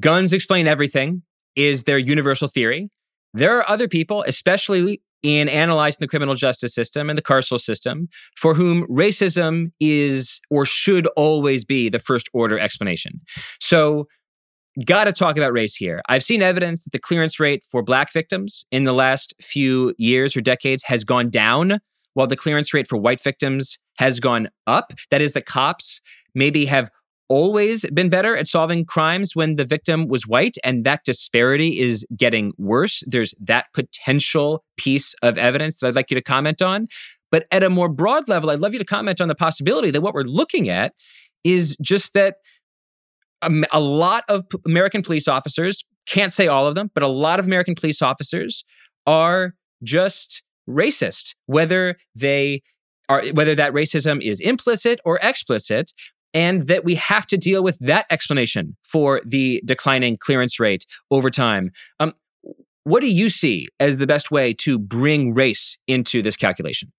guns 0.00 0.32
explain 0.32 0.66
everything 0.66 1.22
is 1.56 1.84
their 1.84 1.98
universal 1.98 2.48
theory. 2.48 2.90
There 3.34 3.58
are 3.58 3.68
other 3.68 3.88
people, 3.88 4.24
especially 4.26 5.02
in 5.22 5.48
analyzing 5.48 5.98
the 6.00 6.08
criminal 6.08 6.34
justice 6.34 6.74
system 6.74 7.10
and 7.10 7.18
the 7.18 7.22
carceral 7.22 7.60
system, 7.60 8.08
for 8.36 8.54
whom 8.54 8.86
racism 8.86 9.72
is 9.80 10.40
or 10.50 10.64
should 10.64 11.06
always 11.16 11.64
be 11.64 11.88
the 11.88 11.98
first 11.98 12.28
order 12.32 12.58
explanation. 12.58 13.20
So, 13.60 14.06
got 14.84 15.04
to 15.04 15.12
talk 15.12 15.36
about 15.36 15.52
race 15.52 15.74
here. 15.74 16.00
I've 16.08 16.22
seen 16.22 16.40
evidence 16.40 16.84
that 16.84 16.92
the 16.92 17.00
clearance 17.00 17.40
rate 17.40 17.64
for 17.68 17.82
black 17.82 18.12
victims 18.12 18.64
in 18.70 18.84
the 18.84 18.92
last 18.92 19.34
few 19.42 19.92
years 19.98 20.36
or 20.36 20.40
decades 20.40 20.84
has 20.84 21.02
gone 21.02 21.30
down 21.30 21.80
while 22.14 22.26
the 22.26 22.36
clearance 22.36 22.72
rate 22.74 22.88
for 22.88 22.96
white 22.96 23.22
victims 23.22 23.78
has 23.98 24.20
gone 24.20 24.48
up. 24.66 24.92
That 25.10 25.22
is, 25.22 25.32
the 25.32 25.42
cops 25.42 26.00
maybe 26.34 26.66
have 26.66 26.90
always 27.28 27.84
been 27.92 28.08
better 28.08 28.36
at 28.36 28.48
solving 28.48 28.84
crimes 28.84 29.36
when 29.36 29.56
the 29.56 29.64
victim 29.64 30.08
was 30.08 30.26
white, 30.26 30.56
and 30.64 30.84
that 30.84 31.04
disparity 31.04 31.78
is 31.78 32.06
getting 32.16 32.52
worse. 32.56 33.02
There's 33.06 33.34
that 33.40 33.66
potential 33.74 34.64
piece 34.76 35.14
of 35.22 35.36
evidence 35.36 35.78
that 35.78 35.88
I'd 35.88 35.94
like 35.94 36.10
you 36.10 36.14
to 36.14 36.22
comment 36.22 36.62
on. 36.62 36.86
But 37.30 37.46
at 37.52 37.62
a 37.62 37.68
more 37.68 37.90
broad 37.90 38.28
level, 38.28 38.48
I'd 38.48 38.60
love 38.60 38.72
you 38.72 38.78
to 38.78 38.84
comment 38.84 39.20
on 39.20 39.28
the 39.28 39.34
possibility 39.34 39.90
that 39.90 40.00
what 40.00 40.14
we're 40.14 40.22
looking 40.22 40.70
at 40.70 40.94
is 41.44 41.76
just 41.82 42.14
that 42.14 42.36
um, 43.42 43.64
a 43.70 43.80
lot 43.80 44.24
of 44.28 44.44
American 44.66 45.02
police 45.02 45.28
officers, 45.28 45.84
can't 46.06 46.32
say 46.32 46.46
all 46.46 46.66
of 46.66 46.74
them, 46.74 46.90
but 46.94 47.02
a 47.02 47.08
lot 47.08 47.38
of 47.38 47.46
American 47.46 47.74
police 47.74 48.00
officers 48.00 48.64
are 49.06 49.54
just 49.82 50.42
racist, 50.68 51.34
whether 51.46 51.96
they 52.14 52.62
are 53.08 53.24
whether 53.28 53.54
that 53.54 53.72
racism 53.72 54.22
is 54.22 54.38
implicit 54.40 55.00
or 55.04 55.18
explicit, 55.22 55.92
and 56.34 56.62
that 56.64 56.84
we 56.84 56.94
have 56.96 57.26
to 57.26 57.36
deal 57.36 57.62
with 57.62 57.78
that 57.78 58.06
explanation 58.10 58.76
for 58.84 59.22
the 59.24 59.62
declining 59.64 60.16
clearance 60.16 60.60
rate 60.60 60.84
over 61.10 61.30
time. 61.30 61.70
Um, 62.00 62.12
what 62.84 63.00
do 63.00 63.10
you 63.10 63.28
see 63.28 63.68
as 63.80 63.98
the 63.98 64.06
best 64.06 64.30
way 64.30 64.54
to 64.54 64.78
bring 64.78 65.34
race 65.34 65.78
into 65.86 66.22
this 66.22 66.36
calculation? 66.36 66.92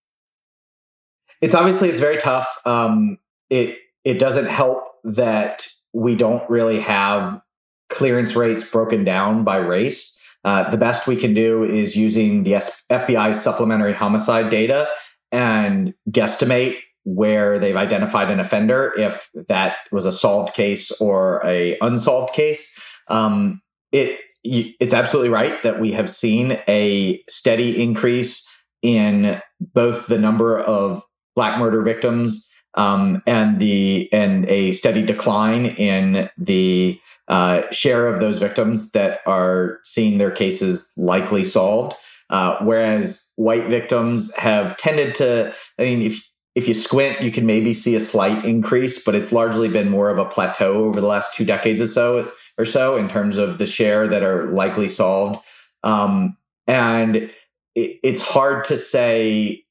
it's 1.41 1.55
obviously 1.55 1.89
it's 1.89 1.99
very 1.99 2.17
tough 2.17 2.47
um 2.65 3.17
it 3.49 3.77
it 4.03 4.19
doesn't 4.19 4.45
help 4.47 4.84
that 5.03 5.67
we 5.93 6.15
don't 6.15 6.47
really 6.49 6.79
have 6.79 7.41
clearance 7.89 8.36
rates 8.36 8.63
broken 8.69 9.03
down 9.03 9.43
by 9.43 9.58
race 9.58 10.18
uh, 10.43 10.69
the 10.69 10.78
best 10.78 11.08
we 11.08 11.15
can 11.15 11.34
do 11.34 11.63
is 11.63 11.95
using 11.95 12.43
the 12.43 12.54
FBI 12.54 13.36
supplementary 13.36 13.93
homicide 13.93 14.49
data 14.49 14.88
and 15.32 15.93
guesstimate 16.10 16.78
where 17.04 17.60
they've 17.60 17.75
identified 17.75 18.30
an 18.30 18.39
offender 18.39 18.93
if 18.97 19.30
that 19.47 19.78
was 19.91 20.06
a 20.06 20.12
solved 20.12 20.54
case 20.54 20.91
or 21.02 21.41
a 21.45 21.78
unsolved 21.82 22.34
case. 22.34 22.78
Um, 23.08 23.62
it 23.91 24.19
it's 24.43 24.93
absolutely 24.93 25.30
right 25.30 25.62
that 25.63 25.82
we 25.82 25.91
have 25.91 26.10
seen 26.10 26.58
a 26.67 27.21
steady 27.28 27.82
increase 27.82 28.47
in 28.82 29.41
both 29.60 30.08
the 30.08 30.17
number 30.17 30.58
of 30.58 31.04
black 31.35 31.60
murder 31.60 31.81
victims 31.81 32.50
um, 32.76 33.22
and 33.26 33.60
the 33.60 34.10
and 34.13 34.46
a 34.46 34.74
steady 34.74 35.04
decline 35.04 35.65
in 35.65 36.30
the 36.38 37.00
uh, 37.28 37.63
share 37.72 38.08
of 38.08 38.20
those 38.20 38.40
victims 38.40 38.92
that 38.92 39.20
are 39.26 39.80
seeing 39.84 40.17
their 40.17 40.32
cases 40.32 40.92
likely 40.98 41.44
solved. 41.44 41.96
Uh, 42.30 42.58
whereas 42.62 43.32
white 43.38 43.67
victims 43.67 44.34
have 44.36 44.78
tended 44.78 45.15
to, 45.15 45.54
I 45.80 45.84
mean, 45.84 46.02
if 46.02 46.30
if 46.56 46.67
you 46.67 46.74
squint, 46.74 47.22
you 47.22 47.32
can 47.32 47.46
maybe 47.46 47.74
see 47.74 47.96
a 47.96 48.02
slight 48.02 48.44
increase, 48.44 49.04
but 49.04 49.15
it's 49.15 49.32
largely 49.32 49.70
been 49.70 49.90
more 49.90 50.10
of 50.10 50.17
a 50.17 50.26
plateau 50.26 50.86
over 50.86 51.00
the 51.00 51.08
last 51.08 51.34
two 51.34 51.46
decades 51.46 51.82
or 51.82 51.88
so, 51.88 52.32
or 52.58 52.65
so 52.65 52.98
in 52.98 53.08
terms 53.08 53.38
of 53.38 53.60
the 53.60 53.65
share 53.65 54.08
that 54.08 54.24
are 54.24 54.48
likely 54.48 54.90
solved. 54.90 55.40
Um, 55.84 56.36
and 56.67 57.15
it, 57.15 58.00
it's 58.04 58.22
hard 58.22 58.65
to 58.65 58.78
say, 58.78 59.63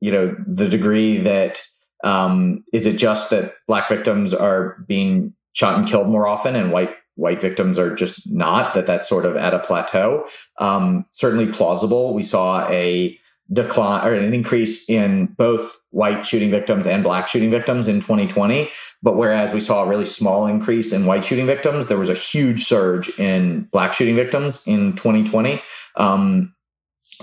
you 0.00 0.10
know, 0.10 0.34
the 0.46 0.68
degree 0.68 1.18
that 1.18 1.60
um, 2.04 2.64
is 2.72 2.86
it 2.86 2.96
just 2.96 3.30
that 3.30 3.54
black 3.66 3.88
victims 3.88 4.32
are 4.32 4.78
being 4.86 5.34
shot 5.52 5.78
and 5.78 5.88
killed 5.88 6.08
more 6.08 6.26
often, 6.26 6.56
and 6.56 6.72
white 6.72 6.94
white 7.16 7.40
victims 7.40 7.78
are 7.78 7.94
just 7.94 8.30
not. 8.30 8.74
That 8.74 8.86
that's 8.86 9.08
sort 9.08 9.26
of 9.26 9.36
at 9.36 9.54
a 9.54 9.58
plateau. 9.58 10.26
Um, 10.58 11.04
certainly 11.10 11.46
plausible. 11.46 12.14
We 12.14 12.22
saw 12.22 12.66
a 12.68 13.18
decline 13.52 14.06
or 14.06 14.14
an 14.14 14.32
increase 14.32 14.88
in 14.88 15.26
both 15.26 15.78
white 15.90 16.24
shooting 16.24 16.50
victims 16.50 16.86
and 16.86 17.02
black 17.02 17.28
shooting 17.28 17.50
victims 17.50 17.88
in 17.88 17.96
2020. 17.96 18.70
But 19.02 19.16
whereas 19.16 19.52
we 19.52 19.60
saw 19.60 19.82
a 19.82 19.88
really 19.88 20.04
small 20.04 20.46
increase 20.46 20.92
in 20.92 21.06
white 21.06 21.24
shooting 21.24 21.46
victims, 21.46 21.86
there 21.86 21.98
was 21.98 22.10
a 22.10 22.14
huge 22.14 22.64
surge 22.64 23.08
in 23.18 23.62
black 23.72 23.92
shooting 23.92 24.14
victims 24.14 24.62
in 24.66 24.94
2020. 24.94 25.60
Um, 25.96 26.54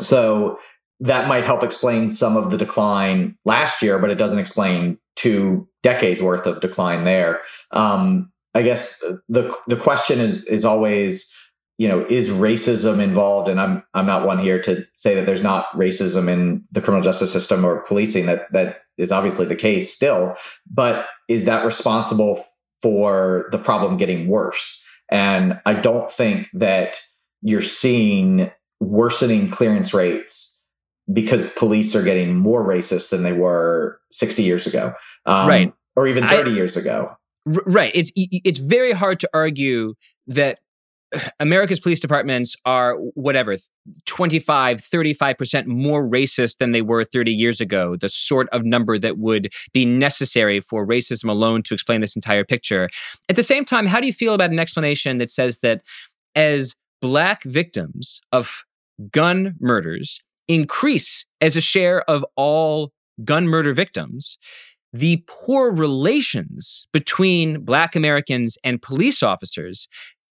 so 0.01 0.59
that 0.99 1.27
might 1.27 1.43
help 1.43 1.63
explain 1.63 2.09
some 2.09 2.35
of 2.37 2.51
the 2.51 2.57
decline 2.57 3.37
last 3.45 3.81
year, 3.81 3.99
but 3.99 4.09
it 4.09 4.15
doesn't 4.15 4.39
explain 4.39 4.97
two 5.15 5.67
decades 5.83 6.21
worth 6.21 6.45
of 6.45 6.59
decline 6.59 7.03
there. 7.03 7.41
Um, 7.71 8.31
I 8.53 8.63
guess 8.63 9.03
the 9.29 9.55
the 9.67 9.75
question 9.75 10.19
is 10.19 10.43
is 10.45 10.65
always 10.65 11.31
you 11.77 11.87
know, 11.87 12.03
is 12.09 12.29
racism 12.29 13.01
involved? 13.01 13.47
And 13.47 13.59
I'm 13.59 13.83
I'm 13.93 14.05
not 14.05 14.25
one 14.25 14.39
here 14.39 14.61
to 14.63 14.85
say 14.95 15.13
that 15.15 15.25
there's 15.25 15.43
not 15.43 15.67
racism 15.75 16.29
in 16.29 16.63
the 16.71 16.81
criminal 16.81 17.03
justice 17.03 17.31
system 17.31 17.63
or 17.63 17.81
policing. 17.81 18.25
That 18.25 18.51
that 18.51 18.81
is 18.97 19.11
obviously 19.11 19.45
the 19.45 19.55
case 19.55 19.93
still, 19.93 20.35
but 20.69 21.07
is 21.27 21.45
that 21.45 21.65
responsible 21.65 22.43
for 22.81 23.47
the 23.51 23.59
problem 23.59 23.97
getting 23.97 24.27
worse? 24.27 24.81
And 25.09 25.59
I 25.65 25.73
don't 25.73 26.09
think 26.09 26.49
that 26.53 26.99
you're 27.41 27.61
seeing 27.61 28.51
worsening 28.79 29.49
clearance 29.49 29.93
rates 29.93 30.56
because 31.11 31.51
police 31.53 31.95
are 31.95 32.03
getting 32.03 32.35
more 32.35 32.67
racist 32.67 33.09
than 33.09 33.23
they 33.23 33.33
were 33.33 33.99
60 34.11 34.43
years 34.43 34.67
ago, 34.67 34.93
um, 35.25 35.47
right, 35.47 35.73
or 35.95 36.07
even 36.07 36.27
30 36.27 36.51
I, 36.51 36.53
years 36.53 36.75
ago. 36.75 37.15
Right. 37.45 37.91
It's 37.95 38.11
it's 38.15 38.57
very 38.57 38.91
hard 38.91 39.19
to 39.21 39.29
argue 39.33 39.93
that 40.27 40.59
America's 41.39 41.79
police 41.79 41.99
departments 41.99 42.55
are 42.65 42.95
whatever 43.13 43.55
25 44.05 44.79
35% 44.79 45.65
more 45.65 46.07
racist 46.07 46.57
than 46.57 46.71
they 46.71 46.81
were 46.81 47.03
30 47.03 47.31
years 47.31 47.61
ago 47.61 47.95
the 47.95 48.09
sort 48.09 48.49
of 48.49 48.65
number 48.65 48.97
that 48.99 49.17
would 49.17 49.51
be 49.73 49.85
necessary 49.85 50.59
for 50.59 50.85
racism 50.85 51.29
alone 51.29 51.63
to 51.63 51.73
explain 51.73 52.01
this 52.01 52.15
entire 52.15 52.43
picture 52.43 52.89
at 53.29 53.35
the 53.35 53.43
same 53.43 53.63
time 53.63 53.85
how 53.85 54.01
do 54.01 54.07
you 54.07 54.13
feel 54.13 54.33
about 54.33 54.51
an 54.51 54.59
explanation 54.59 55.17
that 55.17 55.29
says 55.29 55.59
that 55.59 55.81
as 56.35 56.75
black 57.01 57.43
victims 57.43 58.19
of 58.31 58.63
gun 59.11 59.55
murders 59.59 60.21
increase 60.47 61.25
as 61.41 61.55
a 61.55 61.61
share 61.61 62.01
of 62.09 62.25
all 62.35 62.91
gun 63.23 63.47
murder 63.47 63.73
victims 63.73 64.37
the 64.93 65.23
poor 65.27 65.71
relations 65.71 66.87
between 66.93 67.63
Black 67.63 67.95
Americans 67.95 68.57
and 68.63 68.81
police 68.81 69.21
officers 69.21 69.87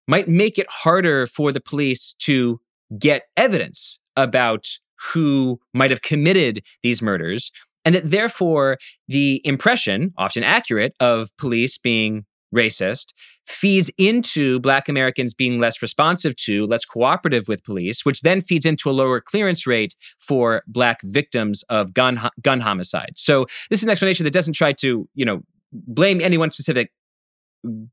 might 0.08 0.28
make 0.28 0.58
it 0.58 0.68
harder 0.70 1.26
for 1.26 1.52
the 1.52 1.62
police 1.62 2.14
to 2.20 2.60
get 3.00 3.24
evidence 3.38 4.00
about 4.16 4.68
who 5.14 5.60
might 5.74 5.90
have 5.90 6.02
committed 6.02 6.64
these 6.84 7.02
murders. 7.02 7.52
And 7.86 7.96
that 7.96 8.12
therefore, 8.12 8.78
the 9.08 9.42
impression, 9.44 10.14
often 10.18 10.44
accurate, 10.44 10.94
of 11.00 11.30
police 11.38 11.78
being 11.78 12.26
racist 12.54 13.14
feeds 13.48 13.92
into 13.98 14.60
Black 14.60 14.88
Americans 14.88 15.34
being 15.34 15.60
less 15.60 15.82
responsive 15.82 16.36
to, 16.38 16.66
less 16.68 16.86
cooperative 16.86 17.48
with 17.48 17.64
police, 17.64 18.06
which 18.06 18.22
then 18.22 18.42
feeds 18.42 18.66
into 18.66 18.90
a 18.90 18.92
lower 18.92 19.20
clearance 19.20 19.66
rate 19.66 19.96
for 20.20 20.64
Black 20.68 21.00
victims 21.04 21.64
of 21.70 21.94
gun, 21.94 22.20
gun 22.42 22.60
homicide. 22.60 23.14
So 23.16 23.46
this 23.70 23.80
is 23.80 23.84
an 23.84 23.90
explanation 23.90 24.24
that 24.24 24.34
doesn't 24.34 24.54
try 24.54 24.74
to, 24.74 25.08
you 25.14 25.26
know, 25.26 25.42
blame 25.72 26.22
any 26.22 26.38
one 26.38 26.50
specific 26.50 26.92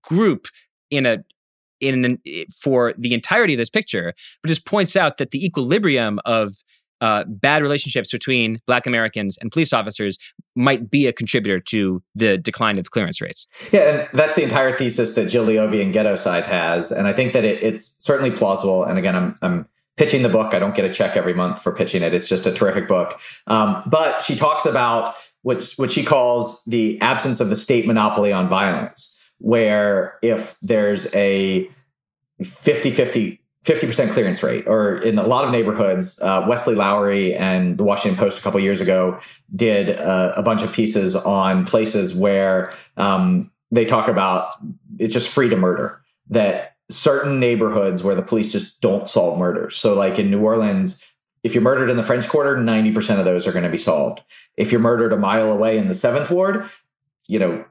group 0.02 0.48
in 0.90 1.06
a 1.06 1.18
in 1.80 2.18
for 2.60 2.92
the 2.98 3.14
entirety 3.14 3.54
of 3.54 3.58
this 3.58 3.70
picture, 3.70 4.12
but 4.42 4.48
just 4.48 4.66
points 4.66 4.96
out 4.96 5.18
that 5.18 5.30
the 5.30 5.44
equilibrium 5.44 6.18
of 6.24 6.54
uh, 7.00 7.24
bad 7.24 7.62
relationships 7.62 8.10
between 8.10 8.60
Black 8.66 8.86
Americans 8.86 9.38
and 9.40 9.52
police 9.52 9.72
officers 9.72 10.18
might 10.54 10.90
be 10.90 11.06
a 11.06 11.12
contributor 11.12 11.60
to 11.60 12.02
the 12.14 12.38
decline 12.38 12.78
of 12.78 12.90
clearance 12.90 13.20
rates. 13.20 13.46
Yeah, 13.72 13.80
and 13.80 14.08
that's 14.12 14.34
the 14.34 14.42
entire 14.42 14.76
thesis 14.76 15.14
that 15.14 15.26
Jill 15.26 15.46
Leovy 15.46 15.82
and 15.82 15.94
Ghettoside 15.94 16.44
has, 16.44 16.90
and 16.90 17.06
I 17.06 17.12
think 17.12 17.32
that 17.32 17.44
it, 17.44 17.62
it's 17.62 17.96
certainly 17.98 18.30
plausible. 18.30 18.84
And 18.84 18.98
again, 18.98 19.14
I'm, 19.14 19.36
I'm 19.42 19.68
pitching 19.96 20.22
the 20.22 20.28
book. 20.28 20.54
I 20.54 20.58
don't 20.58 20.74
get 20.74 20.84
a 20.84 20.92
check 20.92 21.16
every 21.16 21.34
month 21.34 21.60
for 21.62 21.72
pitching 21.72 22.02
it. 22.02 22.14
It's 22.14 22.28
just 22.28 22.46
a 22.46 22.52
terrific 22.52 22.88
book. 22.88 23.20
Um, 23.46 23.82
but 23.86 24.22
she 24.22 24.36
talks 24.36 24.64
about 24.64 25.14
what 25.42 25.72
what 25.76 25.90
she 25.90 26.04
calls 26.04 26.62
the 26.66 27.00
absence 27.00 27.40
of 27.40 27.50
the 27.50 27.56
state 27.56 27.86
monopoly 27.86 28.32
on 28.32 28.48
violence 28.48 29.14
where 29.38 30.18
if 30.22 30.56
there's 30.62 31.12
a 31.14 31.70
50 32.42 33.37
50 33.64 33.86
50% 33.86 34.12
clearance 34.12 34.42
rate, 34.42 34.66
or 34.66 34.96
in 34.98 35.18
a 35.18 35.26
lot 35.26 35.44
of 35.44 35.50
neighborhoods, 35.50 36.20
uh, 36.20 36.44
Wesley 36.48 36.74
Lowery 36.74 37.34
and 37.34 37.76
the 37.76 37.84
Washington 37.84 38.18
Post 38.18 38.38
a 38.38 38.42
couple 38.42 38.60
years 38.60 38.80
ago 38.80 39.18
did 39.54 39.98
uh, 39.98 40.32
a 40.36 40.42
bunch 40.42 40.62
of 40.62 40.72
pieces 40.72 41.16
on 41.16 41.66
places 41.66 42.14
where 42.14 42.72
um, 42.96 43.50
they 43.70 43.84
talk 43.84 44.08
about 44.08 44.52
it's 44.98 45.12
just 45.12 45.28
free 45.28 45.48
to 45.48 45.56
murder. 45.56 46.00
That 46.30 46.76
certain 46.90 47.38
neighborhoods 47.40 48.02
where 48.02 48.14
the 48.14 48.22
police 48.22 48.52
just 48.52 48.80
don't 48.80 49.08
solve 49.08 49.38
murders. 49.38 49.76
So, 49.76 49.94
like 49.94 50.18
in 50.18 50.30
New 50.30 50.40
Orleans, 50.40 51.04
if 51.42 51.54
you're 51.54 51.62
murdered 51.62 51.90
in 51.90 51.96
the 51.96 52.02
French 52.02 52.28
Quarter, 52.28 52.56
90% 52.56 53.18
of 53.18 53.24
those 53.24 53.46
are 53.46 53.52
going 53.52 53.64
to 53.64 53.70
be 53.70 53.76
solved. 53.76 54.22
If 54.56 54.72
you're 54.72 54.80
murdered 54.80 55.12
a 55.12 55.16
mile 55.16 55.50
away 55.50 55.78
in 55.78 55.88
the 55.88 55.94
Seventh 55.94 56.30
Ward, 56.30 56.68
you 57.26 57.38
know, 57.38 57.64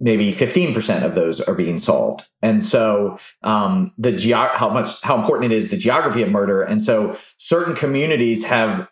maybe 0.00 0.32
15% 0.32 1.02
of 1.02 1.14
those 1.14 1.40
are 1.40 1.54
being 1.54 1.78
solved. 1.78 2.24
And 2.42 2.64
so 2.64 3.18
um, 3.42 3.92
the 3.98 4.12
ge- 4.12 4.32
how 4.32 4.70
much 4.70 5.00
how 5.02 5.18
important 5.18 5.52
it 5.52 5.56
is 5.56 5.70
the 5.70 5.76
geography 5.76 6.22
of 6.22 6.30
murder. 6.30 6.62
And 6.62 6.82
so 6.82 7.16
certain 7.38 7.74
communities 7.74 8.44
have 8.44 8.88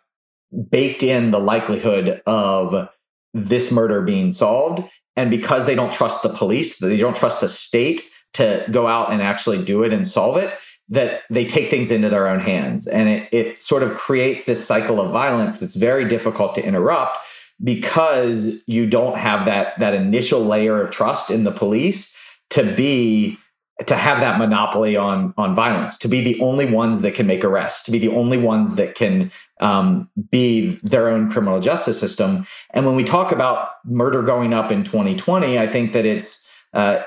baked 0.69 1.03
in 1.03 1.31
the 1.31 1.39
likelihood 1.39 2.21
of 2.25 2.89
this 3.33 3.71
murder 3.71 4.01
being 4.01 4.31
solved. 4.31 4.83
And 5.15 5.31
because 5.31 5.65
they 5.65 5.75
don't 5.75 5.91
trust 5.91 6.23
the 6.23 6.29
police, 6.29 6.79
they 6.79 6.97
don't 6.97 7.15
trust 7.15 7.41
the 7.41 7.49
state 7.49 8.03
to 8.33 8.65
go 8.69 8.87
out 8.87 9.11
and 9.11 9.21
actually 9.21 9.63
do 9.63 9.83
it 9.83 9.93
and 9.93 10.07
solve 10.07 10.37
it, 10.37 10.55
that 10.89 11.23
they 11.29 11.45
take 11.45 11.69
things 11.69 11.91
into 11.91 12.09
their 12.09 12.27
own 12.27 12.39
hands. 12.39 12.87
And 12.87 13.09
it, 13.09 13.29
it 13.31 13.63
sort 13.63 13.83
of 13.83 13.95
creates 13.95 14.45
this 14.45 14.65
cycle 14.65 15.01
of 15.01 15.11
violence 15.11 15.57
that's 15.57 15.75
very 15.75 16.07
difficult 16.07 16.55
to 16.55 16.63
interrupt 16.63 17.17
because 17.63 18.61
you 18.67 18.85
don't 18.85 19.17
have 19.17 19.45
that 19.45 19.77
that 19.79 19.93
initial 19.93 20.45
layer 20.45 20.81
of 20.81 20.91
trust 20.91 21.31
in 21.31 21.43
the 21.43 21.51
police 21.51 22.15
to 22.49 22.75
be 22.75 23.37
to 23.85 23.95
have 23.95 24.19
that 24.19 24.37
monopoly 24.39 24.95
on 24.95 25.33
on 25.37 25.55
violence 25.55 25.97
to 25.97 26.07
be 26.07 26.21
the 26.21 26.39
only 26.39 26.71
ones 26.71 27.01
that 27.01 27.13
can 27.13 27.27
make 27.27 27.43
arrests 27.43 27.83
to 27.83 27.91
be 27.91 27.99
the 27.99 28.09
only 28.09 28.37
ones 28.37 28.75
that 28.75 28.95
can 28.95 29.31
um, 29.59 30.09
be 30.29 30.71
their 30.83 31.09
own 31.09 31.29
criminal 31.29 31.59
justice 31.59 31.99
system. 31.99 32.45
And 32.73 32.85
when 32.85 32.95
we 32.95 33.03
talk 33.03 33.31
about 33.31 33.69
murder 33.85 34.21
going 34.21 34.53
up 34.53 34.71
in 34.71 34.83
2020 34.83 35.57
i 35.57 35.67
think 35.67 35.93
that 35.93 36.05
it's 36.05 36.47
uh, 36.73 36.99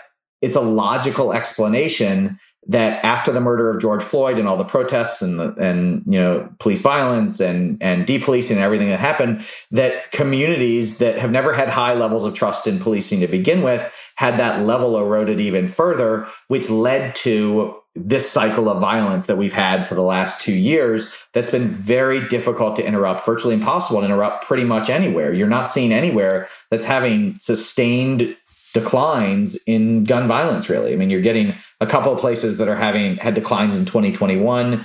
it's 0.42 0.56
a 0.56 0.60
logical 0.60 1.32
explanation 1.32 2.38
that 2.66 3.02
after 3.04 3.32
the 3.32 3.40
murder 3.40 3.70
of 3.70 3.80
George 3.80 4.02
Floyd 4.02 4.38
and 4.38 4.46
all 4.46 4.56
the 4.56 4.64
protests 4.64 5.22
and 5.22 5.40
the, 5.40 5.54
and 5.54 6.02
you 6.06 6.20
know 6.20 6.48
police 6.58 6.80
violence 6.80 7.40
and 7.40 7.82
and 7.82 8.06
depolicing 8.06 8.52
and 8.52 8.60
everything 8.60 8.88
that 8.90 9.00
happened, 9.00 9.44
that 9.70 10.10
communities 10.12 10.98
that 10.98 11.18
have 11.18 11.30
never 11.30 11.52
had 11.52 11.68
high 11.68 11.94
levels 11.94 12.24
of 12.24 12.34
trust 12.34 12.66
in 12.66 12.78
policing 12.78 13.20
to 13.20 13.26
begin 13.26 13.62
with 13.62 13.90
had 14.16 14.38
that 14.38 14.66
level 14.66 14.98
eroded 14.98 15.40
even 15.40 15.66
further, 15.66 16.26
which 16.48 16.68
led 16.68 17.14
to 17.16 17.74
this 17.96 18.30
cycle 18.30 18.68
of 18.68 18.80
violence 18.80 19.26
that 19.26 19.36
we've 19.36 19.52
had 19.52 19.86
for 19.86 19.94
the 19.94 20.02
last 20.02 20.40
two 20.40 20.52
years 20.52 21.12
that's 21.32 21.50
been 21.50 21.68
very 21.68 22.26
difficult 22.28 22.76
to 22.76 22.86
interrupt, 22.86 23.26
virtually 23.26 23.54
impossible 23.54 24.00
to 24.00 24.06
interrupt 24.06 24.44
pretty 24.44 24.62
much 24.62 24.88
anywhere. 24.88 25.32
You're 25.32 25.48
not 25.48 25.70
seeing 25.70 25.92
anywhere 25.92 26.48
that's 26.70 26.84
having 26.84 27.36
sustained 27.38 28.36
declines 28.72 29.56
in 29.66 30.04
gun 30.04 30.28
violence 30.28 30.68
really. 30.68 30.92
I 30.92 30.96
mean 30.96 31.10
you're 31.10 31.20
getting 31.20 31.54
a 31.80 31.86
couple 31.86 32.12
of 32.12 32.20
places 32.20 32.56
that 32.58 32.68
are 32.68 32.76
having 32.76 33.16
had 33.16 33.34
declines 33.34 33.76
in 33.76 33.84
2021 33.84 34.84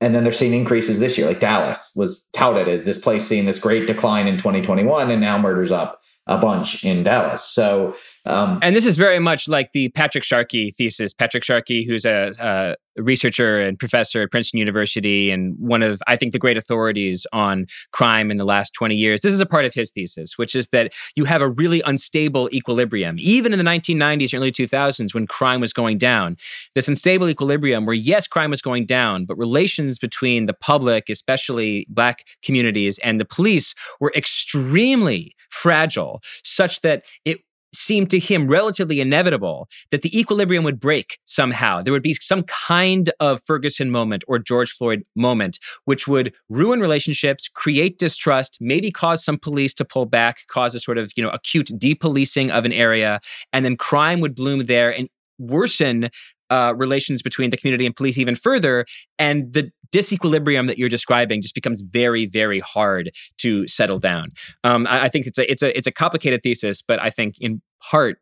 and 0.00 0.14
then 0.14 0.22
they're 0.22 0.32
seeing 0.32 0.54
increases 0.54 1.00
this 1.00 1.18
year. 1.18 1.26
Like 1.26 1.40
dallas 1.40 1.92
was 1.96 2.24
touted 2.32 2.68
as 2.68 2.84
this 2.84 2.98
place 2.98 3.26
seeing 3.26 3.46
this 3.46 3.58
great 3.58 3.86
decline 3.86 4.26
in 4.26 4.36
2021 4.36 5.10
and 5.10 5.20
now 5.20 5.38
murders 5.38 5.72
up 5.72 6.00
a 6.26 6.38
bunch 6.38 6.84
in 6.84 7.02
dallas. 7.02 7.42
So 7.42 7.96
Um, 8.28 8.58
and 8.62 8.76
this 8.76 8.84
is 8.84 8.98
very 8.98 9.18
much 9.18 9.48
like 9.48 9.72
the 9.72 9.88
Patrick 9.90 10.22
Sharkey 10.22 10.70
thesis. 10.70 11.14
Patrick 11.14 11.42
Sharkey, 11.42 11.82
who's 11.84 12.04
a, 12.04 12.32
a, 12.38 12.76
researcher 13.02 13.60
and 13.60 13.78
professor 13.78 14.22
at 14.22 14.30
Princeton 14.30 14.58
University 14.58 15.30
and 15.30 15.56
one 15.58 15.82
of, 15.84 16.02
I 16.08 16.16
think, 16.16 16.32
the 16.32 16.38
great 16.38 16.56
authorities 16.56 17.26
on 17.32 17.66
crime 17.92 18.30
in 18.30 18.36
the 18.36 18.44
last 18.44 18.74
20 18.74 18.96
years. 18.96 19.20
This 19.20 19.32
is 19.32 19.40
a 19.40 19.46
part 19.46 19.64
of 19.64 19.72
his 19.72 19.92
thesis, 19.92 20.36
which 20.36 20.54
is 20.54 20.68
that 20.70 20.92
you 21.14 21.24
have 21.24 21.40
a 21.40 21.48
really 21.48 21.80
unstable 21.86 22.48
equilibrium. 22.52 23.16
Even 23.18 23.52
in 23.52 23.58
the 23.58 23.64
1990s 23.64 24.32
and 24.32 24.42
early 24.42 24.52
2000s, 24.52 25.14
when 25.14 25.26
crime 25.26 25.60
was 25.60 25.72
going 25.72 25.96
down, 25.96 26.36
this 26.74 26.88
unstable 26.88 27.28
equilibrium 27.28 27.86
where, 27.86 27.94
yes, 27.94 28.26
crime 28.26 28.50
was 28.50 28.60
going 28.60 28.84
down, 28.84 29.24
but 29.24 29.38
relations 29.38 29.98
between 29.98 30.46
the 30.46 30.54
public, 30.54 31.08
especially 31.08 31.86
Black 31.88 32.24
communities, 32.42 32.98
and 32.98 33.20
the 33.20 33.24
police 33.24 33.74
were 34.00 34.12
extremely 34.16 35.34
fragile, 35.50 36.20
such 36.42 36.80
that 36.82 37.06
it 37.24 37.38
seemed 37.74 38.10
to 38.10 38.18
him 38.18 38.48
relatively 38.48 39.00
inevitable 39.00 39.68
that 39.90 40.02
the 40.02 40.18
equilibrium 40.18 40.64
would 40.64 40.80
break 40.80 41.18
somehow. 41.24 41.82
There 41.82 41.92
would 41.92 42.02
be 42.02 42.14
some 42.14 42.42
kind 42.44 43.10
of 43.20 43.42
Ferguson 43.42 43.90
moment 43.90 44.24
or 44.28 44.38
George 44.38 44.72
Floyd 44.72 45.04
moment, 45.14 45.58
which 45.84 46.08
would 46.08 46.32
ruin 46.48 46.80
relationships, 46.80 47.48
create 47.48 47.98
distrust, 47.98 48.58
maybe 48.60 48.90
cause 48.90 49.24
some 49.24 49.38
police 49.38 49.74
to 49.74 49.84
pull 49.84 50.06
back, 50.06 50.38
cause 50.48 50.74
a 50.74 50.80
sort 50.80 50.98
of, 50.98 51.12
you 51.16 51.22
know, 51.22 51.30
acute 51.30 51.70
depolicing 51.78 52.50
of 52.50 52.64
an 52.64 52.72
area, 52.72 53.20
and 53.52 53.64
then 53.64 53.76
crime 53.76 54.20
would 54.20 54.34
bloom 54.34 54.66
there 54.66 54.94
and 54.94 55.08
worsen 55.38 56.10
uh, 56.50 56.72
relations 56.76 57.22
between 57.22 57.50
the 57.50 57.56
community 57.56 57.84
and 57.86 57.94
police 57.94 58.18
even 58.18 58.34
further. 58.34 58.86
And 59.18 59.52
the 59.52 59.70
disequilibrium 59.92 60.66
that 60.66 60.78
you're 60.78 60.88
describing 60.88 61.42
just 61.42 61.54
becomes 61.54 61.80
very, 61.80 62.26
very 62.26 62.60
hard 62.60 63.10
to 63.38 63.66
settle 63.66 63.98
down. 63.98 64.32
Um, 64.64 64.86
I, 64.86 65.04
I 65.04 65.08
think 65.08 65.26
it's 65.26 65.38
a 65.38 65.50
it's 65.50 65.62
a 65.62 65.76
it's 65.76 65.86
a 65.86 65.92
complicated 65.92 66.42
thesis, 66.42 66.82
but 66.82 67.00
I 67.00 67.10
think 67.10 67.36
in 67.40 67.62
part 67.90 68.18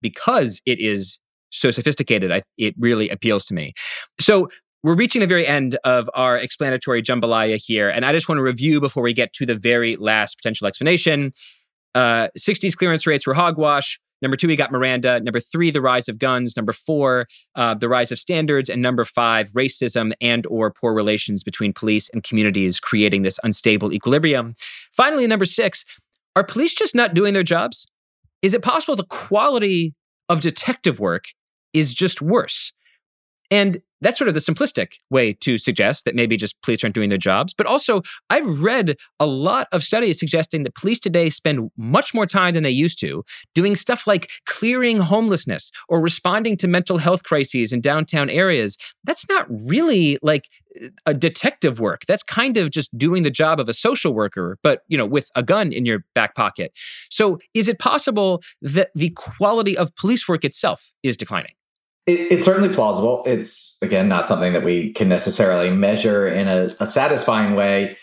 because 0.00 0.60
it 0.66 0.78
is 0.78 1.18
so 1.50 1.70
sophisticated, 1.70 2.30
I, 2.30 2.42
it 2.56 2.74
really 2.78 3.08
appeals 3.08 3.46
to 3.46 3.54
me. 3.54 3.72
So 4.20 4.48
we're 4.82 4.94
reaching 4.94 5.20
the 5.20 5.26
very 5.26 5.46
end 5.46 5.76
of 5.84 6.08
our 6.14 6.36
explanatory 6.36 7.02
jambalaya 7.02 7.56
here, 7.56 7.88
and 7.88 8.04
I 8.04 8.12
just 8.12 8.28
want 8.28 8.38
to 8.38 8.42
review 8.42 8.80
before 8.80 9.02
we 9.02 9.12
get 9.12 9.32
to 9.34 9.46
the 9.46 9.56
very 9.56 9.96
last 9.96 10.36
potential 10.36 10.66
explanation. 10.66 11.32
Uh, 11.94 12.28
60s 12.38 12.76
clearance 12.76 13.06
rates 13.06 13.26
were 13.26 13.34
hogwash. 13.34 13.98
Number 14.20 14.36
two, 14.36 14.48
we 14.48 14.56
got 14.56 14.72
Miranda. 14.72 15.20
Number 15.20 15.40
three, 15.40 15.70
the 15.70 15.80
rise 15.80 16.08
of 16.08 16.18
guns. 16.18 16.56
Number 16.56 16.72
four, 16.72 17.26
uh, 17.54 17.74
the 17.74 17.88
rise 17.88 18.10
of 18.10 18.18
standards. 18.18 18.68
And 18.68 18.82
number 18.82 19.04
five, 19.04 19.50
racism 19.50 20.12
and 20.20 20.46
or 20.46 20.72
poor 20.72 20.92
relations 20.94 21.42
between 21.44 21.72
police 21.72 22.08
and 22.10 22.22
communities, 22.22 22.80
creating 22.80 23.22
this 23.22 23.38
unstable 23.44 23.92
equilibrium. 23.92 24.54
Finally, 24.92 25.26
number 25.26 25.44
six, 25.44 25.84
are 26.34 26.44
police 26.44 26.74
just 26.74 26.94
not 26.94 27.14
doing 27.14 27.34
their 27.34 27.42
jobs? 27.42 27.86
Is 28.42 28.54
it 28.54 28.62
possible 28.62 28.96
the 28.96 29.04
quality 29.04 29.94
of 30.28 30.40
detective 30.40 31.00
work 31.00 31.24
is 31.72 31.94
just 31.94 32.22
worse? 32.22 32.72
And 33.50 33.80
that's 34.00 34.18
sort 34.18 34.28
of 34.28 34.34
the 34.34 34.40
simplistic 34.40 34.94
way 35.10 35.32
to 35.32 35.58
suggest 35.58 36.04
that 36.04 36.14
maybe 36.14 36.36
just 36.36 36.60
police 36.62 36.84
aren't 36.84 36.94
doing 36.94 37.08
their 37.08 37.18
jobs. 37.18 37.52
But 37.54 37.66
also, 37.66 38.02
I've 38.30 38.62
read 38.62 38.96
a 39.18 39.26
lot 39.26 39.68
of 39.72 39.82
studies 39.82 40.18
suggesting 40.18 40.62
that 40.62 40.74
police 40.74 40.98
today 40.98 41.30
spend 41.30 41.70
much 41.76 42.14
more 42.14 42.26
time 42.26 42.54
than 42.54 42.62
they 42.62 42.70
used 42.70 43.00
to 43.00 43.24
doing 43.54 43.74
stuff 43.74 44.06
like 44.06 44.30
clearing 44.46 44.98
homelessness 44.98 45.70
or 45.88 46.00
responding 46.00 46.56
to 46.58 46.68
mental 46.68 46.98
health 46.98 47.24
crises 47.24 47.72
in 47.72 47.80
downtown 47.80 48.30
areas. 48.30 48.76
That's 49.04 49.28
not 49.28 49.46
really 49.50 50.18
like 50.22 50.44
a 51.06 51.14
detective 51.14 51.80
work. 51.80 52.02
That's 52.06 52.22
kind 52.22 52.56
of 52.56 52.70
just 52.70 52.96
doing 52.96 53.24
the 53.24 53.30
job 53.30 53.58
of 53.58 53.68
a 53.68 53.74
social 53.74 54.14
worker, 54.14 54.58
but 54.62 54.82
you 54.86 54.96
know, 54.96 55.06
with 55.06 55.28
a 55.34 55.42
gun 55.42 55.72
in 55.72 55.84
your 55.84 56.04
back 56.14 56.34
pocket. 56.34 56.72
So, 57.10 57.38
is 57.54 57.68
it 57.68 57.78
possible 57.78 58.42
that 58.62 58.90
the 58.94 59.10
quality 59.10 59.76
of 59.76 59.94
police 59.96 60.28
work 60.28 60.44
itself 60.44 60.92
is 61.02 61.16
declining? 61.16 61.52
It, 62.08 62.32
it's 62.32 62.44
certainly 62.44 62.74
plausible. 62.74 63.22
It's 63.26 63.78
again 63.82 64.08
not 64.08 64.26
something 64.26 64.54
that 64.54 64.64
we 64.64 64.92
can 64.92 65.08
necessarily 65.08 65.70
measure 65.70 66.26
in 66.26 66.48
a, 66.48 66.70
a 66.80 66.86
satisfying 66.86 67.54
way. 67.54 67.96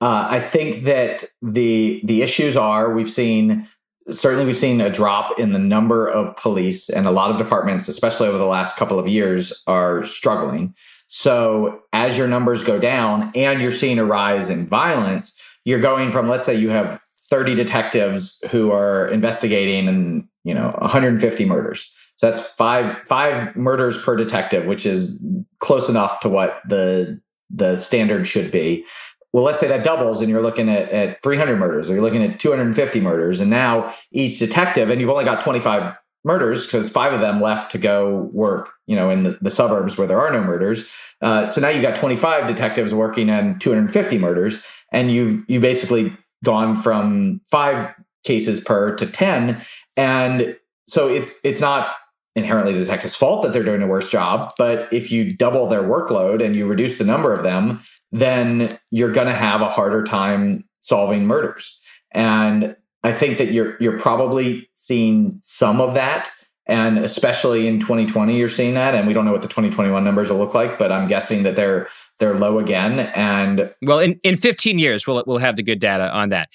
Uh, 0.00 0.28
I 0.30 0.40
think 0.40 0.84
that 0.84 1.24
the 1.42 2.00
the 2.04 2.22
issues 2.22 2.56
are 2.56 2.94
we've 2.94 3.10
seen 3.10 3.68
certainly 4.10 4.46
we've 4.46 4.58
seen 4.58 4.80
a 4.80 4.90
drop 4.90 5.38
in 5.38 5.52
the 5.52 5.58
number 5.58 6.08
of 6.08 6.34
police 6.36 6.88
and 6.88 7.06
a 7.06 7.10
lot 7.10 7.30
of 7.30 7.38
departments, 7.38 7.88
especially 7.88 8.28
over 8.28 8.38
the 8.38 8.46
last 8.46 8.76
couple 8.76 8.98
of 8.98 9.06
years, 9.06 9.62
are 9.66 10.04
struggling. 10.04 10.74
So 11.08 11.82
as 11.92 12.16
your 12.16 12.28
numbers 12.28 12.62
go 12.62 12.78
down 12.78 13.32
and 13.34 13.60
you're 13.60 13.72
seeing 13.72 13.98
a 13.98 14.04
rise 14.04 14.48
in 14.48 14.68
violence, 14.68 15.36
you're 15.64 15.80
going 15.80 16.12
from 16.12 16.28
let's 16.28 16.46
say 16.46 16.54
you 16.54 16.70
have 16.70 17.00
30 17.28 17.56
detectives 17.56 18.40
who 18.50 18.70
are 18.70 19.08
investigating 19.08 19.88
and 19.88 20.28
you 20.44 20.54
know 20.54 20.70
150 20.78 21.44
murders 21.44 21.90
so 22.20 22.30
that's 22.30 22.46
five 22.46 22.98
five 23.08 23.56
murders 23.56 23.96
per 23.96 24.14
detective, 24.14 24.66
which 24.66 24.84
is 24.84 25.18
close 25.58 25.88
enough 25.88 26.20
to 26.20 26.28
what 26.28 26.60
the 26.68 27.18
the 27.48 27.78
standard 27.78 28.26
should 28.26 28.50
be. 28.50 28.84
Well, 29.32 29.42
let's 29.42 29.58
say 29.58 29.68
that 29.68 29.84
doubles 29.84 30.20
and 30.20 30.28
you're 30.28 30.42
looking 30.42 30.68
at, 30.68 30.90
at 30.90 31.22
300 31.22 31.56
murders 31.56 31.88
or 31.88 31.94
you're 31.94 32.02
looking 32.02 32.22
at 32.22 32.38
250 32.38 33.00
murders. 33.00 33.40
And 33.40 33.48
now 33.48 33.94
each 34.12 34.38
detective, 34.38 34.90
and 34.90 35.00
you've 35.00 35.08
only 35.08 35.24
got 35.24 35.42
25 35.42 35.96
murders 36.22 36.66
because 36.66 36.90
five 36.90 37.14
of 37.14 37.20
them 37.20 37.40
left 37.40 37.72
to 37.72 37.78
go 37.78 38.28
work, 38.34 38.68
you 38.86 38.96
know, 38.96 39.08
in 39.08 39.22
the, 39.22 39.38
the 39.40 39.50
suburbs 39.50 39.96
where 39.96 40.06
there 40.06 40.20
are 40.20 40.30
no 40.30 40.44
murders. 40.44 40.86
Uh, 41.22 41.48
so 41.48 41.58
now 41.58 41.70
you've 41.70 41.80
got 41.80 41.96
25 41.96 42.46
detectives 42.46 42.92
working 42.92 43.30
on 43.30 43.58
250 43.60 44.18
murders, 44.18 44.58
and 44.92 45.10
you've 45.10 45.42
you 45.48 45.58
basically 45.58 46.14
gone 46.44 46.76
from 46.76 47.40
five 47.50 47.94
cases 48.24 48.60
per 48.60 48.94
to 48.96 49.06
10. 49.06 49.58
And 49.96 50.54
so 50.86 51.08
it's 51.08 51.40
it's 51.44 51.60
not 51.60 51.94
inherently 52.36 52.72
the 52.72 52.80
detective's 52.80 53.14
fault 53.14 53.42
that 53.42 53.52
they're 53.52 53.64
doing 53.64 53.82
a 53.82 53.86
worse 53.86 54.10
job. 54.10 54.52
But 54.56 54.92
if 54.92 55.10
you 55.10 55.30
double 55.30 55.66
their 55.66 55.82
workload 55.82 56.44
and 56.44 56.54
you 56.54 56.66
reduce 56.66 56.98
the 56.98 57.04
number 57.04 57.32
of 57.32 57.42
them, 57.42 57.80
then 58.12 58.78
you're 58.90 59.12
going 59.12 59.26
to 59.26 59.34
have 59.34 59.60
a 59.60 59.68
harder 59.68 60.04
time 60.04 60.64
solving 60.80 61.26
murders. 61.26 61.80
And 62.12 62.76
I 63.02 63.12
think 63.12 63.38
that 63.38 63.52
you're 63.52 63.76
you're 63.80 63.98
probably 63.98 64.68
seeing 64.74 65.38
some 65.42 65.80
of 65.80 65.94
that. 65.94 66.30
And 66.66 66.98
especially 66.98 67.66
in 67.66 67.80
2020, 67.80 68.38
you're 68.38 68.48
seeing 68.48 68.74
that. 68.74 68.94
And 68.94 69.08
we 69.08 69.12
don't 69.12 69.24
know 69.24 69.32
what 69.32 69.42
the 69.42 69.48
2021 69.48 70.04
numbers 70.04 70.30
will 70.30 70.38
look 70.38 70.54
like, 70.54 70.78
but 70.78 70.92
I'm 70.92 71.08
guessing 71.08 71.42
that 71.42 71.56
they're 71.56 71.88
they're 72.18 72.34
low 72.34 72.58
again. 72.58 73.00
And 73.00 73.72
well, 73.82 73.98
in, 73.98 74.20
in 74.22 74.36
15 74.36 74.78
years, 74.78 75.06
we'll 75.06 75.24
we'll 75.26 75.38
have 75.38 75.56
the 75.56 75.62
good 75.62 75.80
data 75.80 76.12
on 76.12 76.28
that. 76.28 76.50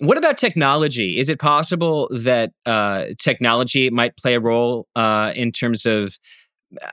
What 0.00 0.18
about 0.18 0.38
technology? 0.38 1.18
Is 1.18 1.28
it 1.28 1.38
possible 1.38 2.08
that 2.10 2.52
uh, 2.66 3.06
technology 3.18 3.90
might 3.90 4.16
play 4.16 4.34
a 4.34 4.40
role 4.40 4.88
uh, 4.96 5.32
in 5.36 5.52
terms 5.52 5.86
of? 5.86 6.18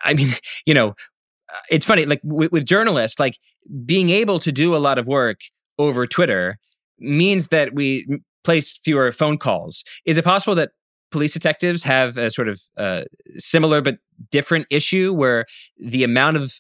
I 0.03 0.13
mean, 0.13 0.35
you 0.65 0.73
know, 0.73 0.89
uh, 0.89 1.59
it's 1.69 1.85
funny. 1.85 2.05
Like 2.05 2.21
with, 2.23 2.51
with 2.51 2.65
journalists, 2.65 3.19
like 3.19 3.37
being 3.85 4.09
able 4.09 4.39
to 4.39 4.51
do 4.51 4.75
a 4.75 4.77
lot 4.77 4.97
of 4.97 5.07
work 5.07 5.39
over 5.79 6.05
Twitter 6.05 6.57
means 6.99 7.47
that 7.47 7.73
we 7.73 8.05
place 8.43 8.77
fewer 8.83 9.11
phone 9.11 9.37
calls. 9.37 9.83
Is 10.05 10.17
it 10.17 10.23
possible 10.23 10.55
that 10.55 10.71
police 11.11 11.33
detectives 11.33 11.83
have 11.83 12.17
a 12.17 12.29
sort 12.29 12.47
of 12.47 12.61
uh, 12.77 13.03
similar 13.37 13.81
but 13.81 13.97
different 14.29 14.65
issue 14.69 15.13
where 15.13 15.45
the 15.77 16.03
amount 16.03 16.37
of 16.37 16.59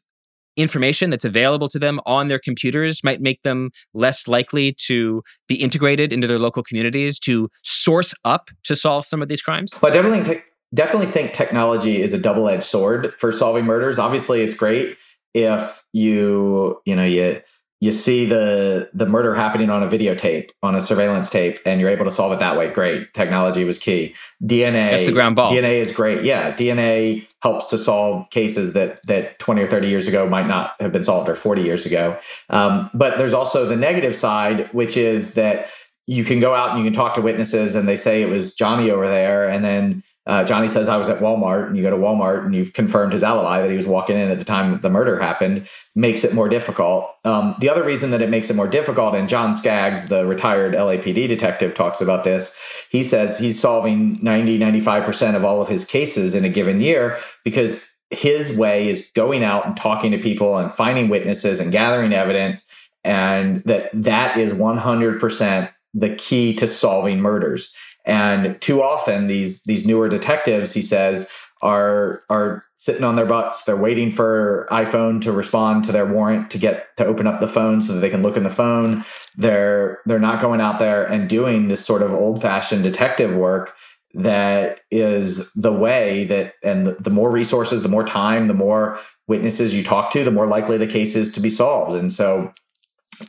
information 0.57 1.09
that's 1.09 1.25
available 1.25 1.67
to 1.69 1.79
them 1.79 1.99
on 2.05 2.27
their 2.27 2.39
computers 2.39 3.03
might 3.03 3.21
make 3.21 3.41
them 3.43 3.71
less 3.93 4.27
likely 4.27 4.73
to 4.87 5.23
be 5.47 5.55
integrated 5.55 6.11
into 6.11 6.27
their 6.27 6.39
local 6.39 6.63
communities 6.63 7.19
to 7.19 7.49
source 7.63 8.13
up 8.25 8.49
to 8.63 8.75
solve 8.75 9.05
some 9.05 9.21
of 9.21 9.27
these 9.27 9.41
crimes? 9.41 9.73
But 9.81 9.93
definitely, 9.93 10.43
definitely 10.73 11.11
think 11.11 11.33
technology 11.33 12.01
is 12.01 12.13
a 12.13 12.17
double-edged 12.17 12.63
sword 12.63 13.13
for 13.17 13.31
solving 13.31 13.65
murders. 13.65 13.97
Obviously, 13.97 14.41
it's 14.41 14.55
great 14.55 14.97
if 15.33 15.85
you 15.93 16.81
you 16.85 16.95
know 16.95 17.05
you 17.05 17.41
you 17.81 17.91
see 17.91 18.25
the 18.25 18.89
the 18.93 19.07
murder 19.07 19.33
happening 19.33 19.71
on 19.71 19.81
a 19.81 19.87
videotape 19.87 20.51
on 20.61 20.75
a 20.75 20.81
surveillance 20.81 21.29
tape 21.31 21.59
and 21.65 21.81
you're 21.81 21.89
able 21.89 22.05
to 22.05 22.11
solve 22.11 22.31
it 22.31 22.39
that 22.39 22.55
way. 22.55 22.69
Great. 22.69 23.11
Technology 23.15 23.65
was 23.65 23.79
key. 23.79 24.15
Dna 24.43 24.91
that's 24.91 25.05
the 25.05 25.11
ground 25.11 25.35
ball. 25.35 25.51
Dna 25.51 25.73
is 25.73 25.91
great. 25.91 26.23
Yeah. 26.23 26.55
Dna 26.55 27.27
helps 27.41 27.65
to 27.67 27.79
solve 27.79 28.29
cases 28.29 28.73
that 28.73 29.05
that 29.07 29.39
20 29.39 29.63
or 29.63 29.67
30 29.67 29.89
years 29.89 30.07
ago 30.07 30.29
might 30.29 30.47
not 30.47 30.75
have 30.79 30.93
been 30.93 31.03
solved 31.03 31.27
or 31.27 31.35
40 31.35 31.63
years 31.63 31.85
ago. 31.85 32.17
Um, 32.51 32.89
but 32.93 33.17
there's 33.17 33.33
also 33.33 33.65
the 33.65 33.75
negative 33.75 34.15
side 34.15 34.69
which 34.73 34.95
is 34.95 35.33
that 35.33 35.69
you 36.05 36.23
can 36.23 36.39
go 36.39 36.53
out 36.53 36.71
and 36.71 36.79
you 36.79 36.85
can 36.85 36.93
talk 36.93 37.15
to 37.15 37.21
witnesses 37.21 37.73
and 37.73 37.87
they 37.87 37.95
say 37.95 38.21
it 38.21 38.29
was 38.29 38.55
johnny 38.55 38.89
over 38.89 39.07
there 39.07 39.47
and 39.47 39.63
then 39.63 40.03
uh, 40.27 40.43
Johnny 40.43 40.67
says 40.67 40.87
I 40.87 40.97
was 40.97 41.09
at 41.09 41.19
Walmart, 41.19 41.67
and 41.67 41.75
you 41.75 41.81
go 41.81 41.89
to 41.89 41.97
Walmart 41.97 42.45
and 42.45 42.53
you've 42.53 42.73
confirmed 42.73 43.13
his 43.13 43.23
alibi 43.23 43.61
that 43.61 43.71
he 43.71 43.75
was 43.75 43.87
walking 43.87 44.17
in 44.17 44.29
at 44.29 44.37
the 44.37 44.45
time 44.45 44.71
that 44.71 44.83
the 44.83 44.89
murder 44.89 45.19
happened, 45.19 45.67
makes 45.95 46.23
it 46.23 46.33
more 46.33 46.47
difficult. 46.47 47.09
Um, 47.25 47.55
the 47.59 47.69
other 47.69 47.83
reason 47.83 48.11
that 48.11 48.21
it 48.21 48.29
makes 48.29 48.49
it 48.49 48.55
more 48.55 48.67
difficult, 48.67 49.15
and 49.15 49.27
John 49.27 49.55
Skaggs, 49.55 50.09
the 50.09 50.25
retired 50.27 50.73
LAPD 50.73 51.27
detective, 51.27 51.73
talks 51.73 52.01
about 52.01 52.23
this. 52.23 52.55
He 52.91 53.03
says 53.03 53.39
he's 53.39 53.59
solving 53.59 54.19
90, 54.21 54.59
95% 54.59 55.35
of 55.35 55.43
all 55.43 55.59
of 55.59 55.67
his 55.67 55.85
cases 55.85 56.35
in 56.35 56.45
a 56.45 56.49
given 56.49 56.81
year 56.81 57.17
because 57.43 57.83
his 58.11 58.55
way 58.55 58.89
is 58.89 59.09
going 59.15 59.43
out 59.43 59.65
and 59.65 59.75
talking 59.75 60.11
to 60.11 60.19
people 60.19 60.57
and 60.57 60.71
finding 60.71 61.09
witnesses 61.09 61.59
and 61.59 61.71
gathering 61.71 62.13
evidence, 62.13 62.69
and 63.03 63.59
that 63.59 63.89
that 63.93 64.37
is 64.37 64.53
100% 64.53 65.71
the 65.93 66.15
key 66.15 66.53
to 66.55 66.67
solving 66.67 67.19
murders. 67.19 67.73
And 68.05 68.59
too 68.61 68.81
often 68.81 69.27
these 69.27 69.63
these 69.63 69.85
newer 69.85 70.09
detectives, 70.09 70.73
he 70.73 70.81
says, 70.81 71.29
are 71.61 72.23
are 72.29 72.63
sitting 72.77 73.03
on 73.03 73.15
their 73.15 73.25
butts. 73.25 73.63
They're 73.63 73.77
waiting 73.77 74.11
for 74.11 74.67
iPhone 74.71 75.21
to 75.21 75.31
respond 75.31 75.83
to 75.85 75.91
their 75.91 76.05
warrant 76.05 76.49
to 76.51 76.57
get 76.57 76.95
to 76.97 77.05
open 77.05 77.27
up 77.27 77.39
the 77.39 77.47
phone 77.47 77.81
so 77.83 77.93
that 77.93 77.99
they 77.99 78.09
can 78.09 78.23
look 78.23 78.37
in 78.37 78.43
the 78.43 78.49
phone. 78.49 79.03
They're 79.35 79.99
they're 80.05 80.19
not 80.19 80.41
going 80.41 80.61
out 80.61 80.79
there 80.79 81.05
and 81.05 81.29
doing 81.29 81.67
this 81.67 81.85
sort 81.85 82.01
of 82.01 82.11
old 82.11 82.41
fashioned 82.41 82.83
detective 82.83 83.35
work 83.35 83.73
that 84.13 84.81
is 84.89 85.51
the 85.53 85.71
way 85.71 86.25
that 86.25 86.55
and 86.63 86.87
the, 86.87 86.93
the 86.99 87.09
more 87.09 87.31
resources, 87.31 87.81
the 87.81 87.89
more 87.89 88.05
time, 88.05 88.47
the 88.47 88.53
more 88.53 88.99
witnesses 89.27 89.73
you 89.73 89.83
talk 89.83 90.11
to, 90.11 90.23
the 90.23 90.31
more 90.31 90.47
likely 90.47 90.77
the 90.77 90.87
case 90.87 91.15
is 91.15 91.31
to 91.33 91.39
be 91.39 91.49
solved. 91.49 91.95
And 91.95 92.13
so 92.13 92.51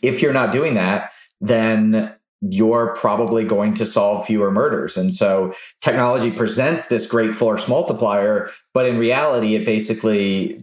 if 0.00 0.22
you're 0.22 0.32
not 0.32 0.52
doing 0.52 0.74
that, 0.74 1.12
then 1.40 2.14
you're 2.50 2.94
probably 2.96 3.44
going 3.44 3.74
to 3.74 3.86
solve 3.86 4.26
fewer 4.26 4.50
murders. 4.50 4.96
And 4.96 5.14
so 5.14 5.54
technology 5.80 6.30
presents 6.30 6.86
this 6.86 7.06
great 7.06 7.34
force 7.34 7.68
multiplier, 7.68 8.50
but 8.74 8.86
in 8.86 8.98
reality, 8.98 9.54
it 9.54 9.64
basically, 9.64 10.60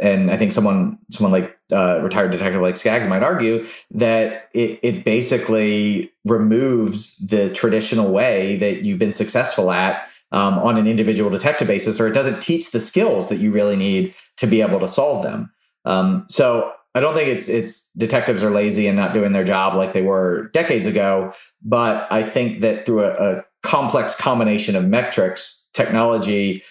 and 0.00 0.30
I 0.30 0.36
think 0.36 0.52
someone, 0.52 0.98
someone 1.10 1.32
like 1.32 1.56
uh, 1.72 2.00
retired 2.02 2.32
detective 2.32 2.60
like 2.60 2.76
Skaggs 2.76 3.06
might 3.06 3.22
argue 3.22 3.66
that 3.92 4.50
it, 4.52 4.78
it 4.82 5.04
basically 5.04 6.12
removes 6.26 7.16
the 7.16 7.50
traditional 7.50 8.12
way 8.12 8.56
that 8.56 8.82
you've 8.82 8.98
been 8.98 9.14
successful 9.14 9.70
at 9.70 10.06
um, 10.32 10.58
on 10.58 10.76
an 10.76 10.86
individual 10.86 11.30
detective 11.30 11.68
basis, 11.68 11.98
or 11.98 12.06
it 12.08 12.12
doesn't 12.12 12.40
teach 12.40 12.72
the 12.72 12.80
skills 12.80 13.28
that 13.28 13.38
you 13.38 13.52
really 13.52 13.76
need 13.76 14.14
to 14.36 14.46
be 14.46 14.60
able 14.60 14.80
to 14.80 14.88
solve 14.88 15.22
them. 15.22 15.50
Um, 15.84 16.26
so 16.28 16.72
I 16.94 17.00
don't 17.00 17.14
think 17.14 17.28
it's 17.28 17.48
it's 17.48 17.90
detectives 17.96 18.42
are 18.42 18.50
lazy 18.50 18.86
and 18.86 18.96
not 18.96 19.14
doing 19.14 19.32
their 19.32 19.44
job 19.44 19.74
like 19.74 19.92
they 19.92 20.02
were 20.02 20.50
decades 20.52 20.86
ago, 20.86 21.32
but 21.62 22.10
I 22.12 22.22
think 22.22 22.60
that 22.60 22.84
through 22.84 23.04
a, 23.04 23.12
a 23.12 23.44
complex 23.62 24.14
combination 24.14 24.76
of 24.76 24.84
metrics, 24.84 25.68
technology 25.72 26.62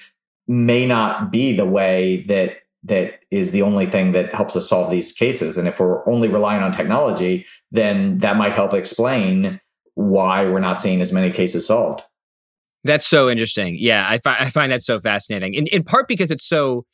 may 0.47 0.85
not 0.85 1.31
be 1.31 1.55
the 1.55 1.65
way 1.65 2.23
that 2.27 2.57
that 2.83 3.19
is 3.29 3.51
the 3.51 3.61
only 3.61 3.85
thing 3.85 4.11
that 4.11 4.33
helps 4.33 4.55
us 4.55 4.69
solve 4.69 4.91
these 4.91 5.11
cases. 5.11 5.57
And 5.57 5.67
if 5.67 5.79
we're 5.79 6.07
only 6.09 6.27
relying 6.27 6.63
on 6.63 6.71
technology, 6.71 7.45
then 7.71 8.17
that 8.19 8.37
might 8.37 8.53
help 8.53 8.73
explain 8.73 9.59
why 9.95 10.45
we're 10.45 10.59
not 10.59 10.79
seeing 10.79 11.01
as 11.01 11.11
many 11.11 11.31
cases 11.31 11.67
solved. 11.67 12.03
That's 12.83 13.05
so 13.05 13.29
interesting. 13.29 13.75
Yeah, 13.77 14.07
I, 14.09 14.17
fi- 14.17 14.37
I 14.39 14.49
find 14.49 14.71
that 14.71 14.81
so 14.81 14.99
fascinating. 14.99 15.53
In, 15.53 15.67
in 15.67 15.83
part 15.83 16.07
because 16.07 16.31
it's 16.31 16.45
so 16.45 16.85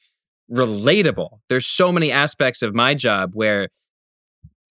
relatable. 0.52 1.40
There's 1.50 1.68
so 1.68 1.92
many 1.92 2.12
aspects 2.12 2.62
of 2.62 2.74
my 2.74 2.94
job 2.94 3.32
where 3.34 3.70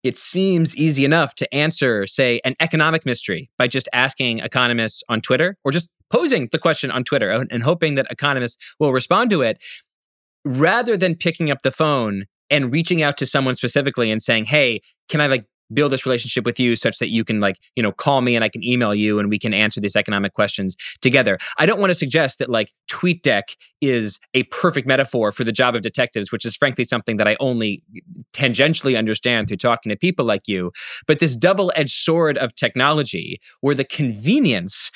it 0.02 0.16
seems 0.16 0.76
easy 0.76 1.04
enough 1.04 1.34
to 1.34 1.54
answer, 1.54 2.06
say, 2.06 2.40
an 2.44 2.54
economic 2.60 3.04
mystery 3.04 3.50
by 3.58 3.66
just 3.66 3.88
asking 3.92 4.38
economists 4.38 5.02
on 5.08 5.20
Twitter 5.20 5.56
or 5.64 5.72
just 5.72 5.90
posing 6.10 6.48
the 6.52 6.58
question 6.58 6.90
on 6.90 7.02
Twitter 7.02 7.30
and 7.50 7.62
hoping 7.62 7.96
that 7.96 8.06
economists 8.10 8.56
will 8.78 8.92
respond 8.92 9.30
to 9.30 9.42
it 9.42 9.62
rather 10.44 10.96
than 10.96 11.16
picking 11.16 11.50
up 11.50 11.62
the 11.62 11.72
phone 11.72 12.26
and 12.48 12.72
reaching 12.72 13.02
out 13.02 13.16
to 13.18 13.26
someone 13.26 13.56
specifically 13.56 14.10
and 14.12 14.22
saying, 14.22 14.44
"Hey, 14.44 14.80
can 15.08 15.20
I 15.20 15.26
like 15.26 15.46
build 15.72 15.92
this 15.92 16.06
relationship 16.06 16.44
with 16.44 16.58
you 16.60 16.76
such 16.76 16.98
that 16.98 17.08
you 17.08 17.24
can 17.24 17.40
like 17.40 17.56
you 17.74 17.82
know 17.82 17.92
call 17.92 18.20
me 18.20 18.34
and 18.34 18.44
i 18.44 18.48
can 18.48 18.62
email 18.64 18.94
you 18.94 19.18
and 19.18 19.28
we 19.28 19.38
can 19.38 19.52
answer 19.52 19.80
these 19.80 19.96
economic 19.96 20.32
questions 20.32 20.76
together 21.00 21.36
i 21.58 21.66
don't 21.66 21.80
want 21.80 21.90
to 21.90 21.94
suggest 21.94 22.38
that 22.38 22.48
like 22.48 22.72
tweetdeck 22.90 23.56
is 23.80 24.18
a 24.34 24.42
perfect 24.44 24.86
metaphor 24.86 25.32
for 25.32 25.44
the 25.44 25.52
job 25.52 25.74
of 25.74 25.82
detectives 25.82 26.30
which 26.30 26.44
is 26.44 26.54
frankly 26.56 26.84
something 26.84 27.16
that 27.16 27.28
i 27.28 27.36
only 27.40 27.82
tangentially 28.32 28.96
understand 28.96 29.48
through 29.48 29.56
talking 29.56 29.90
to 29.90 29.96
people 29.96 30.24
like 30.24 30.46
you 30.46 30.70
but 31.06 31.18
this 31.18 31.36
double-edged 31.36 31.90
sword 31.90 32.38
of 32.38 32.54
technology 32.54 33.40
where 33.60 33.74
the 33.74 33.84
convenience 33.84 34.90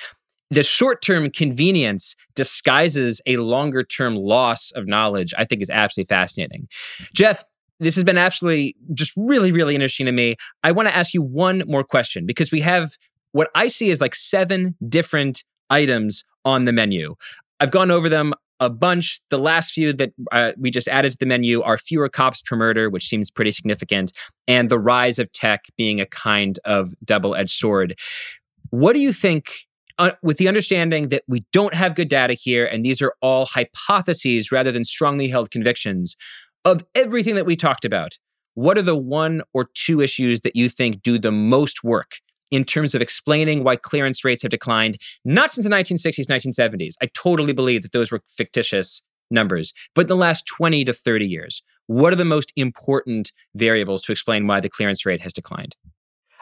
the 0.51 0.63
short 0.65 1.01
term 1.01 1.31
convenience 1.31 2.17
disguises 2.35 3.21
a 3.27 3.37
longer 3.37 3.83
term 3.83 4.17
loss 4.17 4.73
of 4.73 4.87
knowledge, 4.87 5.33
I 5.39 5.45
think 5.45 5.63
is 5.63 5.71
absolutely 5.71 6.09
fascinating. 6.09 6.69
Jeff, 7.15 7.45
this 7.81 7.95
has 7.95 8.05
been 8.05 8.19
absolutely 8.19 8.77
just 8.95 9.13
really, 9.17 9.53
really 9.53 9.75
interesting 9.75 10.07
to 10.07 10.13
me. 10.13 10.37
I 10.63 10.71
want 10.71 10.89
to 10.89 10.97
ask 10.97 11.13
you 11.15 11.23
one 11.23 11.65
more 11.67 11.83
question 11.83 12.27
because 12.27 12.53
we 12.53 12.61
have 12.61 12.97
what 13.33 13.51
I 13.55 13.69
see 13.69 13.91
is 13.91 14.01
like 14.01 14.15
seven 14.15 14.77
different 14.89 15.45
items 15.71 16.25
on 16.45 16.65
the 16.65 16.73
menu. 16.73 17.15
I've 17.59 17.71
gone 17.71 17.91
over 17.91 18.09
them 18.09 18.35
a 18.61 18.69
bunch. 18.69 19.21
The 19.31 19.39
last 19.39 19.73
few 19.73 19.93
that 19.95 20.13
uh, 20.33 20.53
we 20.59 20.71
just 20.71 20.89
added 20.89 21.13
to 21.13 21.19
the 21.19 21.27
menu 21.27 21.63
are 21.63 21.79
fewer 21.79 22.09
cops 22.09 22.43
per 22.43 22.57
murder, 22.57 22.91
which 22.91 23.09
seems 23.09 23.31
pretty 23.31 23.51
significant, 23.51 24.13
and 24.47 24.69
the 24.69 24.79
rise 24.79 25.19
of 25.19 25.33
tech 25.33 25.65
being 25.77 26.01
a 26.01 26.07
kind 26.07 26.59
of 26.65 26.95
double 27.05 27.35
edged 27.35 27.59
sword. 27.59 27.99
What 28.71 28.93
do 28.93 29.01
you 29.01 29.13
think? 29.13 29.67
Uh, 29.99 30.13
with 30.23 30.39
the 30.39 30.49
understanding 30.49 31.09
that 31.09 31.23
we 31.29 31.45
don't 31.53 31.75
have 31.75 31.95
good 31.95 32.09
data 32.09 32.33
here, 32.33 32.65
and 32.65 32.83
these 32.83 33.03
are 33.03 33.13
all 33.21 33.45
hypotheses 33.45 34.51
rather 34.51 34.73
than 34.73 34.83
strongly 34.83 35.29
held 35.29 35.51
convictions, 35.51 36.17
of 36.65 36.85
everything 36.95 37.35
that 37.35 37.47
we 37.47 37.57
talked 37.57 37.85
about, 37.85 38.19
what 38.55 38.77
are 38.77 38.83
the 38.83 38.97
one 38.97 39.43
or 39.53 39.69
two 39.75 40.01
issues 40.01 40.41
that 40.43 40.57
you 40.57 40.69
think 40.69 41.03
do 41.03 41.19
the 41.19 41.33
most 41.33 41.85
work 41.85 42.17
in 42.51 42.65
terms 42.65 42.95
of 42.95 43.01
explaining 43.01 43.63
why 43.63 43.77
clearance 43.77 44.25
rates 44.25 44.43
have 44.43 44.51
declined, 44.51 44.99
not 45.25 45.53
since 45.53 45.67
the 45.67 45.73
1960s, 45.73 46.27
1970s? 46.27 46.95
I 47.01 47.07
totally 47.15 47.53
believe 47.53 47.83
that 47.83 47.93
those 47.93 48.11
were 48.11 48.23
fictitious 48.29 49.03
numbers, 49.31 49.73
but 49.95 50.03
in 50.03 50.09
the 50.09 50.17
last 50.17 50.47
20 50.47 50.85
to 50.85 50.93
30 50.93 51.27
years, 51.27 51.63
what 51.87 52.13
are 52.13 52.17
the 52.17 52.25
most 52.25 52.53
important 52.57 53.33
variables 53.55 54.03
to 54.03 54.13
explain 54.13 54.47
why 54.47 54.61
the 54.61 54.69
clearance 54.69 55.07
rate 55.07 55.23
has 55.23 55.33
declined? 55.33 55.77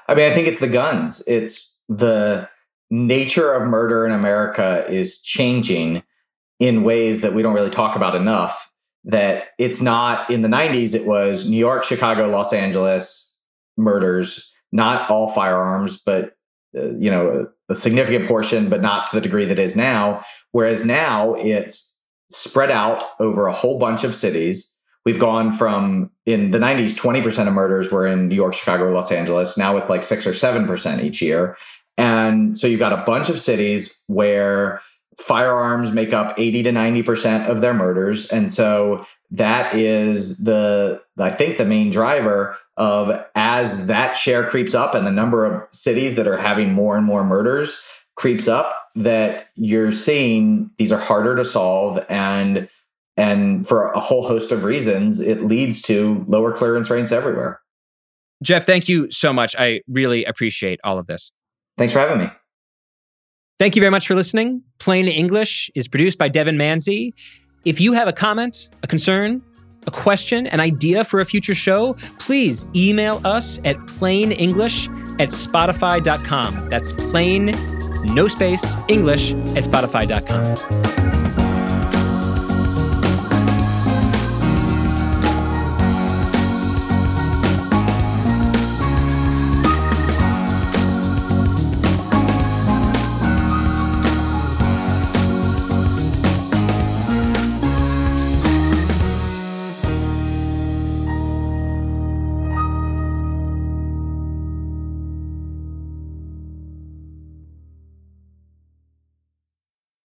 I 0.09 0.15
mean, 0.15 0.31
I 0.31 0.35
think 0.35 0.49
it's 0.49 0.61
the 0.61 0.69
guns. 0.69 1.23
It's 1.27 1.81
the 1.89 2.49
nature 2.91 3.53
of 3.53 3.69
murder 3.69 4.07
in 4.07 4.13
America 4.13 4.87
is 4.89 5.21
changing 5.21 6.03
in 6.59 6.83
ways 6.83 7.21
that 7.21 7.35
we 7.35 7.43
don't 7.43 7.55
really 7.55 7.71
talk 7.71 7.95
about 7.95 8.15
enough 8.15 8.69
that 9.05 9.49
it's 9.59 9.81
not 9.81 10.29
in 10.31 10.43
the 10.43 10.49
90s 10.49 10.95
it 10.95 11.07
was 11.07 11.49
new 11.49 11.57
york 11.57 11.85
chicago 11.85 12.27
los 12.27 12.53
angeles 12.53 13.37
murders 13.77 14.53
not 14.73 15.11
all 15.11 15.33
firearms 15.33 15.97
but 16.05 16.35
uh, 16.77 16.91
you 16.99 17.11
know 17.11 17.47
a, 17.69 17.73
a, 17.73 17.75
significant 17.75 18.29
portion 18.29 18.69
but 18.69 18.83
not 18.83 19.09
to 19.09 19.17
the 19.17 19.23
degree 19.23 19.47
that 19.47 19.59
is 19.59 19.75
now. 19.75 20.23
Whereas 20.53 20.85
now 20.85 21.35
it's 21.35 21.97
spread 22.31 22.71
out 22.71 23.05
over 23.21 23.47
a 23.47 23.55
whole 23.55 23.79
bunch 23.79 24.05
of 24.05 24.15
cities. 24.15 24.71
We've 25.07 25.19
gone 25.19 25.53
from 25.53 26.11
in 26.27 26.51
the 26.51 26.59
90s 26.59 26.95
20% 26.95 27.49
of 27.49 27.55
murders 27.55 27.91
were 27.91 28.07
in 28.07 28.29
new 28.29 28.35
york 28.35 28.53
chicago 28.53 28.91
los 28.93 29.11
angeles. 29.11 29.57
Now 29.57 29.79
it's 29.79 29.89
like 29.89 30.05
6 30.05 30.27
or 30.27 30.33
7% 30.33 31.03
each 31.03 31.23
year. 31.23 31.57
And 31.97 32.59
so 32.59 32.67
you've 32.67 32.79
got 32.79 32.93
a 32.93 33.03
bunch 33.05 33.31
of 33.31 33.41
cities 33.41 34.03
where 34.07 34.83
firearms 35.19 35.91
make 35.91 36.13
up 36.13 36.39
80 36.39 36.63
to 36.65 36.71
90% 36.71 37.49
of 37.49 37.61
their 37.61 37.75
murders. 37.75 38.29
And 38.31 38.51
so 38.51 39.05
that 39.31 39.75
is 39.75 40.39
the, 40.39 41.03
I 41.19 41.31
think, 41.31 41.59
the 41.59 41.65
main 41.65 41.91
driver 41.91 42.57
of 42.77 43.25
as 43.35 43.89
that 43.89 44.13
share 44.13 44.49
creeps 44.49 44.75
up 44.75 44.95
and 44.95 45.07
the 45.07 45.13
number 45.13 45.45
of 45.45 45.63
cities 45.73 46.15
that 46.15 46.29
are 46.29 46.37
having 46.37 46.73
more 46.73 46.97
and 46.97 47.05
more 47.05 47.25
murders 47.25 47.83
creeps 48.15 48.47
up, 48.49 48.75
that 48.95 49.49
you're 49.57 49.93
seeing 49.93 50.71
these 50.79 50.93
are 50.93 50.99
harder 50.99 51.37
to 51.37 51.45
solve. 51.45 52.05
And 52.09 52.69
and 53.17 53.67
for 53.67 53.91
a 53.91 53.99
whole 53.99 54.27
host 54.27 54.53
of 54.53 54.63
reasons 54.63 55.19
it 55.19 55.45
leads 55.45 55.83
to 55.83 56.25
lower 56.29 56.53
clearance 56.53 56.89
rates 56.89 57.11
everywhere. 57.11 57.61
Jeff 58.43 58.65
thank 58.65 58.89
you 58.89 59.11
so 59.11 59.33
much. 59.33 59.57
I 59.59 59.81
really 59.89 60.25
appreciate 60.25 60.79
all 60.85 60.99
of 60.99 61.09
this. 61.09 61.33
Thanks 61.77 61.93
for 61.93 61.99
having 61.99 62.19
me 62.19 62.31
Thank 63.59 63.75
you 63.75 63.81
very 63.81 63.91
much 63.91 64.07
for 64.07 64.15
listening. 64.15 64.63
Plain 64.79 65.09
English 65.09 65.71
is 65.75 65.89
produced 65.89 66.17
by 66.17 66.29
Devon 66.29 66.57
Manze. 66.57 67.13
If 67.65 67.81
you 67.81 67.93
have 67.93 68.07
a 68.07 68.13
comment, 68.13 68.71
a 68.85 68.87
concern, 68.87 69.43
a 69.87 69.91
question, 69.91 70.47
an 70.47 70.61
idea 70.61 71.03
for 71.03 71.19
a 71.19 71.25
future 71.25 71.55
show, 71.55 71.95
please 72.19 72.67
email 72.77 73.21
us 73.25 73.59
at 73.65 73.77
plainenglish 73.79 74.89
at 75.21 75.31
spotify.com. 75.31 76.69
That's 76.69 76.93
plain, 76.93 77.47
no 78.05 78.29
space, 78.29 78.77
English 78.87 79.33
at 79.33 79.65
spotify.com. 79.65 81.28